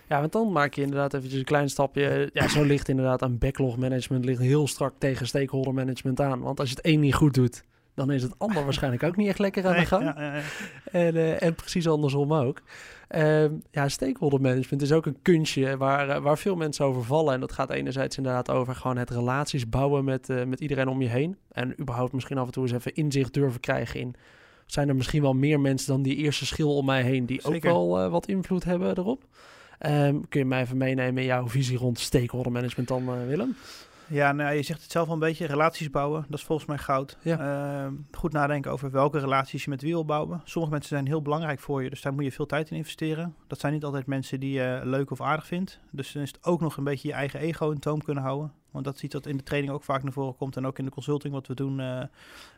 ja, 0.08 0.20
want 0.20 0.32
dan 0.32 0.52
maak 0.52 0.74
je 0.74 0.82
inderdaad 0.82 1.14
eventjes 1.14 1.38
een 1.38 1.44
klein 1.44 1.70
stapje. 1.70 2.30
Ja, 2.32 2.48
zo 2.48 2.62
ligt 2.62 2.88
inderdaad 2.88 3.22
aan 3.22 3.38
backlog 3.38 3.76
management 3.76 4.24
ligt 4.24 4.40
heel 4.40 4.66
strak 4.66 4.94
tegen 4.98 5.26
stakeholder 5.26 5.74
management 5.74 6.20
aan. 6.20 6.40
Want 6.40 6.60
als 6.60 6.68
je 6.68 6.74
het 6.74 6.84
één 6.84 7.00
niet 7.00 7.14
goed 7.14 7.34
doet, 7.34 7.64
dan 7.94 8.10
is 8.10 8.22
het 8.22 8.38
ander 8.38 8.64
waarschijnlijk 8.68 9.02
ook 9.02 9.16
niet 9.16 9.28
echt 9.28 9.38
lekker 9.38 9.66
aan 9.66 9.76
de 9.76 9.86
gang. 9.86 10.04
Ja, 10.04 10.14
ja, 10.16 10.34
ja. 10.34 10.42
En, 10.84 11.14
uh, 11.14 11.42
en 11.42 11.54
precies 11.54 11.88
andersom 11.88 12.32
ook. 12.32 12.62
Uh, 13.10 13.44
ja, 13.70 13.88
stakeholder 13.88 14.40
management 14.40 14.82
is 14.82 14.92
ook 14.92 15.06
een 15.06 15.22
kunstje 15.22 15.76
waar, 15.76 16.08
uh, 16.08 16.18
waar 16.18 16.38
veel 16.38 16.56
mensen 16.56 16.84
over 16.84 17.04
vallen. 17.04 17.34
En 17.34 17.40
dat 17.40 17.52
gaat 17.52 17.70
enerzijds 17.70 18.16
inderdaad 18.16 18.50
over 18.50 18.74
gewoon 18.74 18.96
het 18.96 19.10
relaties 19.10 19.68
bouwen 19.68 20.04
met, 20.04 20.28
met 20.46 20.60
iedereen 20.60 20.88
om 20.88 21.02
je 21.02 21.08
heen. 21.08 21.36
En 21.50 21.80
überhaupt 21.80 22.12
misschien 22.12 22.38
af 22.38 22.46
en 22.46 22.52
toe 22.52 22.62
eens 22.62 22.72
even 22.72 22.94
inzicht 22.94 23.34
durven 23.34 23.60
krijgen 23.60 24.00
in... 24.00 24.14
zijn 24.66 24.88
er 24.88 24.96
misschien 24.96 25.22
wel 25.22 25.34
meer 25.34 25.60
mensen 25.60 25.92
dan 25.92 26.02
die 26.02 26.16
eerste 26.16 26.46
schil 26.46 26.76
om 26.76 26.84
mij 26.84 27.02
heen... 27.02 27.26
die 27.26 27.40
Zeker. 27.40 27.54
ook 27.54 27.62
wel 27.62 28.10
wat 28.10 28.26
invloed 28.26 28.64
hebben 28.64 28.98
erop? 28.98 29.24
Um, 29.80 30.28
kun 30.28 30.40
je 30.40 30.46
mij 30.46 30.60
even 30.60 30.76
meenemen 30.76 31.22
in 31.22 31.28
jouw 31.28 31.48
visie 31.48 31.78
rond 31.78 31.98
stakeholder 31.98 32.52
management 32.52 32.88
dan, 32.88 33.02
uh, 33.02 33.26
Willem? 33.26 33.56
Ja, 34.06 34.32
nou, 34.32 34.54
je 34.54 34.62
zegt 34.62 34.82
het 34.82 34.90
zelf 34.90 35.06
al 35.06 35.12
een 35.12 35.18
beetje. 35.18 35.46
Relaties 35.46 35.90
bouwen, 35.90 36.24
dat 36.28 36.38
is 36.38 36.44
volgens 36.44 36.68
mij 36.68 36.78
goud. 36.78 37.18
Ja. 37.22 37.84
Uh, 37.84 37.92
goed 38.12 38.32
nadenken 38.32 38.70
over 38.70 38.90
welke 38.90 39.18
relaties 39.18 39.64
je 39.64 39.70
met 39.70 39.82
wie 39.82 39.92
wil 39.92 40.04
bouwen. 40.04 40.40
Sommige 40.44 40.72
mensen 40.72 40.90
zijn 40.90 41.06
heel 41.06 41.22
belangrijk 41.22 41.60
voor 41.60 41.82
je, 41.82 41.90
dus 41.90 42.02
daar 42.02 42.14
moet 42.14 42.24
je 42.24 42.32
veel 42.32 42.46
tijd 42.46 42.70
in 42.70 42.76
investeren. 42.76 43.34
Dat 43.46 43.60
zijn 43.60 43.72
niet 43.72 43.84
altijd 43.84 44.06
mensen 44.06 44.40
die 44.40 44.52
je 44.52 44.80
leuk 44.84 45.10
of 45.10 45.20
aardig 45.20 45.46
vindt. 45.46 45.80
Dus 45.90 46.12
dan 46.12 46.22
is 46.22 46.28
het 46.28 46.44
ook 46.44 46.60
nog 46.60 46.76
een 46.76 46.84
beetje 46.84 47.08
je 47.08 47.14
eigen 47.14 47.40
ego 47.40 47.70
in 47.70 47.78
toom 47.78 48.02
kunnen 48.02 48.22
houden. 48.22 48.52
Want 48.70 48.86
dat 48.86 48.98
ziet 48.98 49.12
dat 49.12 49.26
in 49.26 49.36
de 49.36 49.42
training 49.42 49.72
ook 49.72 49.84
vaak 49.84 50.02
naar 50.02 50.12
voren 50.12 50.36
komt. 50.36 50.56
En 50.56 50.66
ook 50.66 50.78
in 50.78 50.84
de 50.84 50.90
consulting 50.90 51.34
wat 51.34 51.46
we 51.46 51.54
doen 51.54 51.78
uh, 51.78 52.02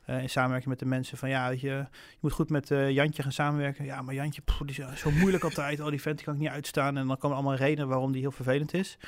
uh, 0.07 0.23
in 0.23 0.31
samenwerking 0.31 0.71
met 0.71 0.79
de 0.79 0.87
mensen. 0.87 1.19
Van 1.19 1.29
ja, 1.29 1.49
je, 1.49 1.59
je 1.59 1.87
moet 2.21 2.33
goed 2.33 2.51
met 2.51 2.71
uh, 2.71 2.91
Jantje 2.91 3.23
gaan 3.23 3.33
samenwerken. 3.33 3.85
Ja, 3.85 4.03
maar 4.03 4.15
Jantje, 4.15 4.43
pff, 4.43 4.59
die 4.59 4.85
is 4.93 5.01
zo 5.01 5.11
moeilijk 5.11 5.45
altijd. 5.45 5.81
Oh, 5.81 5.89
die 5.89 6.01
vent 6.01 6.17
die 6.17 6.25
kan 6.25 6.35
ik 6.35 6.41
niet 6.41 6.51
uitstaan. 6.51 6.97
En 6.97 7.07
dan 7.07 7.19
komen 7.19 7.37
allemaal 7.37 7.57
redenen 7.57 7.89
waarom 7.89 8.13
die 8.13 8.21
heel 8.21 8.31
vervelend 8.31 8.75
is. 8.75 8.99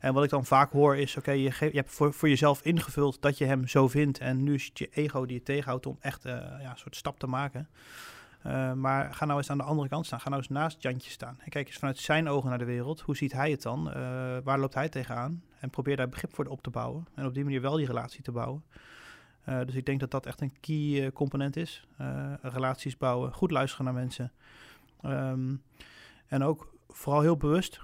En 0.00 0.14
wat 0.14 0.24
ik 0.24 0.30
dan 0.30 0.44
vaak 0.44 0.72
hoor 0.72 0.96
is, 0.96 1.16
oké, 1.16 1.30
je, 1.30 1.52
je, 1.58 1.70
hebt 1.72 1.90
voor, 1.90 2.12
voor 2.12 2.28
jezelf 2.28 2.62
ingevuld 2.62 3.22
dat 3.22 3.38
je 3.38 3.44
hem 3.44 3.66
zo 3.66 3.88
vindt. 3.88 4.18
En 4.18 4.42
nu 4.42 4.54
is 4.54 4.64
het 4.64 4.78
je 4.78 4.88
ego 4.92 5.26
die 5.26 5.36
je 5.36 5.42
tegenhoudt 5.42 5.86
om 5.86 5.96
echt 6.00 6.22
ja, 6.22 6.70
een 6.70 6.78
soort 6.78 6.96
stap 6.96 7.18
te 7.18 7.26
maken. 7.26 7.68
Uh, 8.46 8.72
maar 8.72 9.14
ga 9.14 9.24
nou 9.24 9.38
eens 9.38 9.50
aan 9.50 9.58
de 9.58 9.64
andere 9.64 9.88
kant 9.88 10.06
staan. 10.06 10.20
Ga 10.20 10.28
nou 10.28 10.40
eens 10.40 10.50
naast 10.50 10.82
Jantje 10.82 11.10
staan. 11.10 11.36
En 11.38 11.50
kijk 11.50 11.66
eens 11.66 11.76
vanuit 11.76 11.98
zijn 11.98 12.28
ogen 12.28 12.48
naar 12.48 12.58
de 12.58 12.64
wereld. 12.64 13.00
Hoe 13.00 13.16
ziet 13.16 13.32
hij 13.32 13.50
het 13.50 13.62
dan? 13.62 13.88
Uh, 13.88 13.94
waar 14.44 14.58
loopt 14.58 14.74
hij 14.74 14.88
tegenaan? 14.88 15.42
En 15.58 15.70
probeer 15.70 15.96
daar 15.96 16.08
begrip 16.08 16.34
voor 16.34 16.44
op 16.44 16.62
te 16.62 16.70
bouwen. 16.70 17.06
En 17.14 17.26
op 17.26 17.34
die 17.34 17.44
manier 17.44 17.60
wel 17.60 17.76
die 17.76 17.86
relatie 17.86 18.22
te 18.22 18.32
bouwen. 18.32 18.64
Dus 19.44 19.74
ik 19.74 19.86
denk 19.86 20.00
dat 20.00 20.10
dat 20.10 20.26
echt 20.26 20.40
een 20.40 20.52
key 20.60 21.12
component 21.12 21.56
is. 21.56 21.86
relaties 22.42 22.96
bouwen, 22.96 23.32
goed 23.32 23.50
luisteren 23.50 23.84
naar 23.84 23.94
mensen. 23.94 24.32
Um, 25.04 25.62
en 26.26 26.42
ook 26.42 26.74
vooral 26.88 27.20
heel 27.20 27.36
bewust 27.36 27.80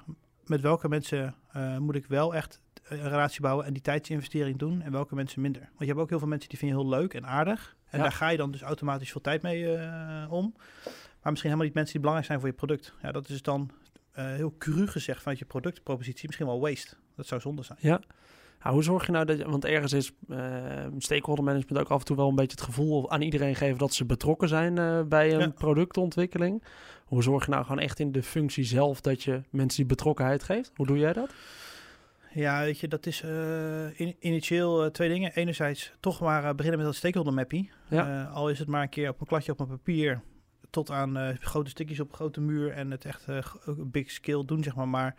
met 0.48 0.60
welke 0.60 0.88
mensen 0.88 1.34
moet 1.78 1.94
ik 1.94 2.06
wel 2.06 2.34
echt 2.34 2.60
een 2.88 3.08
relatie 3.08 3.40
bouwen 3.40 3.66
en 3.66 3.72
die 3.72 3.82
tijdsinvestering 3.82 4.58
doen 4.58 4.82
en 4.82 4.92
welke 4.92 5.14
mensen 5.14 5.40
minder. 5.40 5.60
Want 5.62 5.78
je 5.78 5.86
hebt 5.86 5.98
ook 5.98 6.08
heel 6.08 6.18
veel 6.18 6.28
mensen 6.28 6.48
die 6.48 6.58
vind 6.58 6.70
je 6.70 6.76
heel 6.78 6.88
leuk 6.88 7.14
en 7.14 7.26
aardig. 7.26 7.76
En 7.86 7.98
ja. 7.98 8.04
daar 8.04 8.12
ga 8.12 8.28
je 8.28 8.36
dan 8.36 8.50
dus 8.50 8.62
automatisch 8.62 9.10
veel 9.10 9.20
tijd 9.20 9.42
mee 9.42 9.62
uh, 9.62 10.26
om. 10.30 10.54
Maar 11.20 11.32
misschien 11.32 11.50
helemaal 11.50 11.64
niet 11.64 11.74
mensen 11.74 11.92
die 11.92 12.00
belangrijk 12.00 12.26
zijn 12.26 12.40
voor 12.40 12.48
je 12.48 12.54
product. 12.54 12.94
Ja, 13.02 13.12
dat 13.12 13.28
is 13.28 13.42
dan 13.42 13.70
uh, 14.18 14.24
heel 14.24 14.54
cru 14.58 14.86
gezegd 14.86 15.18
vanuit 15.18 15.38
je 15.38 15.44
productpropositie 15.44 16.26
misschien 16.26 16.46
wel 16.46 16.60
waste. 16.60 16.96
Dat 17.16 17.26
zou 17.26 17.40
zonde 17.40 17.62
zijn. 17.62 17.78
Ja. 17.82 18.00
Nou, 18.62 18.74
hoe 18.74 18.84
zorg 18.84 19.06
je 19.06 19.12
nou 19.12 19.24
dat, 19.24 19.42
want 19.42 19.64
ergens 19.64 19.92
is 19.92 20.12
uh, 20.28 20.38
stakeholder 20.98 21.44
management 21.44 21.78
ook 21.78 21.90
af 21.90 21.98
en 21.98 22.04
toe 22.04 22.16
wel 22.16 22.28
een 22.28 22.34
beetje 22.34 22.56
het 22.56 22.66
gevoel 22.66 23.10
aan 23.10 23.22
iedereen 23.22 23.56
geven 23.56 23.78
dat 23.78 23.94
ze 23.94 24.04
betrokken 24.04 24.48
zijn 24.48 24.76
uh, 24.76 25.02
bij 25.02 25.34
een 25.34 25.40
ja. 25.40 25.48
productontwikkeling. 25.48 26.62
Hoe 27.04 27.22
zorg 27.22 27.44
je 27.44 27.50
nou 27.50 27.62
gewoon 27.62 27.78
echt 27.78 27.98
in 27.98 28.12
de 28.12 28.22
functie 28.22 28.64
zelf 28.64 29.00
dat 29.00 29.22
je 29.22 29.42
mensen 29.50 29.76
die 29.78 29.86
betrokkenheid 29.86 30.42
geeft? 30.42 30.72
Hoe 30.76 30.86
doe 30.86 30.98
jij 30.98 31.12
dat? 31.12 31.30
Ja, 32.32 32.60
weet 32.60 32.78
je, 32.78 32.88
dat 32.88 33.06
is 33.06 33.22
uh, 33.22 34.00
in, 34.00 34.16
initieel 34.18 34.84
uh, 34.84 34.90
twee 34.90 35.08
dingen. 35.08 35.32
Enerzijds 35.32 35.92
toch 36.00 36.20
maar 36.20 36.44
uh, 36.44 36.50
beginnen 36.50 36.76
met 36.78 36.86
dat 36.86 36.96
stakeholder 36.96 37.34
mappie. 37.34 37.70
Ja. 37.88 38.24
al 38.24 38.50
is 38.50 38.58
het 38.58 38.68
maar 38.68 38.82
een 38.82 38.88
keer 38.88 39.08
op 39.08 39.20
een 39.20 39.26
kladje 39.26 39.52
op 39.52 39.60
een 39.60 39.66
papier 39.66 40.20
tot 40.70 40.90
aan 40.90 41.36
grote 41.40 41.70
stukjes 41.70 42.00
op 42.00 42.08
een 42.08 42.14
grote 42.14 42.40
muur 42.40 42.70
en 42.70 42.90
het 42.90 43.04
echt 43.04 43.26
big 43.76 44.10
scale 44.10 44.44
doen, 44.44 44.62
zeg 44.62 44.74
maar. 44.74 44.88
Maar 44.88 45.14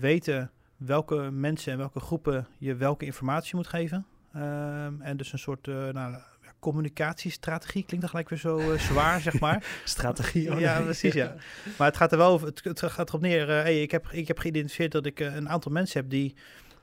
weten 0.00 0.50
welke 0.78 1.30
mensen 1.30 1.72
en 1.72 1.78
welke 1.78 2.00
groepen 2.00 2.46
je 2.58 2.76
welke 2.76 3.04
informatie 3.04 3.56
moet 3.56 3.66
geven. 3.66 4.06
Um, 4.36 5.00
en 5.00 5.16
dus 5.16 5.32
een 5.32 5.38
soort 5.38 5.66
nou, 5.66 6.14
communicatiestrategie 6.58 7.84
klinkt 7.84 8.00
dan 8.00 8.08
gelijk 8.08 8.28
weer 8.28 8.38
zo 8.38 8.76
zwaar, 8.76 9.20
zeg 9.20 9.40
maar. 9.44 9.80
Strategie, 9.84 10.52
oh 10.52 10.60
Ja, 10.60 10.80
precies, 10.80 11.14
ja. 11.14 11.34
Maar 11.78 11.86
het 11.86 11.96
gaat 11.96 12.12
er 12.12 12.18
wel 12.18 12.30
over, 12.30 12.46
het, 12.46 12.64
het 12.64 12.82
gaat 12.82 13.08
erop 13.08 13.20
neer, 13.20 13.48
hey, 13.48 13.82
ik, 13.82 13.90
heb, 13.90 14.08
ik 14.10 14.28
heb 14.28 14.38
geïdentificeerd 14.38 14.92
dat 14.92 15.06
ik 15.06 15.20
een 15.20 15.48
aantal 15.48 15.72
mensen 15.72 16.00
heb 16.00 16.10
die 16.10 16.34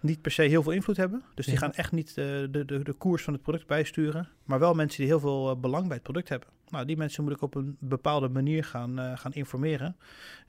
niet 0.06 0.22
per 0.22 0.32
se 0.32 0.42
heel 0.42 0.64
veel 0.64 0.72
invloed 0.72 0.98
hebben. 0.98 1.24
Dus 1.34 1.46
die 1.46 1.58
gaan 1.58 1.74
echt 1.74 1.92
niet 1.92 2.16
de, 2.16 2.48
de, 2.52 2.66
de, 2.66 2.94
koers 2.94 3.24
van 3.24 3.34
het 3.34 3.42
product 3.42 3.68
bijsturen. 3.68 4.30
Maar 4.44 4.60
wel 4.60 4.74
mensen 4.74 5.00
die 5.00 5.08
heel 5.08 5.20
veel 5.20 5.50
uh, 5.50 5.62
belang 5.62 5.86
bij 5.86 5.94
het 5.96 6.04
product 6.04 6.30
hebben. 6.30 6.50
Nou, 6.70 6.86
die 6.86 6.98
mensen 6.98 7.24
moet 7.24 7.34
ik 7.34 7.42
op 7.42 7.56
een 7.56 7.78
bepaalde 7.80 8.30
manier 8.30 8.64
gaan, 8.64 9.00
uh, 9.00 9.18
gaan 9.18 9.34
informeren. 9.34 9.98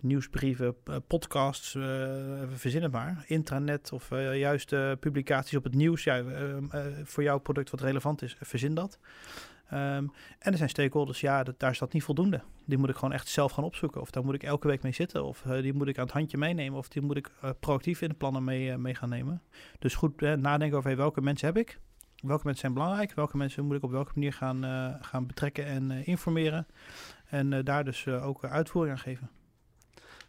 Nieuwsbrieven, 0.01 0.75
uh, 0.85 0.97
podcasts, 1.07 1.71
verzin 2.55 2.83
het 2.83 2.93
maar. 2.93 3.25
Intranet 3.27 3.93
of 3.93 4.11
juist 4.35 4.75
publicaties 5.01 5.57
op 5.57 5.65
het 5.65 5.75
nieuws. 5.75 6.05
Ja, 6.05 6.23
voor 7.05 7.23
jouw 7.23 7.39
product 7.39 7.71
wat 7.71 7.81
relevant 7.81 8.23
is, 8.23 8.37
verzin 8.41 8.75
dat. 8.75 8.99
Um, 9.73 10.13
en 10.39 10.53
er 10.53 10.57
zijn 10.57 10.69
stakeholders, 10.69 11.21
ja, 11.21 11.45
daar 11.57 11.71
is 11.71 11.79
dat 11.79 11.93
niet 11.93 12.03
voldoende. 12.03 12.43
Die 12.65 12.79
moet 12.79 12.89
ik 12.89 12.95
gewoon 12.95 13.13
echt 13.13 13.29
zelf 13.29 13.53
gaan 13.53 13.65
opzoeken. 13.65 14.01
Of 14.01 14.11
daar 14.11 14.25
moet 14.25 14.35
ik 14.35 14.43
elke 14.43 14.67
week 14.67 14.83
mee 14.83 14.93
zitten. 14.93 15.25
Of 15.25 15.45
uh, 15.45 15.63
die 15.63 15.73
moet 15.73 15.89
ik 15.89 15.99
aan 15.99 16.05
het 16.05 16.13
handje 16.13 16.39
meenemen. 16.39 16.79
Of 16.79 16.89
die 16.89 17.03
moet 17.03 17.17
ik 17.17 17.31
uh, 17.45 17.51
proactief 17.61 18.03
in 18.03 18.09
de 18.09 18.15
plannen 18.15 18.45
mee, 18.45 18.69
uh, 18.69 18.75
mee 18.75 18.95
gaan 18.95 19.09
nemen. 19.09 19.43
Dus 19.79 19.95
goed 19.95 20.21
nadenken 20.21 20.79
over 20.79 20.97
welke 20.97 21.21
mensen 21.21 21.47
heb 21.47 21.57
ik. 21.57 21.81
Welke 22.17 22.45
mensen 22.45 22.61
zijn 22.61 22.73
belangrijk. 22.73 23.13
Welke 23.15 23.37
mensen 23.37 23.65
moet 23.65 23.77
ik 23.77 23.83
op 23.83 23.91
welke 23.91 24.13
manier 24.15 24.33
gaan, 24.33 24.63
gaan 25.03 25.27
betrekken 25.27 25.67
en 25.67 25.91
informeren. 25.91 26.67
En 27.27 27.65
daar 27.65 27.85
dus 27.85 28.09
ook 28.09 28.45
uitvoering 28.45 28.97
aan 28.97 29.03
geven. 29.03 29.31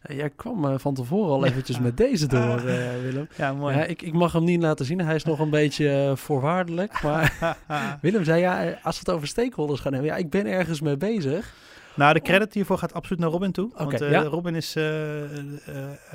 Jij 0.02 0.30
kwam 0.30 0.64
uh, 0.64 0.74
van 0.76 0.94
tevoren 0.94 1.32
al 1.32 1.44
eventjes 1.44 1.78
met 1.78 1.96
deze 1.96 2.26
door, 2.26 2.62
uh, 2.64 3.00
Willem. 3.02 3.28
Ja, 3.36 3.52
mooi. 3.52 3.76
Ja, 3.76 3.84
ik, 3.84 4.02
ik 4.02 4.12
mag 4.12 4.32
hem 4.32 4.44
niet 4.44 4.62
laten 4.62 4.86
zien. 4.86 5.00
Hij 5.00 5.14
is 5.14 5.24
nog 5.24 5.38
een 5.38 5.50
beetje 5.50 6.12
voorwaardelijk. 6.16 7.02
Maar 7.02 7.56
Willem 8.02 8.24
zei, 8.24 8.40
ja, 8.40 8.78
als 8.82 8.94
we 8.94 9.00
het 9.04 9.10
over 9.10 9.28
stakeholders 9.28 9.80
gaan 9.80 9.92
hebben... 9.92 10.10
Ja, 10.10 10.16
ik 10.16 10.30
ben 10.30 10.46
ergens 10.46 10.80
mee 10.80 10.96
bezig. 10.96 11.54
Nou, 11.98 12.14
de 12.14 12.20
credit 12.20 12.54
hiervoor 12.54 12.78
gaat 12.78 12.92
absoluut 12.92 13.20
naar 13.20 13.30
Robin 13.30 13.52
toe. 13.52 13.70
Okay, 13.72 13.84
want 13.84 13.98
ja. 13.98 14.22
Robin 14.22 14.54
is 14.54 14.76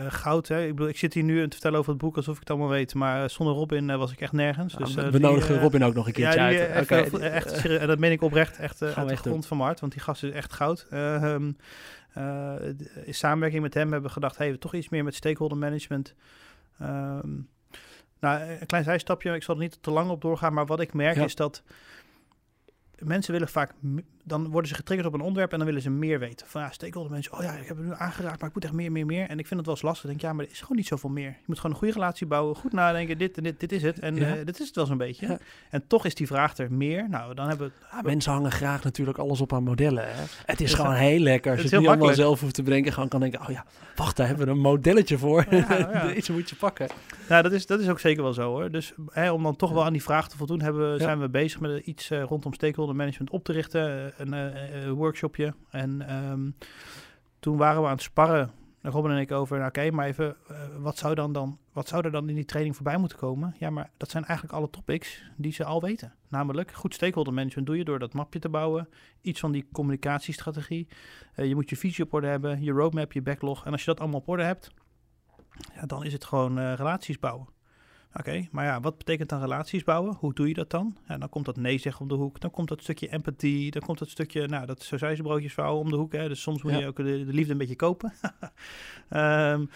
goud. 0.08 0.48
Hè? 0.48 0.64
Ik, 0.64 0.70
bedoel, 0.70 0.88
ik 0.88 0.98
zit 0.98 1.14
hier 1.14 1.24
nu 1.24 1.44
te 1.44 1.50
vertellen 1.50 1.80
over 1.80 1.92
het 1.92 2.02
boek 2.02 2.16
alsof 2.16 2.34
ik 2.34 2.40
het 2.40 2.50
allemaal 2.50 2.70
weet. 2.70 2.94
Maar 2.94 3.30
zonder 3.30 3.56
Robin 3.56 3.98
was 3.98 4.12
ik 4.12 4.22
echt 4.22 4.32
nergens. 4.32 4.76
Dus, 4.76 4.94
we 4.94 5.20
nodigen 5.20 5.60
Robin 5.60 5.84
ook 5.84 5.94
nog 5.94 6.08
een 6.08 6.14
keertje 6.14 6.40
ja, 6.40 6.46
uit. 6.46 6.84
Okay. 6.84 7.04
echt, 7.20 7.66
en 7.66 7.88
dat 7.88 8.00
meen 8.00 8.12
ik 8.12 8.22
oprecht 8.22 8.58
echt 8.58 8.82
uit 8.82 9.10
de 9.10 9.16
grond 9.16 9.46
van 9.46 9.58
mijn 9.58 9.70
hart. 9.70 9.80
Want 9.80 9.92
die 9.92 10.02
gast 10.02 10.24
is 10.24 10.32
echt 10.32 10.54
goud. 10.54 10.88
Um, 10.94 11.58
uh, 12.18 12.54
in 13.04 13.14
samenwerking 13.14 13.62
met 13.62 13.74
hem 13.74 13.92
hebben 13.92 14.08
we 14.08 14.14
gedacht, 14.14 14.38
hey, 14.38 14.52
we 14.52 14.58
toch 14.58 14.74
iets 14.74 14.90
meer 14.90 15.04
met 15.04 15.16
stakeholder 15.16 15.58
management. 15.58 16.14
Um, 16.82 17.50
nou, 18.20 18.42
een 18.42 18.66
klein 18.66 18.84
zijstapje, 18.84 19.34
ik 19.34 19.44
zal 19.44 19.56
er 19.56 19.62
niet 19.62 19.78
te 19.82 19.92
lang 19.92 20.10
op 20.10 20.22
doorgaan, 20.22 20.54
maar 20.54 20.66
wat 20.66 20.80
ik 20.80 20.94
merk 20.94 21.16
is 21.16 21.36
dat 21.36 21.64
mensen 22.98 23.34
willen 23.34 23.48
vaak, 23.48 23.72
dan 24.24 24.50
worden 24.50 24.70
ze 24.70 24.76
getriggerd 24.76 25.08
op 25.08 25.14
een 25.14 25.22
onderwerp 25.22 25.52
en 25.52 25.58
dan 25.58 25.68
willen 25.68 25.82
ze 25.82 25.90
meer 25.90 26.20
weten. 26.20 26.48
Van 26.48 26.62
ja, 26.62 26.72
stakeholder 26.72 27.12
mensen, 27.12 27.34
oh 27.34 27.44
ja, 27.44 27.52
ik 27.52 27.68
heb 27.68 27.78
het 27.78 27.86
nu 27.86 27.94
aangeraakt, 27.98 28.40
maar 28.40 28.50
ik 28.50 28.56
moet 28.56 28.64
echt 28.64 28.74
meer, 28.74 28.92
meer, 28.92 29.06
meer. 29.06 29.30
En 29.30 29.40
ik 29.40 29.48
vind 29.48 29.60
het 29.60 29.66
wel 29.66 29.76
eens 29.76 29.84
lastig. 29.84 30.04
Ik 30.04 30.10
denk, 30.10 30.22
ja, 30.22 30.34
maar 30.34 30.46
er 30.46 30.52
is 30.52 30.62
gewoon 30.62 30.78
niet 30.78 30.88
zoveel 30.88 31.10
meer. 31.10 31.30
Je 31.30 31.46
moet 31.46 31.56
gewoon 31.56 31.72
een 31.72 31.78
goede 31.78 31.94
relatie 31.94 32.28
bouwen, 32.28 32.56
goed 32.56 32.74
nadenken, 32.74 33.18
dit 33.18 33.38
en 33.38 33.44
dit, 33.44 33.60
dit 33.60 33.72
is 33.72 33.82
het. 33.82 34.00
En 34.00 34.16
ja. 34.16 34.38
uh, 34.38 34.46
dit 34.46 34.60
is 34.60 34.68
het 34.68 34.76
wel 34.76 34.86
zo'n 34.86 34.98
beetje. 34.98 35.40
En 35.70 35.88
toch 35.88 36.06
is 36.06 36.16
die 36.16 36.28
vraag 36.28 36.58
er 36.58 36.72
meer. 36.72 37.10
Nou, 37.10 37.34
dan 37.34 37.48
hebben 37.48 37.68
we... 37.68 37.96
Ja, 37.96 38.02
mensen 38.02 38.32
hangen 38.32 38.52
graag 38.52 38.84
natuurlijk 38.84 39.18
alles 39.18 39.42
op 39.42 39.54
aan 39.54 39.64
modellen. 39.64 40.04
Hè? 40.08 40.24
Het 40.46 40.62
is 40.62 40.74
gewoon 40.74 40.94
heel 40.94 41.20
lekker 41.20 41.52
als 41.52 41.62
je 41.62 41.68
het 41.68 41.80
niet 41.80 41.88
allemaal 41.88 42.14
zelf 42.14 42.40
hoeft 42.40 42.54
te 42.54 42.64
bedenken. 42.64 42.94
Gewoon 42.94 43.10
kan 43.10 43.20
denken, 43.20 43.42
oh 43.42 43.50
ja, 43.50 43.66
wacht, 43.96 44.18
daar 44.18 44.28
hebben 44.28 44.46
we 44.46 44.52
een 44.52 44.60
modelletje 44.60 45.18
voor. 45.18 45.46
Deze 46.14 46.32
moet 46.32 46.50
je 46.50 46.56
pakken. 46.56 46.88
Nou, 47.30 47.44
dat 47.44 47.52
is, 47.52 47.66
dat 47.66 47.80
is 47.80 47.90
ook 47.90 48.00
zeker 48.00 48.24
wel 48.24 48.34
zo 48.34 48.50
hoor. 48.50 48.72
Dus 48.72 48.94
hè, 49.10 49.32
om 49.32 49.44
dan 49.44 49.56
toch 49.56 49.72
wel 49.72 49.86
aan 49.86 49.94
die 49.94 50.04
vraag 50.04 50.30
te 50.30 50.38
voldoen, 50.38 50.62
hebben, 50.62 51.00
zijn 51.00 51.20
we 51.20 51.30
bezig 51.30 51.60
met 51.60 51.86
iets 51.86 52.12
uh, 52.12 52.24
rondom 52.24 52.54
stakeholder 52.54 52.96
management 52.96 53.30
op 53.30 53.44
te 53.44 53.52
richten. 53.52 54.13
Een 54.18 54.34
uh, 54.34 54.92
workshopje. 54.92 55.54
En 55.70 56.16
um, 56.16 56.56
toen 57.40 57.58
waren 57.58 57.82
we 57.82 57.88
aan 57.88 57.94
het 57.94 58.02
sparren, 58.02 58.52
Robin 58.82 59.12
en 59.12 59.18
ik, 59.18 59.32
over, 59.32 59.58
nou, 59.58 59.70
oké, 59.70 59.92
maar 59.92 60.08
even, 60.08 60.36
uh, 60.52 60.58
wat, 60.80 60.98
zou 60.98 61.16
dan 61.16 61.34
dan, 61.34 61.58
wat 61.72 61.88
zou 61.88 62.06
er 62.06 62.12
dan 62.12 62.30
in 62.30 62.36
die 62.36 62.46
training 62.46 62.76
voorbij 62.76 62.98
moeten 62.98 63.18
komen? 63.18 63.56
Ja, 63.60 63.70
maar 63.70 63.90
dat 63.98 64.10
zijn 64.10 64.26
eigenlijk 64.26 64.58
alle 64.58 64.70
topics 64.70 65.24
die 65.38 65.52
ze 65.52 65.64
al 65.64 65.82
weten. 65.82 66.14
Namelijk, 66.28 66.72
goed 66.72 66.94
stakeholder 66.94 67.34
management 67.34 67.68
doe 67.68 67.78
je 67.78 67.84
door 67.84 68.00
dat 68.00 68.14
mapje 68.14 68.40
te 68.40 68.50
bouwen. 68.50 68.90
Iets 69.22 69.40
van 69.40 69.52
die 69.52 69.68
communicatiestrategie. 69.72 70.88
Je 71.36 71.56
moet 71.56 71.70
je 71.70 71.78
visie 71.78 72.04
op 72.04 72.14
orde 72.14 72.28
hebben, 72.28 72.64
je 72.64 72.72
roadmap, 72.72 73.12
je 73.12 73.22
backlog. 73.22 73.66
En 73.66 73.72
als 73.72 73.84
je 73.84 73.92
dat 73.92 74.00
allemaal 74.00 74.20
op 74.20 74.28
orde 74.28 74.44
hebt, 74.44 74.72
ja, 75.76 75.86
dan 75.86 76.04
is 76.04 76.14
het 76.14 76.26
gewoon 76.26 76.74
relaties 76.74 77.20
bouwen. 77.20 77.48
Oké, 78.16 78.48
maar 78.52 78.66
ja, 78.66 78.80
wat 78.80 78.98
betekent 78.98 79.30
dan 79.30 79.42
relaties 79.42 79.84
bouwen? 79.84 80.16
Hoe 80.20 80.34
doe 80.34 80.48
je 80.48 80.54
dat 80.54 80.70
dan? 80.70 80.98
Ja, 81.08 81.18
dan 81.18 81.30
komt 81.30 81.46
dat 81.46 81.58
nee 81.58 81.78
zeggen 81.78 82.02
om 82.02 82.08
de 82.08 82.14
hoek. 82.14 82.40
Dan 82.40 82.52
komt 82.52 82.68
dat 82.68 82.82
stukje 82.82 83.08
empathie. 83.08 83.72
Dan 83.72 83.82
komt 83.82 84.00
dat 84.00 84.10
stukje, 84.10 84.48
nou, 84.48 84.66
dat 84.66 84.90
broodjes 85.18 85.54
vouwen 85.54 85.82
om 85.82 85.90
de 85.90 85.96
hoek. 85.96 86.12
Hè. 86.12 86.28
Dus 86.28 86.42
soms 86.42 86.64
moet 86.64 86.78
je 86.78 86.88
ook 86.88 86.96
de, 86.96 87.04
de, 87.04 87.34
liefde 87.34 87.52
een 87.52 87.58
beetje 87.58 87.76
kopen. 87.76 88.14
um, 89.10 89.70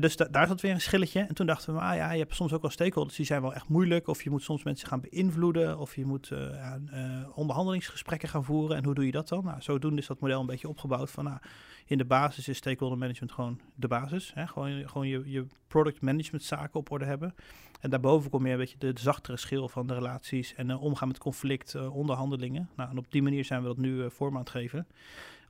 dus 0.00 0.16
da 0.16 0.24
daar 0.24 0.46
zat 0.46 0.60
weer 0.60 0.72
een 0.72 0.80
schilletje. 0.80 1.20
En 1.20 1.34
toen 1.34 1.46
dachten 1.46 1.74
we, 1.74 1.80
ah 1.80 1.96
ja, 1.96 2.12
je 2.12 2.18
hebt 2.18 2.34
soms 2.34 2.52
ook 2.52 2.62
wel 2.62 2.70
stakeholders 2.70 3.16
die 3.16 3.26
zijn 3.26 3.42
wel 3.42 3.54
echt 3.54 3.68
moeilijk. 3.68 4.08
Of 4.08 4.22
je 4.22 4.30
moet 4.30 4.42
soms 4.42 4.62
mensen 4.62 4.88
gaan 4.88 5.00
beïnvloeden. 5.10 5.78
Of 5.78 5.96
je 5.96 6.04
moet 6.04 6.30
uh, 6.30 6.38
uh, 6.38 7.28
onderhandelingsgesprekken 7.34 8.28
gaan 8.28 8.44
voeren. 8.44 8.76
En 8.76 8.84
hoe 8.84 8.94
doe 8.94 9.06
je 9.06 9.12
dat 9.12 9.28
dan? 9.28 9.44
Nou, 9.44 9.62
zodoende 9.62 10.00
is 10.00 10.06
dat 10.06 10.20
model 10.20 10.40
een 10.40 10.46
beetje 10.46 10.68
opgebouwd 10.68 11.10
van, 11.10 11.24
nou, 11.24 11.38
in 11.86 11.98
de 11.98 12.04
basis 12.04 12.48
is 12.48 12.56
stakeholder 12.56 12.98
management 12.98 13.32
gewoon 13.32 13.60
de 13.74 13.88
basis. 13.88 14.30
Hè? 14.34 14.46
Gewoon, 14.46 14.88
gewoon 14.88 15.08
je, 15.08 15.22
je 15.24 15.46
product 15.66 16.00
management 16.00 16.44
zaken 16.44 16.80
op 16.80 16.90
orde 16.90 17.04
hebben. 17.04 17.34
En 17.80 17.90
daarboven 17.90 18.30
kom 18.30 18.46
je 18.46 18.52
een 18.52 18.58
beetje 18.58 18.78
de, 18.78 18.92
zachtere 18.94 19.36
schil 19.36 19.68
van 19.68 19.86
de 19.86 19.94
relaties 19.94 20.54
en 20.54 20.68
uh, 20.68 20.82
omgaan 20.82 21.08
met 21.08 21.18
conflict, 21.18 21.74
uh, 21.74 21.96
onderhandelingen. 21.96 22.68
Nou, 22.76 22.90
en 22.90 22.98
op 22.98 23.12
die 23.12 23.22
manier 23.22 23.44
zijn 23.44 23.60
we 23.60 23.66
dat 23.66 23.76
nu 23.76 23.94
uh, 23.94 24.10
vorm 24.10 24.34
aan 24.34 24.40
het 24.40 24.50
geven. 24.50 24.86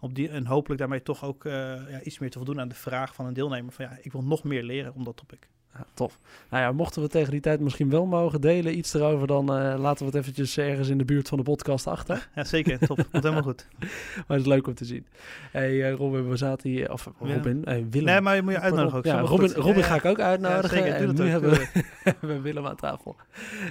Op 0.01 0.15
die, 0.15 0.29
en 0.29 0.47
hopelijk 0.47 0.81
daarmee 0.81 1.03
toch 1.03 1.25
ook 1.25 1.45
ja, 1.45 2.03
iets 2.03 2.19
meer 2.19 2.31
te 2.31 2.39
voldoen 2.39 2.61
aan 2.61 2.69
de 2.69 2.75
vraag 2.75 3.15
van 3.15 3.27
een 3.27 3.33
deelnemer 3.33 3.73
van 3.73 3.85
ja, 3.85 3.99
ik 4.03 4.13
wil 4.13 4.23
nog 4.23 4.45
meer 4.45 4.63
leren 4.63 4.95
om 4.95 5.05
dat 5.05 5.17
topic. 5.17 5.49
Ja, 5.77 5.87
tof. 5.95 6.19
Nou 6.51 6.63
ja, 6.63 6.73
mochten 6.73 7.03
we 7.03 7.09
tegen 7.09 7.31
die 7.31 7.41
tijd 7.41 7.61
misschien 7.61 7.91
wel 7.91 8.07
mogen 8.07 8.41
delen 8.41 8.79
iets 8.79 8.95
erover, 8.95 9.27
dan 9.27 9.43
uh, 9.43 9.75
laten 9.79 9.99
we 9.99 10.05
het 10.05 10.15
eventjes 10.15 10.59
ergens 10.59 10.89
in 10.89 10.99
de 10.99 11.05
buurt 11.05 11.29
van 11.29 11.39
de 11.39 11.45
podcast 11.45 11.87
achter. 11.87 12.29
Ja, 12.35 12.45
zeker. 12.45 12.79
Top. 12.79 12.97
Komt 12.97 13.23
helemaal 13.23 13.43
goed. 13.43 13.67
maar 14.27 14.37
het 14.37 14.41
is 14.41 14.47
leuk 14.47 14.67
om 14.67 14.75
te 14.75 14.85
zien. 14.85 15.07
Hey, 15.51 15.73
uh, 15.73 15.93
Robin, 15.93 16.29
we 16.29 16.37
zaten 16.37 16.71
hier, 16.71 16.93
of 16.93 17.11
Robin, 17.19 17.63
ja. 17.65 17.71
hey, 17.71 17.87
Willem. 17.91 18.07
Nee, 18.07 18.21
maar 18.21 18.35
je 18.35 18.43
moet 18.43 18.53
je 18.53 18.61
uitnodigen 18.61 18.99
ook. 18.99 19.05
Ja, 19.05 19.21
Robin, 19.21 19.51
Robin 19.53 19.83
ga 19.83 19.95
ik 19.95 20.05
ook 20.05 20.21
uitnodigen. 20.21 20.79
Ja, 20.79 20.85
zeker, 20.85 21.09
en 21.09 21.15
nu 21.15 21.29
hebben 21.35 21.59
we, 22.21 22.41
Willem 22.41 22.67
aan 22.67 22.77
tafel. 22.77 23.17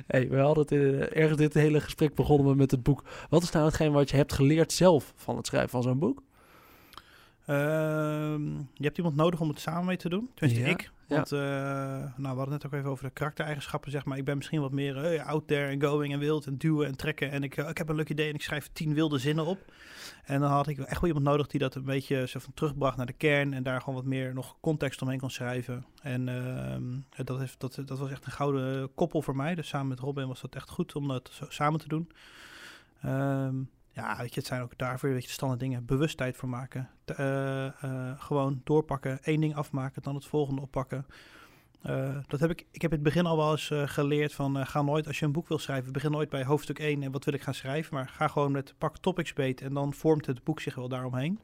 Hey, 0.07 0.29
we 0.29 0.37
hadden 0.37 0.63
het 0.63 0.71
in, 0.71 1.09
ergens 1.09 1.37
dit 1.37 1.53
hele 1.53 1.79
gesprek 1.79 2.15
begonnen 2.15 2.47
we 2.47 2.55
met 2.55 2.71
het 2.71 2.83
boek. 2.83 3.03
Wat 3.29 3.43
is 3.43 3.51
nou 3.51 3.65
hetgeen 3.65 3.91
wat 3.91 4.09
je 4.09 4.15
hebt 4.15 4.33
geleerd 4.33 4.71
zelf 4.71 5.13
van 5.15 5.37
het 5.37 5.47
schrijven 5.47 5.69
van 5.69 5.83
zo'n 5.83 5.99
boek? 5.99 6.23
Ehm, 7.45 8.43
je 8.53 8.83
hebt 8.83 8.97
iemand 8.97 9.15
nodig 9.15 9.39
om 9.39 9.49
het 9.49 9.59
samen 9.59 9.85
mee 9.85 9.97
te 9.97 10.09
doen. 10.09 10.29
Tenminste, 10.33 10.65
ja. 10.65 10.71
ik. 10.71 10.91
Want 11.07 11.31
uh, 11.31 11.39
nou, 11.39 12.13
we 12.17 12.27
hadden 12.27 12.49
net 12.49 12.65
ook 12.65 12.73
even 12.73 12.89
over 12.89 13.03
de 13.03 13.09
karaktereigenschappen, 13.09 13.91
zeg 13.91 14.05
maar. 14.05 14.17
Ik 14.17 14.25
ben 14.25 14.37
misschien 14.37 14.61
wat 14.61 14.71
meer 14.71 15.13
uh, 15.13 15.25
out 15.25 15.47
there 15.47 15.67
en 15.67 15.81
going 15.81 16.13
en 16.13 16.19
wild 16.19 16.45
en 16.45 16.57
duwen 16.57 16.87
en 16.87 16.95
trekken. 16.95 17.31
En 17.31 17.43
ik, 17.43 17.57
uh, 17.57 17.69
ik 17.69 17.77
heb 17.77 17.89
een 17.89 17.95
leuk 17.95 18.09
idee 18.09 18.29
en 18.29 18.35
ik 18.35 18.41
schrijf 18.41 18.69
tien 18.73 18.93
wilde 18.93 19.17
zinnen 19.17 19.45
op. 19.45 19.59
En 20.23 20.39
dan 20.39 20.51
had 20.51 20.67
ik 20.67 20.77
echt 20.77 21.01
wel 21.01 21.09
iemand 21.09 21.25
nodig 21.25 21.47
die 21.47 21.59
dat 21.59 21.75
een 21.75 21.83
beetje 21.83 22.27
zo 22.27 22.39
van 22.39 22.53
terugbracht 22.53 22.97
naar 22.97 23.05
de 23.05 23.13
kern. 23.13 23.53
En 23.53 23.63
daar 23.63 23.79
gewoon 23.79 23.95
wat 23.95 24.05
meer 24.05 24.33
nog 24.33 24.55
context 24.59 25.01
omheen 25.01 25.19
kon 25.19 25.29
schrijven. 25.29 25.85
En 26.01 26.29
ehm, 26.29 27.25
dat, 27.25 27.39
heeft, 27.39 27.59
dat, 27.59 27.81
dat 27.85 27.99
was 27.99 28.09
echt 28.09 28.25
een 28.25 28.31
gouden 28.31 28.93
koppel 28.95 29.21
voor 29.21 29.35
mij. 29.35 29.55
Dus 29.55 29.67
samen 29.67 29.87
met 29.87 29.99
Robin 29.99 30.27
was 30.27 30.41
dat 30.41 30.55
echt 30.55 30.69
goed 30.69 30.95
om 30.95 31.07
dat 31.07 31.41
samen 31.49 31.79
te 31.79 31.87
doen. 31.87 32.09
Um, 33.05 33.69
ja, 33.95 34.17
weet 34.17 34.33
je, 34.33 34.39
het 34.39 34.49
zijn 34.49 34.61
ook 34.61 34.77
daarvoor 34.77 35.09
weet 35.09 35.23
je, 35.23 35.29
standaard 35.29 35.59
dingen. 35.59 35.85
Bewustheid 35.85 36.37
voor 36.37 36.49
maken. 36.49 36.89
Uh, 37.19 37.65
uh, 37.65 38.11
gewoon 38.17 38.61
doorpakken. 38.63 39.23
één 39.23 39.41
ding 39.41 39.55
afmaken, 39.55 40.01
dan 40.01 40.15
het 40.15 40.25
volgende 40.25 40.61
oppakken. 40.61 41.05
Uh, 41.85 42.17
dat 42.27 42.39
heb 42.39 42.49
ik, 42.49 42.65
ik 42.71 42.81
heb 42.81 42.91
in 42.91 42.97
het 42.97 43.05
begin 43.05 43.25
al 43.25 43.37
wel 43.37 43.51
eens 43.51 43.71
geleerd 43.85 44.33
van 44.33 44.67
ga 44.67 44.81
nooit, 44.81 45.07
als 45.07 45.19
je 45.19 45.25
een 45.25 45.31
boek 45.31 45.47
wil 45.47 45.57
schrijven, 45.57 45.93
begin 45.93 46.11
nooit 46.11 46.29
bij 46.29 46.43
hoofdstuk 46.43 46.79
1 46.79 47.03
en 47.03 47.11
wat 47.11 47.25
wil 47.25 47.33
ik 47.33 47.41
gaan 47.41 47.53
schrijven. 47.53 47.93
Maar 47.93 48.09
ga 48.09 48.27
gewoon 48.27 48.51
met 48.51 48.73
pak 48.77 48.97
topics 48.97 49.33
beet 49.33 49.61
en 49.61 49.73
dan 49.73 49.93
vormt 49.93 50.25
het 50.25 50.43
boek 50.43 50.59
zich 50.59 50.75
wel 50.75 50.87
daaromheen. 50.87 51.39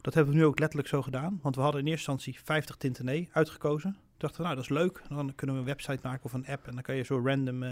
Dat 0.00 0.14
hebben 0.14 0.32
we 0.32 0.38
nu 0.38 0.46
ook 0.46 0.58
letterlijk 0.58 0.88
zo 0.88 1.02
gedaan. 1.02 1.38
Want 1.42 1.54
we 1.54 1.60
hadden 1.60 1.80
in 1.80 1.86
eerste 1.86 2.10
instantie 2.10 2.44
50 2.44 2.76
tinten 2.76 3.04
nee 3.04 3.28
uitgekozen 3.32 3.96
dachten, 4.20 4.42
nou 4.42 4.54
dat 4.54 4.64
is 4.64 4.70
leuk. 4.70 5.02
Dan 5.08 5.32
kunnen 5.34 5.56
we 5.56 5.62
een 5.62 5.68
website 5.68 5.98
maken 6.02 6.24
of 6.24 6.32
een 6.32 6.46
app. 6.46 6.66
En 6.66 6.74
dan 6.74 6.82
kan 6.82 6.96
je 6.96 7.02
zo 7.02 7.20
random 7.24 7.62
uh, 7.62 7.70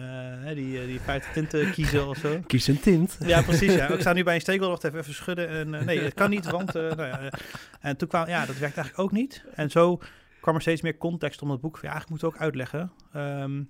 die, 0.54 0.86
die 0.86 1.00
50 1.00 1.32
tinten 1.32 1.70
kiezen 1.76 2.08
of 2.08 2.16
zo. 2.16 2.40
Kies 2.46 2.66
een 2.66 2.80
tint. 2.80 3.16
Ja, 3.20 3.42
precies. 3.42 3.74
Ja. 3.74 3.88
Ik 3.88 4.00
sta 4.00 4.12
nu 4.12 4.22
bij 4.22 4.34
een 4.34 4.40
steek 4.40 4.60
wacht 4.60 4.84
even, 4.84 4.98
even 4.98 5.14
schudden. 5.14 5.48
En 5.48 5.74
uh, 5.74 5.80
nee, 5.80 6.00
het 6.00 6.14
kan 6.14 6.30
niet, 6.30 6.50
want... 6.50 6.76
Uh, 6.76 6.82
nou 6.82 7.08
ja, 7.08 7.32
en 7.80 7.96
toen 7.96 8.08
kwam, 8.08 8.26
ja, 8.26 8.46
dat 8.46 8.58
werkt 8.58 8.76
eigenlijk 8.76 8.98
ook 8.98 9.12
niet. 9.12 9.44
En 9.54 9.70
zo 9.70 10.00
kwam 10.40 10.54
er 10.54 10.60
steeds 10.60 10.82
meer 10.82 10.98
context 10.98 11.42
om 11.42 11.50
het 11.50 11.60
boek. 11.60 11.74
Ja, 11.74 11.82
eigenlijk 11.82 12.10
moeten 12.10 12.28
we 12.28 12.34
ook 12.34 12.40
uitleggen 12.40 12.92
ehm, 13.12 13.62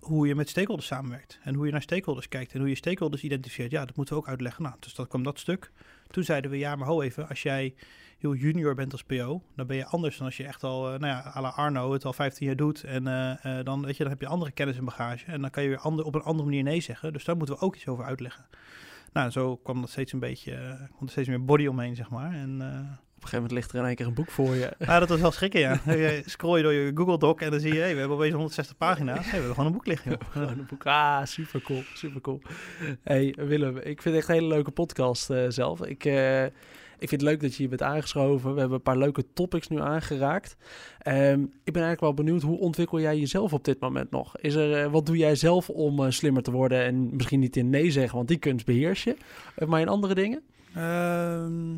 hoe 0.00 0.26
je 0.26 0.34
met 0.34 0.48
stakeholders 0.48 0.88
samenwerkt. 0.88 1.38
En 1.42 1.54
hoe 1.54 1.66
je 1.66 1.72
naar 1.72 1.82
stakeholders 1.82 2.28
kijkt. 2.28 2.52
En 2.52 2.60
hoe 2.60 2.68
je 2.68 2.74
stakeholders 2.74 3.22
identificeert. 3.22 3.70
Ja, 3.70 3.84
dat 3.84 3.96
moeten 3.96 4.14
we 4.14 4.20
ook 4.20 4.28
uitleggen. 4.28 4.62
Nou, 4.62 4.74
dus 4.80 4.94
dat 4.94 5.08
kwam 5.08 5.22
dat 5.22 5.38
stuk. 5.38 5.70
Toen 6.10 6.24
zeiden 6.24 6.50
we, 6.50 6.58
ja, 6.58 6.76
maar 6.76 6.88
ho 6.88 7.02
even. 7.02 7.28
Als 7.28 7.42
jij 7.42 7.74
heel 8.20 8.34
junior 8.34 8.74
bent 8.74 8.92
als 8.92 9.02
PO, 9.02 9.42
dan 9.56 9.66
ben 9.66 9.76
je 9.76 9.86
anders 9.86 10.16
dan 10.16 10.26
als 10.26 10.36
je 10.36 10.44
echt 10.44 10.62
al, 10.62 10.92
eh, 10.92 10.98
nou 10.98 11.12
ja, 11.12 11.32
à 11.36 11.40
la 11.40 11.48
Arno 11.48 11.92
het 11.92 12.04
al 12.04 12.12
15 12.12 12.46
jaar 12.46 12.56
doet. 12.56 12.84
En 12.84 13.06
eh, 13.06 13.58
eh, 13.58 13.64
dan, 13.64 13.84
weet 13.84 13.96
je, 13.96 14.02
dan 14.02 14.12
heb 14.12 14.20
je 14.20 14.26
andere 14.26 14.50
kennis 14.50 14.76
en 14.76 14.84
bagage. 14.84 15.24
En 15.26 15.40
dan 15.40 15.50
kan 15.50 15.62
je 15.62 15.68
weer 15.68 15.78
ander, 15.78 16.04
op 16.04 16.14
een 16.14 16.22
andere 16.22 16.48
manier 16.48 16.62
nee 16.62 16.80
zeggen. 16.80 17.12
Dus 17.12 17.24
daar 17.24 17.36
moeten 17.36 17.54
we 17.54 17.60
ook 17.60 17.74
iets 17.74 17.86
over 17.86 18.04
uitleggen. 18.04 18.44
Nou, 19.12 19.30
zo 19.30 19.56
kwam 19.56 19.80
dat 19.80 19.90
steeds 19.90 20.12
een 20.12 20.18
beetje, 20.18 20.52
kwam 20.90 21.02
er 21.02 21.10
steeds 21.10 21.28
meer 21.28 21.44
body 21.44 21.66
omheen, 21.66 21.96
zeg 21.96 22.10
maar. 22.10 22.32
En... 22.32 22.62
Op 23.20 23.26
een 23.26 23.32
gegeven 23.32 23.50
moment 23.50 23.52
ligt 23.52 23.72
er 23.72 23.78
in 23.78 23.86
één 23.86 23.96
keer 23.96 24.06
een 24.06 24.24
boek 24.24 24.30
voor 24.30 24.54
je. 24.54 24.72
ja, 24.78 24.98
dat 24.98 25.08
was 25.08 25.20
wel 25.20 25.30
schrikken, 25.30 25.60
ja. 25.60 25.80
Je 25.94 26.22
Scroll 26.26 26.56
je 26.56 26.62
door 26.62 26.72
je 26.72 26.90
Google 26.94 27.18
Doc 27.18 27.40
en 27.40 27.50
dan 27.50 27.60
zie 27.60 27.72
je, 27.74 27.80
hey, 27.80 27.92
we 27.92 27.98
hebben 27.98 28.16
opeens 28.16 28.32
160 28.32 28.76
pagina's. 28.76 29.18
Hey, 29.18 29.24
we 29.24 29.30
hebben 29.30 29.50
gewoon 29.50 29.66
een 29.66 29.72
boek 29.72 29.86
liggen. 29.86 30.18
Gewoon 30.30 30.48
een 30.48 30.66
boek. 30.68 30.86
Ah, 30.86 31.24
super 31.24 31.62
cool, 31.62 31.82
super 31.94 32.20
cool. 32.20 32.40
Hey 33.02 33.34
Willem, 33.38 33.76
ik 33.76 34.02
vind 34.02 34.04
het 34.04 34.14
echt 34.14 34.28
een 34.28 34.34
hele 34.34 34.46
leuke 34.46 34.70
podcast 34.70 35.32
zelf. 35.48 35.84
Ik, 35.84 36.04
ik 37.00 37.08
vind 37.08 37.20
het 37.20 37.30
leuk 37.30 37.40
dat 37.40 37.50
je 37.50 37.56
hier 37.56 37.68
bent 37.68 37.82
aangeschoven. 37.82 38.52
We 38.54 38.58
hebben 38.60 38.76
een 38.76 38.82
paar 38.82 38.98
leuke 38.98 39.24
topics 39.32 39.68
nu 39.68 39.80
aangeraakt. 39.80 40.56
Ehm, 40.98 41.40
ik 41.42 41.72
ben 41.72 41.82
eigenlijk 41.82 42.00
wel 42.00 42.14
benieuwd, 42.14 42.42
hoe 42.42 42.58
ontwikkel 42.58 43.00
jij 43.00 43.18
jezelf 43.18 43.52
op 43.52 43.64
dit 43.64 43.80
moment 43.80 44.10
nog? 44.10 44.36
Is 44.38 44.54
er, 44.54 44.82
eh, 44.84 44.90
wat 44.90 45.06
doe 45.06 45.16
jij 45.16 45.34
zelf 45.34 45.70
om 45.70 46.04
eh, 46.04 46.10
slimmer 46.10 46.42
te 46.42 46.50
worden? 46.50 46.84
En 46.84 47.16
misschien 47.16 47.40
niet 47.40 47.56
in 47.56 47.70
nee 47.70 47.90
zeggen, 47.90 48.16
want 48.16 48.28
die 48.28 48.38
kunst 48.38 48.66
beheers 48.66 49.04
je. 49.04 49.16
Eh, 49.54 49.68
maar 49.68 49.80
in 49.80 49.88
andere 49.88 50.14
dingen? 50.14 50.42
Ehm, 50.74 51.70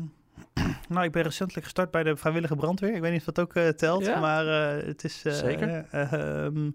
nou, 0.93 1.05
ik 1.05 1.11
ben 1.11 1.23
recentelijk 1.23 1.63
gestart 1.63 1.91
bij 1.91 2.03
de 2.03 2.15
vrijwillige 2.15 2.55
brandweer. 2.55 2.95
Ik 2.95 3.01
weet 3.01 3.11
niet 3.11 3.27
of 3.27 3.33
dat 3.33 3.39
ook 3.39 3.73
telt, 3.77 4.05
Ja. 4.05 4.19
maar 4.19 4.45
het 4.85 5.03
is... 5.03 5.21
Zeker. 5.21 5.85
eh, 5.91 6.13
ehm, 6.13 6.57
eh, 6.57 6.71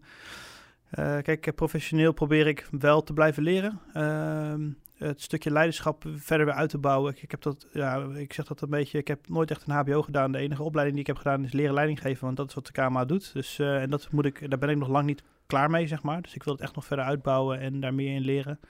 kijk, 0.91 1.47
eh, 1.47 1.55
professioneel 1.55 2.13
probeer 2.13 2.47
ik 2.47 2.69
wel 2.71 3.03
te 3.03 3.13
blijven 3.13 3.43
leren. 3.43 3.81
Ehm, 3.93 4.71
het 4.99 5.23
stukje 5.23 5.51
leiderschap 5.51 6.05
verder 6.15 6.47
weer 6.47 6.55
uit 6.55 6.71
te 6.71 6.79
bouwen. 6.79 7.15
Ik, 7.21 7.31
heb 7.31 7.43
dat, 7.43 7.67
ja, 7.73 8.03
ik 8.15 8.33
zeg 8.33 8.47
dat 8.47 8.61
een 8.61 8.71
beetje. 8.71 8.99
Ik 8.99 9.09
heb 9.09 9.29
nooit 9.29 9.51
echt 9.51 9.65
een 9.67 9.75
HBO 9.75 10.03
gedaan. 10.03 10.33
De 10.33 10.39
enige 10.39 10.63
opleiding 10.63 10.97
die 10.97 11.07
ik 11.07 11.15
heb 11.15 11.25
gedaan 11.25 11.45
is 11.45 11.53
leren 11.53 11.75
leiding 11.75 12.01
geven, 12.01 12.25
want 12.25 12.37
dat 12.37 12.49
is 12.49 12.55
wat 12.55 12.67
de 12.67 12.73
KMA 12.73 13.05
doet. 13.05 13.33
Dus 13.33 13.59
eh, 13.59 13.83
en 13.83 13.91
dat 13.91 14.13
moet 14.13 14.25
ik, 14.25 14.51
daar 14.51 14.59
ben 14.59 14.69
ik 14.69 14.77
nog 14.77 14.89
lang 14.89 15.07
niet 15.07 15.23
klaar 15.47 15.71
mee, 15.71 15.87
zeg 15.87 16.03
maar. 16.03 16.23
Dus 16.23 16.35
ik 16.35 16.43
wil 16.43 16.53
het 16.53 16.63
echt 16.63 16.75
nog 16.75 16.85
verder 16.85 17.05
uitbouwen 17.05 17.61
en 17.61 17.81
daar 17.81 17.95
meer 17.95 18.15
in 18.15 18.23
leren. 18.23 18.61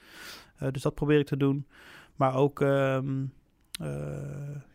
Eh, 0.57 0.71
dus 0.71 0.81
dat 0.81 0.95
probeer 0.95 1.19
ik 1.19 1.25
te 1.25 1.37
doen. 1.37 1.67
Maar 2.15 2.35
ook 2.35 2.61
ehm, 2.61 3.21
eh, 3.21 3.27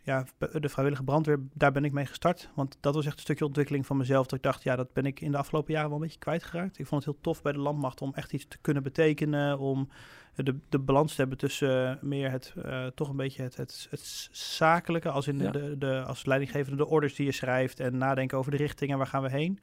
ja, 0.02 0.24
de 0.52 0.68
vrijwillige 0.68 1.04
brandweer, 1.04 1.40
daar 1.52 1.72
ben 1.72 1.84
ik 1.84 1.92
mee 1.92 2.06
gestart. 2.06 2.48
Want 2.54 2.76
dat 2.80 2.94
was 2.94 3.04
echt 3.06 3.14
een 3.14 3.20
stukje 3.22 3.44
ontwikkeling 3.44 3.86
van 3.86 3.96
mezelf. 3.96 4.26
Dat 4.26 4.38
ik 4.38 4.44
dacht, 4.44 4.62
ja, 4.62 4.76
dat 4.76 4.92
ben 4.92 5.06
ik 5.06 5.20
in 5.20 5.30
de 5.30 5.38
afgelopen 5.38 5.72
jaren 5.72 5.88
wel 5.88 5.98
een 5.98 6.04
beetje 6.04 6.18
kwijtgeraakt. 6.18 6.78
Ik 6.78 6.86
vond 6.86 7.04
het 7.04 7.12
heel 7.14 7.22
tof 7.22 7.42
bij 7.42 7.52
de 7.52 7.58
landmacht 7.58 8.00
om 8.00 8.12
echt 8.14 8.32
iets 8.32 8.46
te 8.48 8.58
kunnen 8.60 8.82
betekenen. 8.82 9.58
Om 9.58 9.88
de, 10.34 10.56
de 10.68 10.78
balans 10.78 11.14
te 11.14 11.20
hebben 11.20 11.38
tussen 11.38 11.90
eh, 11.90 12.02
meer 12.02 12.30
het, 12.30 12.54
eh, 12.64 12.86
toch 12.86 13.08
een 13.08 13.16
beetje 13.16 13.42
het, 13.42 13.56
het, 13.56 13.86
het 13.90 14.28
zakelijke. 14.32 15.08
Als 15.10 15.26
in 15.28 15.38
Ja. 15.38 15.50
de, 15.50 15.78
de, 15.78 16.02
als 16.06 16.24
leidinggevende 16.26 16.76
de 16.76 16.86
orders 16.86 17.14
die 17.14 17.26
je 17.26 17.32
schrijft. 17.32 17.80
En 17.80 17.98
nadenken 17.98 18.38
over 18.38 18.50
de 18.50 18.56
richting 18.56 18.90
en 18.90 18.96
waar 18.98 19.06
gaan 19.06 19.22
we 19.22 19.30
heen. 19.30 19.58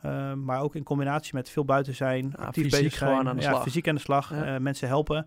Eh, 0.00 0.32
maar 0.32 0.60
ook 0.60 0.74
in 0.74 0.82
combinatie 0.82 1.34
met 1.34 1.50
veel 1.50 1.64
buiten 1.64 1.94
zijn, 1.94 2.34
Ja, 2.36 2.44
actief 2.44 2.70
bezig 2.70 2.92
zijn. 2.94 3.10
gewoon 3.10 3.28
aan 3.28 3.36
de 3.36 3.42
ja, 3.42 3.48
slag. 3.48 3.62
fysiek 3.62 3.88
aan 3.88 3.94
de 3.94 4.00
slag, 4.00 4.30
Ja. 4.30 4.54
eh, 4.54 4.60
mensen 4.60 4.88
helpen. 4.88 5.26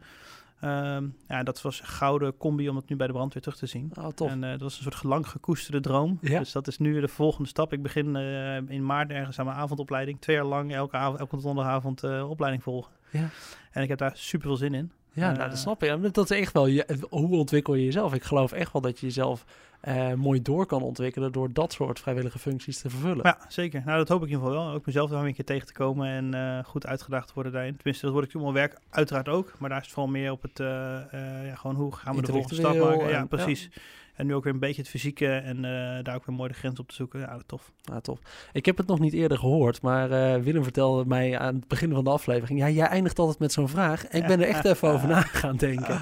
Ehm, 0.60 1.08
ja, 1.28 1.43
dat 1.43 1.62
was 1.62 1.80
een 1.80 1.88
gouden 1.88 2.38
combi 2.38 2.70
om 2.70 2.76
het 2.76 2.89
nu 2.89 2.96
bij 2.96 3.08
de 3.08 3.13
brandweer 3.13 3.41
terug 3.41 3.58
te 3.58 3.65
zien. 3.65 3.91
Oh, 4.00 4.08
tof. 4.08 4.30
En 4.30 4.43
eh, 4.43 4.52
dat 4.52 4.62
was 4.62 4.78
een 4.78 4.84
soort 4.84 5.04
lang 5.04 5.28
gekoesterde 5.28 5.80
droom. 5.80 6.17
Ja. 6.22 6.39
Dus 6.39 6.52
dat 6.52 6.67
is 6.67 6.78
nu 6.78 7.02
de 7.02 7.08
volgende 7.08 7.50
stap. 7.50 7.74
Ik 7.74 7.82
begin 7.82 8.15
eh, 8.15 8.56
in 8.56 8.86
maart 8.86 9.12
ergens 9.12 9.39
aan 9.39 9.46
mijn 9.46 9.58
avondopleiding. 9.58 10.22
Twee 10.22 10.36
jaar 10.36 10.46
lang 10.46 10.74
elke, 10.74 10.98
avond, 10.98 11.20
elke 11.20 11.41
donderdagavond 11.41 12.04
eh, 12.04 12.30
opleiding 12.30 12.63
volgen. 12.63 12.91
Ja. 13.10 13.30
En 13.72 13.84
ik 13.84 13.89
heb 13.89 13.98
daar 13.98 14.12
super 14.15 14.48
veel 14.48 14.58
zin 14.58 14.74
in. 14.74 14.91
Ja, 15.17 15.32
nou, 15.32 15.43
Eh, 15.43 15.49
dat 15.49 15.58
snap 15.58 15.84
ik. 15.84 16.13
Dat 16.13 16.32
is 16.32 16.39
echt 16.39 16.53
wel, 16.53 16.67
je, 16.67 16.86
hoe 17.10 17.36
ontwikkel 17.36 17.73
je 17.73 17.86
jezelf? 17.86 18.13
Ik 18.13 18.23
geloof 18.23 18.51
echt 18.51 18.73
wel 18.73 18.82
dat 18.82 18.99
je 18.99 19.06
jezelf 19.06 19.45
eh, 19.82 20.13
mooi 20.13 20.41
door 20.41 20.65
kan 20.65 20.82
ontwikkelen 20.82 21.32
door 21.32 21.53
dat 21.53 21.73
soort 21.73 21.99
vrijwillige 21.99 22.39
functies 22.39 22.80
te 22.82 22.89
vervullen. 22.89 23.19
Ja, 23.23 23.38
zeker. 23.47 23.82
Nou, 23.86 23.97
dat 23.97 24.08
hoop 24.08 24.17
ik 24.23 24.27
in 24.27 24.34
ieder 24.34 24.47
geval 24.47 24.63
wel. 24.65 24.73
Ook 24.73 24.86
mezelf 24.86 25.10
daar 25.10 25.25
een 25.25 25.34
keer 25.34 25.45
tegen 25.45 25.67
te 25.67 25.73
komen 25.73 26.08
en 26.08 26.34
eh, 26.34 26.63
goed 26.63 26.86
uitgedaagd 26.88 27.27
te 27.27 27.34
worden 27.34 27.51
daarin. 27.51 27.75
Tenminste, 27.75 28.06
dat 28.06 28.13
word 28.13 28.27
ik 28.27 28.36
op 28.36 28.41
mijn 28.41 28.53
werk 28.53 28.77
uiteraard 28.89 29.27
ook. 29.27 29.53
Maar 29.58 29.69
daar 29.69 29.77
is 29.80 29.86
het 29.86 29.93
vooral 29.93 30.12
meer 30.12 30.32
op 30.32 30.41
het, 30.41 30.60
eh, 30.60 30.95
eh, 30.95 31.47
ja, 31.47 31.56
gewoon 31.56 31.75
hoe 31.75 31.95
gaan 31.95 32.15
we 32.15 32.21
de 32.21 32.32
volgende 32.32 32.56
stap 32.56 32.77
maken. 32.77 33.10
Ja, 33.10 33.25
precies. 33.25 33.69
En 34.17 34.25
nu 34.27 34.34
ook 34.36 34.43
weer 34.43 34.53
een 34.53 34.60
beetje 34.60 34.82
het 34.82 34.89
fysieke 34.89 35.27
en 35.27 35.56
eh, 35.65 36.03
daar 36.03 36.15
ook 36.15 36.25
weer 36.25 36.36
mooi 36.36 36.49
de 36.49 36.56
grens 36.56 36.80
op 36.80 36.88
te 36.88 36.95
zoeken. 36.95 37.19
Ja, 37.19 37.38
tof. 37.45 37.71
Nou, 37.84 38.01
tof. 38.01 38.19
Ik 38.53 38.65
heb 38.65 38.77
het 38.77 38.88
nog 38.88 38.99
niet 38.99 39.13
eerder 39.13 39.38
gehoord, 39.38 39.82
maar 39.82 40.12
eh, 40.12 40.41
Willem 40.41 40.63
vertelde 40.63 41.06
mij 41.06 41.38
aan 41.39 41.56
het 41.56 41.67
begin 41.67 41.91
van 41.93 42.03
de 42.03 42.10
aflevering. 42.10 42.60
Ja, 42.60 42.69
jij 42.69 42.88
eindigt 42.88 43.19
altijd 43.19 43.39
met 43.39 43.51
zo'n 43.51 43.69
vraag. 43.69 44.06
En 44.06 44.21
ik 44.21 44.27
ben 44.27 44.41
er 44.41 44.47
echt 44.47 44.65
even 44.71 44.89
over 44.89 45.08
na 45.08 45.21
gaan 45.21 45.56
denken. 45.56 45.99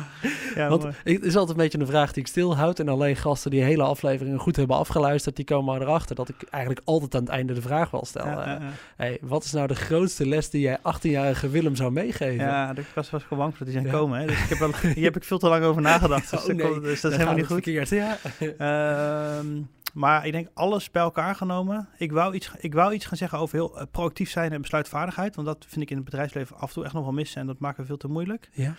Ja, 0.55 0.69
Want 0.69 0.81
mooi. 0.83 0.95
het 1.03 1.23
is 1.23 1.35
altijd 1.35 1.57
een 1.57 1.63
beetje 1.63 1.79
een 1.79 1.85
vraag 1.87 2.11
die 2.13 2.23
ik 2.23 2.29
stilhoud. 2.29 2.79
En 2.79 2.89
alleen 2.89 3.15
gasten 3.15 3.51
die 3.51 3.61
hele 3.63 3.83
afleveringen 3.83 4.39
goed 4.39 4.55
hebben 4.55 4.75
afgeluisterd, 4.77 5.35
die 5.35 5.45
komen 5.45 5.81
erachter 5.81 6.15
dat 6.15 6.29
ik 6.29 6.35
eigenlijk 6.49 6.81
altijd 6.85 7.15
aan 7.15 7.21
het 7.21 7.29
einde 7.29 7.53
de 7.53 7.61
vraag 7.61 7.91
wel 7.91 8.05
stel. 8.05 8.25
Ja, 8.25 8.39
Eh, 8.41 8.45
ja, 8.45 8.51
ja. 8.53 8.69
hey, 8.95 9.17
wat 9.21 9.43
is 9.43 9.51
nou 9.51 9.67
de 9.67 9.75
grootste 9.75 10.27
les 10.27 10.49
die 10.49 10.61
jij 10.61 10.77
18-jarige 10.77 11.49
Willem 11.49 11.75
zou 11.75 11.91
meegeven? 11.91 12.45
Ja, 12.45 12.71
ik 12.75 12.85
was, 12.95 13.09
was 13.09 13.23
gewoon 13.23 13.39
bang 13.43 13.57
dat 13.57 13.67
die 13.67 13.71
zijn 13.71 13.85
Ja. 13.85 13.91
komen. 13.91 14.19
Hè. 14.19 14.25
Dus 14.27 14.43
ik 14.43 14.49
heb 14.49 14.57
wel, 14.57 14.71
hier 14.93 15.03
heb 15.03 15.15
ik 15.15 15.23
veel 15.23 15.37
te 15.39 15.47
lang 15.47 15.63
over 15.63 15.81
nagedacht. 15.81 16.29
Dus, 16.35 16.41
Oh, 16.41 16.47
dat, 16.47 16.57
nee. 16.57 16.79
dus 16.79 17.01
dat 17.01 17.11
is 17.11 17.17
helemaal 17.17 17.37
niet 17.37 17.45
goed. 17.47 17.63
verkeerd. 17.63 17.89
Ja. 17.89 18.04
Ehm, 18.57 19.61
maar 19.93 20.25
ik 20.25 20.31
denk 20.31 20.47
alles 20.53 20.91
bij 20.91 21.01
elkaar 21.01 21.35
genomen. 21.35 21.89
Ik 21.97 22.11
wou 22.11 22.35
iets, 22.35 22.51
ik 22.57 22.73
wou 22.73 22.93
iets 22.93 23.05
gaan 23.05 23.17
zeggen 23.17 23.39
over 23.39 23.55
heel 23.55 23.79
eh, 23.79 23.85
proactief 23.91 24.29
zijn 24.29 24.51
en 24.51 24.61
besluitvaardigheid. 24.61 25.35
Want 25.35 25.47
dat 25.47 25.65
vind 25.67 25.81
ik 25.81 25.89
in 25.89 25.95
het 25.95 26.05
bedrijfsleven 26.05 26.55
af 26.55 26.67
en 26.67 26.73
toe 26.73 26.83
echt 26.83 26.93
nog 26.93 27.03
wel 27.03 27.13
missen. 27.13 27.41
En 27.41 27.47
dat 27.47 27.59
maken 27.59 27.81
we 27.81 27.87
veel 27.87 27.97
te 27.97 28.07
moeilijk. 28.07 28.49
ja. 28.53 28.75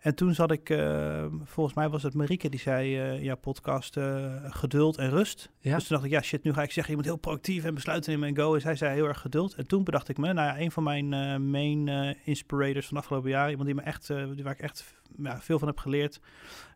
En 0.00 0.14
toen 0.14 0.34
zat 0.34 0.50
ik, 0.50 0.70
eh, 0.70 1.24
volgens 1.44 1.76
mij 1.76 1.88
was 1.88 2.02
het 2.02 2.14
Marieke 2.14 2.48
die 2.48 2.60
zei 2.60 2.98
eh, 2.98 3.22
jouw 3.22 3.36
podcast 3.36 3.96
eh, 3.96 4.34
geduld 4.42 4.98
en 4.98 5.10
rust. 5.10 5.50
Ja. 5.58 5.74
Dus 5.74 5.86
toen 5.86 5.96
dacht 5.96 6.08
ik, 6.08 6.12
ja 6.12 6.22
shit, 6.22 6.42
nu 6.42 6.52
ga 6.52 6.62
ik 6.62 6.72
zeggen, 6.72 6.92
je 6.92 6.98
moet 6.98 7.08
heel 7.08 7.16
proactief 7.16 7.64
en 7.64 7.74
besluiten 7.74 8.12
nemen 8.12 8.28
en 8.28 8.36
go. 8.36 8.54
En 8.54 8.60
zij 8.60 8.76
zei 8.76 8.94
heel 8.94 9.06
erg 9.06 9.20
geduld. 9.20 9.54
En 9.54 9.66
toen 9.66 9.84
bedacht 9.84 10.08
ik 10.08 10.16
me, 10.16 10.32
nou 10.32 10.48
ja, 10.48 10.60
een 10.60 10.70
van 10.70 10.82
mijn 10.82 11.08
main 11.50 11.88
inspirators 12.24 12.86
van 12.86 12.96
de 12.96 13.02
afgelopen 13.02 13.30
jaren, 13.30 13.50
iemand 13.50 13.66
die 13.66 13.76
me 13.76 13.82
echt, 13.82 14.06
die 14.06 14.42
waar 14.44 14.52
ik 14.52 14.60
echt 14.60 14.94
ja, 15.16 15.40
veel 15.40 15.58
van 15.58 15.68
heb 15.68 15.78
geleerd, 15.78 16.20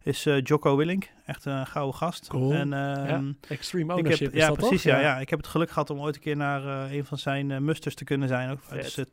is 0.03 0.29
Jocko 0.43 0.77
Willink. 0.77 1.09
Echt 1.27 1.45
een 1.45 1.67
gouden 1.67 1.95
gast. 1.95 2.27
Cool. 2.27 2.53
En, 2.53 2.73
ehm, 2.73 3.33
Extreme 3.49 3.93
ik 3.93 3.99
ownership 3.99 4.33
heb, 4.33 4.41
ja, 4.41 4.51
precies. 4.53 4.83
Ja, 4.83 5.01
ja. 5.01 5.19
Ik 5.19 5.31
heb 5.31 5.39
het 5.39 5.49
geluk 5.49 5.71
gehad 5.71 5.91
om 5.91 6.01
ooit 6.01 6.15
een 6.15 6.21
keer 6.21 6.37
naar 6.37 6.93
een 6.93 7.05
van 7.05 7.19
zijn 7.19 7.65
musters 7.65 7.95
te 7.95 8.05
kunnen 8.05 8.29
zijn. 8.29 8.51
Ook, 8.51 8.61
dat 8.69 8.85
is 8.85 8.99
uh, 8.99 9.05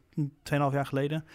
2,5 0.43 0.73
jaar 0.73 0.85
geleden. 0.85 1.25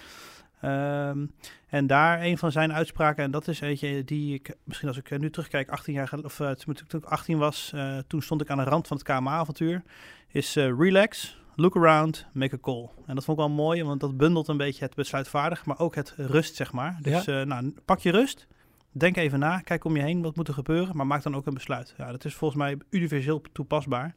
Ehm, 0.67 1.27
en 1.69 1.87
daar 1.87 2.23
een 2.23 2.39
van 2.39 2.53
zijn 2.53 2.73
uitspraken, 2.73 3.25
en 3.25 3.31
dat 3.31 3.49
is 3.49 3.61
eentje 3.61 4.05
die 4.05 4.35
ik, 4.35 4.55
misschien 4.65 4.89
als 4.89 4.97
ik 4.97 5.11
eh, 5.11 5.19
nu 5.19 5.31
terugkijk, 5.31 5.69
18 5.69 5.95
jaar 5.95 6.09
geleden, 6.09 6.31
of 6.31 6.41
eh, 6.41 6.51
toen 6.51 6.75
toen 6.87 7.01
ik 7.01 7.07
18 7.07 7.39
was, 7.39 7.73
eh, 7.75 7.99
toen 8.07 8.23
stond 8.23 8.41
ik 8.41 8.51
aan 8.51 8.59
de 8.59 8.65
rand 8.65 8.87
van 8.87 8.97
het 8.97 9.07
KMA-avontuur, 9.07 9.83
is 10.29 10.55
relax, 10.55 11.39
look 11.55 11.77
around, 11.77 12.27
make 12.33 12.55
a 12.55 12.59
call. 12.59 12.89
En 13.07 13.15
dat 13.15 13.25
vond 13.25 13.39
ik 13.39 13.45
wel 13.45 13.55
mooi, 13.55 13.85
want 13.85 14.01
dat 14.01 14.17
bundelt 14.17 14.49
een 14.49 14.57
beetje 14.57 14.85
het 14.85 14.95
besluitvaardig, 14.95 15.65
maar 15.65 15.79
ook 15.79 15.95
het 15.95 16.15
rust, 16.17 16.55
zeg 16.55 16.73
maar. 16.73 16.99
Dus 17.03 17.25
nou, 17.25 17.75
pak 17.85 17.99
je 17.99 18.11
rust, 18.11 18.47
denk 18.93 19.17
even 19.17 19.39
na, 19.39 19.59
kijk 19.59 19.85
om 19.85 19.97
je 19.97 20.03
heen, 20.03 20.23
wat 20.23 20.37
moet 20.37 20.49
er 20.49 20.55
gebeuren, 20.55 20.97
maar 20.97 21.07
maak 21.07 21.23
dan 21.23 21.37
ook 21.37 21.47
een 21.47 21.55
besluit. 21.55 21.95
Ja, 21.97 22.11
dat 22.11 22.25
is 22.25 22.35
volgens 22.35 22.61
mij 22.61 22.77
universeel 22.91 23.43
toepasbaar. 23.53 24.15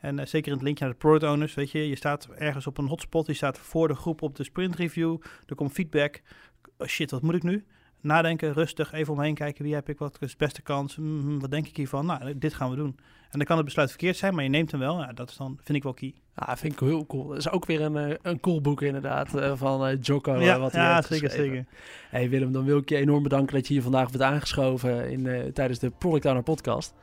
En 0.00 0.18
eh, 0.18 0.26
zeker 0.26 0.46
in 0.50 0.54
het 0.56 0.62
linkje 0.66 0.84
naar 0.84 0.92
de 0.92 0.98
product 0.98 1.32
owners, 1.32 1.54
weet 1.54 1.70
je, 1.70 1.88
je 1.88 1.96
staat 1.96 2.28
ergens 2.36 2.66
op 2.66 2.78
een 2.78 2.86
hotspot, 2.86 3.26
je 3.26 3.32
staat 3.34 3.58
voor 3.58 3.88
de 3.88 3.94
groep 3.94 4.22
op 4.22 4.36
de 4.36 4.44
sprint 4.44 4.76
review, 4.76 5.16
er 5.46 5.54
komt 5.54 5.72
feedback. 5.72 6.22
Oh 6.78 6.86
shit, 6.86 7.10
wat 7.10 7.22
moet 7.22 7.34
ik 7.34 7.42
nu? 7.42 7.64
Nadenken, 8.00 8.52
rustig, 8.52 8.92
even 8.92 9.12
omheen 9.12 9.34
kijken, 9.34 9.64
wie 9.64 9.74
heb 9.74 9.88
ik, 9.88 9.98
wat 9.98 10.16
is 10.20 10.30
de 10.30 10.36
beste 10.38 10.62
kans, 10.62 10.96
Mhm, 10.96 11.38
wat 11.38 11.50
denk 11.50 11.66
ik 11.66 11.76
hiervan? 11.76 12.06
Nou, 12.06 12.38
dit 12.38 12.54
gaan 12.54 12.70
we 12.70 12.76
doen. 12.76 12.96
En 13.30 13.38
dan 13.38 13.44
kan 13.46 13.56
het 13.56 13.64
besluit 13.64 13.88
verkeerd 13.88 14.16
zijn, 14.16 14.34
maar 14.34 14.44
je 14.44 14.50
neemt 14.50 14.70
hem 14.70 14.80
wel. 14.80 14.98
Ja, 15.00 15.12
dat 15.12 15.30
is 15.30 15.36
dan, 15.36 15.58
vind 15.62 15.78
ik 15.78 15.82
wel 15.82 15.94
key. 15.94 16.14
Ja, 16.36 16.56
vind 16.56 16.72
ik 16.72 16.78
heel 16.78 17.06
cool. 17.06 17.26
Dat 17.28 17.36
is 17.36 17.50
ook 17.50 17.66
weer 17.66 17.80
een, 17.80 17.96
eh, 17.96 18.16
een 18.22 18.40
cool 18.40 18.60
boek 18.60 18.82
inderdaad 18.82 19.34
eh, 19.34 19.52
van 19.56 19.86
eh, 19.86 19.96
Jocko. 20.00 20.34
eh, 20.34 20.44
ja, 20.44 20.58
wat 20.58 20.72
hij 20.72 20.82
ja 20.82 20.94
heeft 20.94 21.08
zeker, 21.08 21.28
geschreven. 21.28 21.54
zeker. 21.56 21.78
Hey 22.10 22.28
Willem, 22.28 22.52
dan 22.52 22.64
wil 22.64 22.78
ik 22.78 22.88
je 22.88 22.96
enorm 22.96 23.22
bedanken 23.22 23.54
dat 23.54 23.66
je 23.66 23.72
hier 23.72 23.82
vandaag 23.82 24.10
bent 24.10 24.22
aangeschoven 24.22 25.10
in, 25.10 25.26
eh, 25.26 25.44
tijdens 25.52 25.78
de 25.78 25.90
Product 25.90 26.24
Owner 26.26 26.42
podcast. 26.42 26.94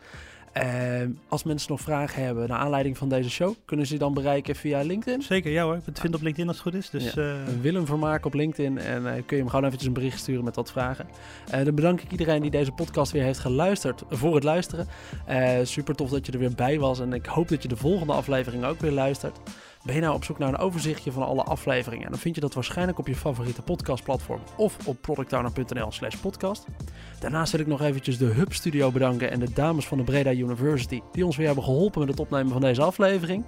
Ehm, 0.55 1.09
als 1.27 1.43
mensen 1.43 1.71
nog 1.71 1.81
vragen 1.81 2.23
hebben 2.23 2.47
naar 2.47 2.57
aanleiding 2.59 2.97
van 2.97 3.09
deze 3.09 3.29
show, 3.29 3.53
kunnen 3.65 3.85
ze 3.87 3.97
dan 3.97 4.13
bereiken 4.13 4.55
via 4.55 4.81
LinkedIn? 4.81 5.21
Zeker, 5.21 5.51
ja 5.51 5.63
hoor. 5.63 5.75
Ik 5.75 5.81
vinden 5.97 6.19
op 6.19 6.21
LinkedIn 6.25 6.47
als 6.47 6.57
het 6.57 6.65
goed 6.67 6.75
is. 6.75 6.89
Dus 6.89 7.13
Ja. 7.13 7.21
eh, 7.21 7.33
Willem 7.61 7.85
Vermaak 7.85 8.25
op 8.25 8.33
LinkedIn 8.33 8.77
en 8.77 9.05
eh, 9.07 9.13
kun 9.13 9.23
je 9.37 9.41
hem 9.41 9.47
gewoon 9.49 9.65
eventjes 9.65 9.87
een 9.87 9.93
bericht 9.93 10.19
sturen 10.19 10.43
met 10.43 10.55
wat 10.55 10.71
vragen. 10.71 11.07
Eh, 11.51 11.65
dan 11.65 11.75
bedank 11.75 12.01
ik 12.01 12.11
iedereen 12.11 12.41
die 12.41 12.51
deze 12.51 12.71
podcast 12.71 13.11
weer 13.11 13.23
heeft 13.23 13.39
geluisterd 13.39 14.03
voor 14.09 14.35
het 14.35 14.43
luisteren. 14.43 14.87
Super 15.63 15.95
tof 15.95 16.09
dat 16.09 16.25
je 16.25 16.31
er 16.31 16.39
weer 16.39 16.55
bij 16.55 16.79
was 16.79 16.99
en 16.99 17.13
ik 17.13 17.25
hoop 17.25 17.47
dat 17.47 17.61
je 17.61 17.67
de 17.67 17.75
volgende 17.77 18.13
aflevering 18.13 18.63
ook 18.65 18.79
weer 18.79 18.91
luistert. 18.91 19.39
Ben 19.85 19.95
je 19.95 20.01
nou 20.01 20.15
op 20.15 20.23
zoek 20.23 20.37
naar 20.37 20.47
een 20.47 20.57
overzichtje 20.57 21.11
van 21.11 21.23
alle 21.23 21.43
afleveringen? 21.43 22.09
Dan 22.09 22.19
vind 22.19 22.35
je 22.35 22.41
dat 22.41 22.53
waarschijnlijk 22.53 22.99
op 22.99 23.07
je 23.07 23.15
favoriete 23.15 23.61
podcastplatform 23.61 24.41
of 24.57 24.87
op 24.87 25.01
productowner.nl 25.01 25.91
slash 25.91 26.15
podcast. 26.15 26.65
Daarnaast 27.19 27.51
wil 27.51 27.61
ik 27.61 27.67
nog 27.67 27.81
eventjes 27.81 28.17
de 28.17 28.25
Hub 28.25 28.53
Studio 28.53 28.91
bedanken 28.91 29.31
en 29.31 29.39
de 29.39 29.53
dames 29.53 29.87
van 29.87 29.97
de 29.97 30.03
Breda 30.03 30.31
University 30.31 31.01
die 31.11 31.25
ons 31.25 31.37
weer 31.37 31.45
hebben 31.45 31.63
geholpen 31.63 31.99
met 31.99 32.09
het 32.09 32.19
opnemen 32.19 32.51
van 32.51 32.61
deze 32.61 32.81
aflevering. 32.81 33.45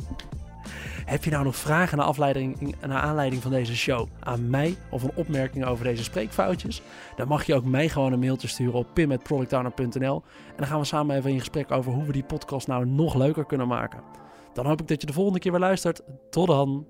Heb 1.06 1.24
je 1.24 1.30
nou 1.30 1.44
nog 1.44 1.56
vragen 1.56 1.98
naar, 1.98 2.36
naar 2.88 3.02
aanleiding 3.02 3.42
van 3.42 3.52
deze 3.52 3.76
show 3.76 4.08
aan 4.20 4.50
mij 4.50 4.76
of 4.90 5.04
een 5.04 5.16
opmerking 5.16 5.66
over 5.66 5.84
deze 5.84 6.04
spreekfoutjes? 6.04 6.82
Dan 7.16 7.28
mag 7.28 7.44
je 7.44 7.56
ook 7.56 7.66
mij 7.66 7.90
gewoon 7.90 8.14
een 8.14 8.20
mailtje 8.20 8.48
sturen 8.48 8.80
op 8.80 8.88
pim.productowner.nl 8.94 10.24
en 10.48 10.58
dan 10.58 10.68
gaan 10.68 10.80
we 10.80 10.86
samen 10.86 11.16
even 11.16 11.32
in 11.32 11.40
gesprek 11.40 11.72
over 11.72 11.92
hoe 11.92 12.06
we 12.06 12.12
die 12.12 12.24
podcast 12.24 12.68
nou 12.68 12.86
nog 12.86 13.16
leuker 13.16 13.46
kunnen 13.46 13.68
maken. 13.68 14.27
Dan 14.58 14.66
hoop 14.66 14.82
ik 14.82 14.88
dat 14.88 15.02
je 15.02 15.08
de 15.08 15.14
volgende 15.14 15.40
keer 15.40 15.52
weer 15.52 15.60
luistert. 15.60 16.02
Tot 16.30 16.48
dan. 16.48 16.86